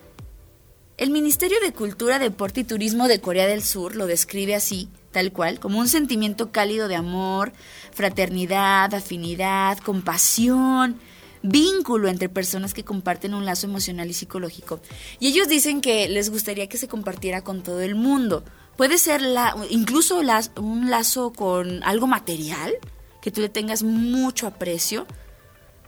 El 1.01 1.09
Ministerio 1.09 1.59
de 1.61 1.73
Cultura, 1.73 2.19
Deporte 2.19 2.61
y 2.61 2.65
Turismo 2.65 3.09
de 3.09 3.23
Corea 3.23 3.47
del 3.47 3.63
Sur 3.63 3.97
lo 3.97 4.05
describe 4.05 4.55
así, 4.55 4.91
tal 5.13 5.33
cual, 5.33 5.59
como 5.59 5.79
un 5.79 5.89
sentimiento 5.89 6.53
cálido 6.53 6.89
de 6.89 6.95
amor, 6.95 7.55
fraternidad, 7.91 8.93
afinidad, 8.93 9.79
compasión, 9.79 11.01
vínculo 11.43 12.11
entre 12.11 12.29
personas 12.29 12.75
que 12.75 12.85
comparten 12.85 13.33
un 13.33 13.47
lazo 13.47 13.67
emocional 13.67 14.11
y 14.11 14.13
psicológico. 14.13 14.81
Y 15.21 15.29
ellos 15.29 15.49
dicen 15.49 15.81
que 15.81 16.07
les 16.11 16.29
gustaría 16.29 16.69
que 16.69 16.77
se 16.77 16.87
compartiera 16.87 17.41
con 17.41 17.63
todo 17.63 17.81
el 17.81 17.95
mundo. 17.95 18.45
Puede 18.77 18.99
ser 18.99 19.23
la, 19.23 19.57
incluso 19.71 20.21
un 20.57 20.91
lazo 20.91 21.33
con 21.33 21.83
algo 21.83 22.09
material, 22.09 22.75
que 23.23 23.31
tú 23.31 23.41
le 23.41 23.49
tengas 23.49 23.83
mucho 23.83 24.47
aprecio, 24.47 25.07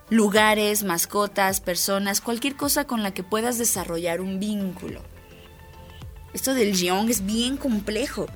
lugares, 0.09 0.83
mascotas, 0.83 1.59
personas, 1.59 2.21
cualquier 2.21 2.55
cosa 2.55 2.85
con 2.85 3.03
la 3.03 3.13
que 3.13 3.23
puedas 3.23 3.57
desarrollar 3.57 4.21
un 4.21 4.39
vínculo. 4.39 5.01
Esto 6.33 6.53
del 6.53 6.75
jeong 6.75 7.09
es 7.09 7.25
bien 7.25 7.57
complejo. 7.57 8.27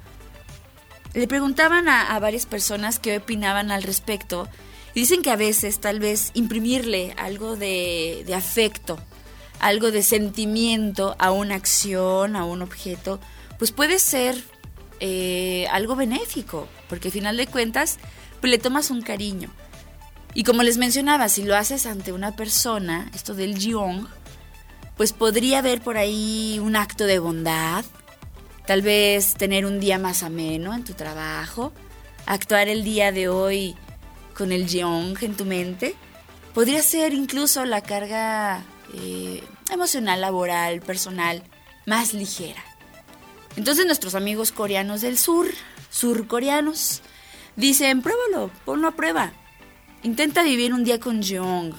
Le 1.13 1.28
preguntaban 1.28 1.89
a, 1.89 2.18
varias 2.20 2.45
personas 2.45 2.99
qué 2.99 3.18
opinaban 3.18 3.72
al 3.72 3.84
respecto 3.84 4.47
y 4.93 5.01
dicen 5.01 5.22
que 5.22 5.32
a 5.32 5.36
veces 5.36 5.80
tal 5.80 5.99
vez 5.99 6.32
imprimirle 6.34 7.13
algo 7.18 7.55
de, 7.55 8.24
de 8.26 8.36
afecto, 8.36 8.99
algo 9.59 9.91
de 9.91 10.03
sentimiento 10.03 11.15
a 11.18 11.32
una 11.32 11.55
acción, 11.55 12.36
a 12.36 12.45
un 12.45 12.61
objeto, 12.61 13.20
pues 13.57 13.72
puede 13.72 13.99
ser 13.99 14.43
eh, 14.99 15.68
algo 15.72 15.95
benéfico, 15.95 16.68
porque 16.89 17.09
al 17.09 17.11
final 17.11 17.38
de 17.38 17.47
cuentas 17.47 17.97
pues 18.39 18.51
le 18.51 18.57
tomas 18.57 18.91
un 18.91 19.01
cariño. 19.01 19.49
Y 20.34 20.44
como 20.44 20.64
les 20.64 20.78
mencionaba, 20.78 21.30
si 21.30 21.44
lo 21.44 21.56
haces 21.56 21.86
ante 21.86 22.12
una 22.14 22.36
persona, 22.36 23.10
esto 23.14 23.34
del 23.34 23.58
jeong, 23.58 24.08
pues 24.96 25.14
podría 25.14 25.60
haber 25.60 25.82
por 25.82 25.98
ahí 25.98 26.60
un 26.62 26.76
acto 26.76 27.06
de 27.06 27.20
bondad, 27.20 27.86
tal 28.66 28.82
vez 28.82 29.34
tener 29.36 29.66
un 29.66 29.80
día 29.80 29.98
más 29.98 30.24
ameno 30.24 30.74
en 30.74 30.84
tu 30.84 30.94
trabajo, 30.94 31.72
actuar 32.26 32.68
el 32.68 32.84
día 32.84 33.12
de 33.12 33.30
hoy 33.30 33.76
con 34.36 34.52
el 34.52 34.68
jeong 34.68 35.18
en 35.22 35.36
tu 35.36 35.46
mente, 35.46 35.96
podría 36.54 36.82
ser 36.82 37.14
incluso 37.14 37.66
la 37.66 37.82
carga 37.82 38.64
eh, 38.94 39.44
emocional, 39.72 40.22
laboral, 40.22 40.82
personal 40.82 41.44
más 41.86 42.14
ligera. 42.14 42.64
Entonces 43.56 43.86
nuestros 43.86 44.14
amigos 44.14 44.52
coreanos 44.52 45.02
del 45.02 45.18
sur, 45.18 45.48
surcoreanos, 45.90 47.02
dicen, 47.56 48.02
pruébalo, 48.02 48.52
ponlo 48.66 48.88
a 48.88 48.96
prueba. 48.96 49.34
Intenta 50.04 50.43
vivir 50.43 50.74
un 50.74 50.84
día 50.84 51.00
con 51.00 51.22
jeong. 51.22 51.74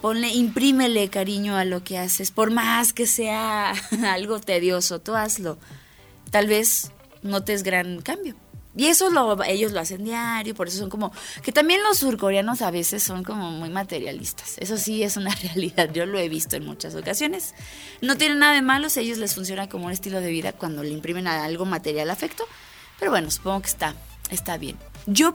Ponle, 0.00 0.28
imprímele 0.28 1.08
cariño 1.08 1.56
a 1.56 1.64
lo 1.64 1.82
que 1.82 1.98
haces, 1.98 2.30
por 2.30 2.50
más 2.50 2.92
que 2.92 3.06
sea 3.06 3.72
algo 4.12 4.40
tedioso, 4.40 5.00
tú 5.00 5.14
hazlo. 5.14 5.58
Tal 6.30 6.46
vez 6.46 6.92
notes 7.22 7.62
gran 7.62 8.02
cambio. 8.02 8.36
Y 8.76 8.88
eso 8.88 9.08
lo, 9.08 9.42
ellos 9.44 9.72
lo 9.72 9.80
hacen 9.80 10.04
diario, 10.04 10.54
por 10.54 10.68
eso 10.68 10.76
son 10.76 10.90
como... 10.90 11.10
Que 11.42 11.50
también 11.50 11.82
los 11.82 11.96
surcoreanos 11.96 12.60
a 12.60 12.70
veces 12.70 13.02
son 13.02 13.24
como 13.24 13.50
muy 13.50 13.70
materialistas. 13.70 14.56
Eso 14.58 14.76
sí 14.76 15.02
es 15.02 15.16
una 15.16 15.34
realidad, 15.42 15.90
yo 15.92 16.04
lo 16.04 16.18
he 16.18 16.28
visto 16.28 16.56
en 16.56 16.66
muchas 16.66 16.94
ocasiones. 16.94 17.54
No 18.02 18.18
tienen 18.18 18.38
nada 18.38 18.52
de 18.52 18.60
malo, 18.60 18.88
a 18.94 19.00
ellos 19.00 19.16
les 19.16 19.34
funciona 19.34 19.68
como 19.70 19.86
un 19.86 19.92
estilo 19.92 20.20
de 20.20 20.30
vida 20.30 20.52
cuando 20.52 20.82
le 20.82 20.90
imprimen 20.90 21.26
algo 21.26 21.64
material 21.64 22.10
afecto. 22.10 22.44
Pero 22.98 23.10
bueno, 23.10 23.30
supongo 23.30 23.62
que 23.62 23.68
está, 23.68 23.94
está 24.30 24.58
bien. 24.58 24.76
Yo 25.06 25.34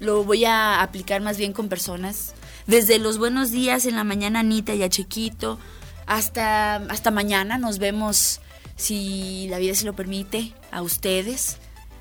lo 0.00 0.24
voy 0.24 0.44
a 0.44 0.82
aplicar 0.82 1.20
más 1.20 1.38
bien 1.38 1.52
con 1.52 1.68
personas. 1.68 2.34
Desde 2.66 2.98
los 2.98 3.18
buenos 3.18 3.50
días 3.50 3.86
en 3.86 3.96
la 3.96 4.04
mañana, 4.04 4.40
Anita, 4.40 4.74
ya 4.74 4.88
chiquito, 4.88 5.58
hasta, 6.06 6.76
hasta 6.76 7.10
mañana 7.10 7.58
nos 7.58 7.78
vemos, 7.78 8.40
si 8.76 9.46
la 9.48 9.58
vida 9.58 9.74
se 9.74 9.86
lo 9.86 9.94
permite, 9.94 10.52
a 10.70 10.82
ustedes. 10.82 11.58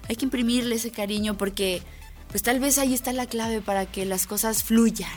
Hay 0.09 0.15
que 0.15 0.25
imprimirle 0.25 0.75
ese 0.75 0.91
cariño 0.91 1.37
porque 1.37 1.81
pues 2.29 2.43
tal 2.43 2.59
vez 2.59 2.77
ahí 2.77 2.93
está 2.93 3.13
la 3.13 3.27
clave 3.27 3.61
para 3.61 3.85
que 3.85 4.05
las 4.05 4.25
cosas 4.25 4.63
fluyan. 4.63 5.11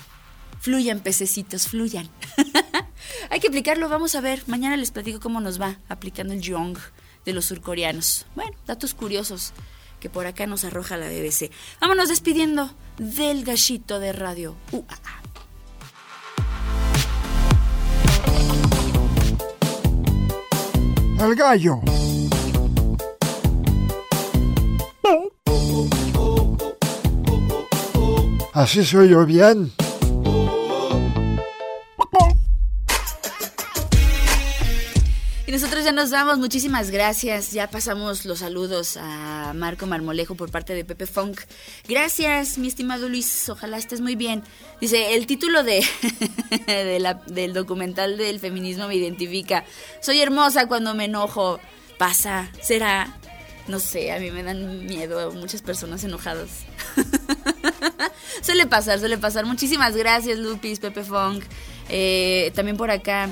Fluyan, 0.61 1.01
pececitos, 1.01 1.69
fluyan. 1.69 2.09
Hay 3.31 3.41
que 3.41 3.49
aplicarlo, 3.49 3.89
vamos 3.89 4.15
a 4.15 4.21
ver. 4.21 4.43
Mañana 4.47 4.77
les 4.77 4.91
platico 4.91 5.21
cómo 5.21 5.41
nos 5.41 5.61
va 5.61 5.79
aplicando 5.89 6.35
el 6.35 6.47
Jong 6.47 6.77
de 7.25 7.33
los 7.33 7.47
surcoreanos. 7.47 8.27
Bueno, 8.35 8.57
datos 8.67 8.95
curiosos 8.95 9.53
que 10.01 10.11
por 10.11 10.27
acá 10.27 10.47
nos 10.47 10.65
arroja 10.65 10.97
la 10.97 11.09
BBC. 11.09 11.51
Vámonos 11.81 12.09
despidiendo 12.09 12.71
del 12.99 13.45
gallito 13.45 14.01
de 14.01 14.13
radio. 14.13 14.57
UAA. 14.73 15.23
El 21.19 21.35
gallo. 21.35 21.81
Así 28.53 28.85
soy 28.85 29.11
yo 29.11 29.25
bien. 29.27 29.73
Nosotros 35.53 35.85
ya 35.85 35.93
nos 35.93 36.11
vamos. 36.11 36.39
Muchísimas 36.39 36.91
gracias. 36.91 37.53
Ya 37.53 37.71
pasamos 37.71 38.25
los 38.25 38.41
saludos 38.41 38.97
a 38.97 39.53
Marco 39.55 39.87
Marmolejo 39.87 40.35
por 40.35 40.51
parte 40.51 40.75
de 40.75 40.85
Pepe 40.85 41.07
Funk. 41.07 41.41
Gracias, 41.89 42.59
mi 42.59 42.67
estimado 42.67 43.09
Luis. 43.09 43.49
Ojalá 43.49 43.79
estés 43.79 44.01
muy 44.01 44.17
bien. 44.17 44.43
Dice, 44.81 45.15
el 45.15 45.27
título 45.29 45.63
de, 45.63 45.85
del 47.29 47.53
documental 47.53 48.17
del 48.17 48.41
feminismo 48.41 48.89
me 48.89 48.97
identifica. 48.97 49.65
Soy 50.01 50.21
hermosa 50.21 50.67
cuando 50.67 50.95
me 50.95 51.05
enojo. 51.05 51.61
Pasa, 51.97 52.51
será. 52.61 53.17
No 53.69 53.79
sé, 53.79 54.13
a 54.13 54.19
mí 54.19 54.33
me 54.33 54.43
dan 54.43 54.87
miedo 54.87 55.33
muchas 55.33 55.63
personas 55.63 56.03
enojadas. 56.03 56.51
suele 58.43 58.67
pasar, 58.67 58.99
suele 58.99 59.17
pasar. 59.17 59.47
Muchísimas 59.47 59.97
gracias, 59.97 60.39
Lupis, 60.39 60.81
Pepe 60.81 61.05
Funk. 61.05 61.45
Eh, 61.89 62.51
también 62.55 62.77
por 62.77 62.91
acá. 62.91 63.31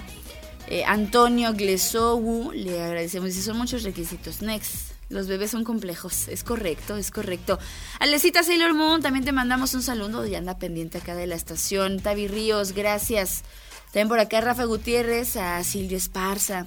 Eh, 0.68 0.84
Antonio 0.84 1.52
Glesowu, 1.52 2.52
le 2.52 2.82
agradecemos. 2.82 3.28
Dice, 3.28 3.42
son 3.42 3.58
muchos 3.58 3.82
requisitos. 3.82 4.42
Next. 4.42 4.94
Los 5.10 5.28
bebés 5.28 5.50
son 5.50 5.64
complejos. 5.64 6.28
Es 6.28 6.42
correcto, 6.44 6.96
es 6.96 7.10
correcto. 7.10 7.58
Alecita 8.00 8.42
Sailor 8.42 8.74
Moon, 8.74 9.02
también 9.02 9.24
te 9.24 9.32
mandamos 9.32 9.74
un 9.74 9.82
saludo. 9.82 10.26
Ya 10.26 10.38
anda 10.38 10.58
pendiente 10.58 10.98
acá 10.98 11.14
de 11.14 11.26
la 11.26 11.34
estación. 11.34 12.00
Tavi 12.00 12.26
Ríos, 12.26 12.72
gracias. 12.72 13.42
También 13.86 14.08
por 14.08 14.18
acá 14.18 14.40
Rafa 14.40 14.64
Gutiérrez, 14.64 15.36
a 15.36 15.62
Silvia 15.62 15.98
Esparza, 15.98 16.66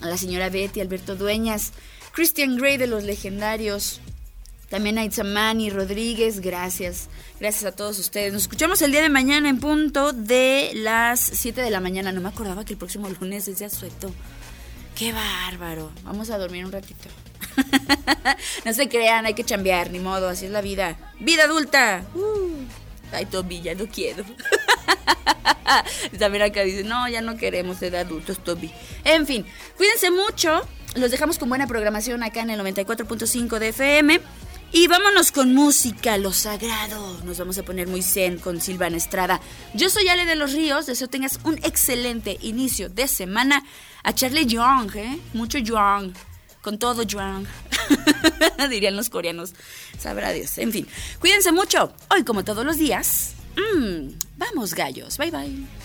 a 0.00 0.06
la 0.06 0.16
señora 0.16 0.48
Betty, 0.48 0.80
Alberto 0.80 1.16
Dueñas, 1.16 1.72
Christian 2.12 2.56
Gray 2.56 2.76
de 2.78 2.86
los 2.86 3.04
Legendarios. 3.04 4.00
También 4.72 4.96
a 4.96 5.04
Itzamani 5.04 5.68
Rodríguez, 5.68 6.40
gracias. 6.40 7.10
Gracias 7.38 7.66
a 7.66 7.72
todos 7.72 7.98
ustedes. 7.98 8.32
Nos 8.32 8.40
escuchamos 8.40 8.80
el 8.80 8.90
día 8.90 9.02
de 9.02 9.10
mañana 9.10 9.50
en 9.50 9.60
punto 9.60 10.14
de 10.14 10.70
las 10.72 11.20
7 11.20 11.60
de 11.60 11.68
la 11.68 11.80
mañana. 11.80 12.10
No 12.10 12.22
me 12.22 12.30
acordaba 12.30 12.64
que 12.64 12.72
el 12.72 12.78
próximo 12.78 13.06
lunes 13.10 13.46
es 13.48 13.58
de 13.58 13.66
asueto. 13.66 14.10
Qué 14.96 15.12
bárbaro. 15.12 15.92
Vamos 16.04 16.30
a 16.30 16.38
dormir 16.38 16.64
un 16.64 16.72
ratito. 16.72 17.10
no 18.64 18.72
se 18.72 18.88
crean, 18.88 19.26
hay 19.26 19.34
que 19.34 19.44
chambear, 19.44 19.90
ni 19.90 19.98
modo, 19.98 20.30
así 20.30 20.46
es 20.46 20.50
la 20.50 20.62
vida. 20.62 20.96
¡Vida 21.20 21.44
adulta! 21.44 22.06
Uh. 22.14 22.64
Ay, 23.12 23.26
Toby, 23.26 23.60
ya 23.60 23.74
no 23.74 23.84
quiero. 23.88 24.24
También 26.18 26.44
acá 26.44 26.62
dice, 26.62 26.82
no, 26.82 27.06
ya 27.10 27.20
no 27.20 27.36
queremos 27.36 27.76
ser 27.76 27.94
adultos, 27.94 28.42
Toby. 28.42 28.72
En 29.04 29.26
fin, 29.26 29.44
cuídense 29.76 30.10
mucho. 30.10 30.66
Los 30.94 31.10
dejamos 31.10 31.38
con 31.38 31.50
buena 31.50 31.66
programación 31.66 32.22
acá 32.22 32.40
en 32.40 32.48
el 32.48 32.60
94.5 32.60 33.58
de 33.58 33.68
FM. 33.68 34.20
Y 34.74 34.86
vámonos 34.86 35.32
con 35.32 35.54
música, 35.54 36.16
lo 36.16 36.32
sagrado. 36.32 37.20
Nos 37.24 37.38
vamos 37.38 37.58
a 37.58 37.62
poner 37.62 37.88
muy 37.88 38.02
zen 38.02 38.38
con 38.38 38.58
Silvana 38.58 38.96
Estrada. 38.96 39.38
Yo 39.74 39.90
soy 39.90 40.08
Ale 40.08 40.24
de 40.24 40.34
los 40.34 40.54
Ríos, 40.54 40.86
deseo 40.86 41.08
tengas 41.08 41.40
un 41.44 41.58
excelente 41.58 42.38
inicio 42.40 42.88
de 42.88 43.06
semana. 43.06 43.62
A 44.02 44.14
Charlie 44.14 44.46
Young, 44.46 44.96
¿eh? 44.96 45.18
Mucho 45.34 45.58
Young. 45.58 46.14
Con 46.62 46.78
todo 46.78 47.02
Young. 47.02 47.44
Dirían 48.70 48.96
los 48.96 49.10
coreanos. 49.10 49.52
Sabrá 49.98 50.32
Dios. 50.32 50.56
En 50.56 50.72
fin, 50.72 50.88
cuídense 51.20 51.52
mucho. 51.52 51.92
Hoy, 52.08 52.24
como 52.24 52.42
todos 52.42 52.64
los 52.64 52.78
días, 52.78 53.34
mmm, 53.56 54.08
vamos 54.38 54.72
gallos. 54.72 55.18
Bye 55.18 55.30
bye. 55.30 55.81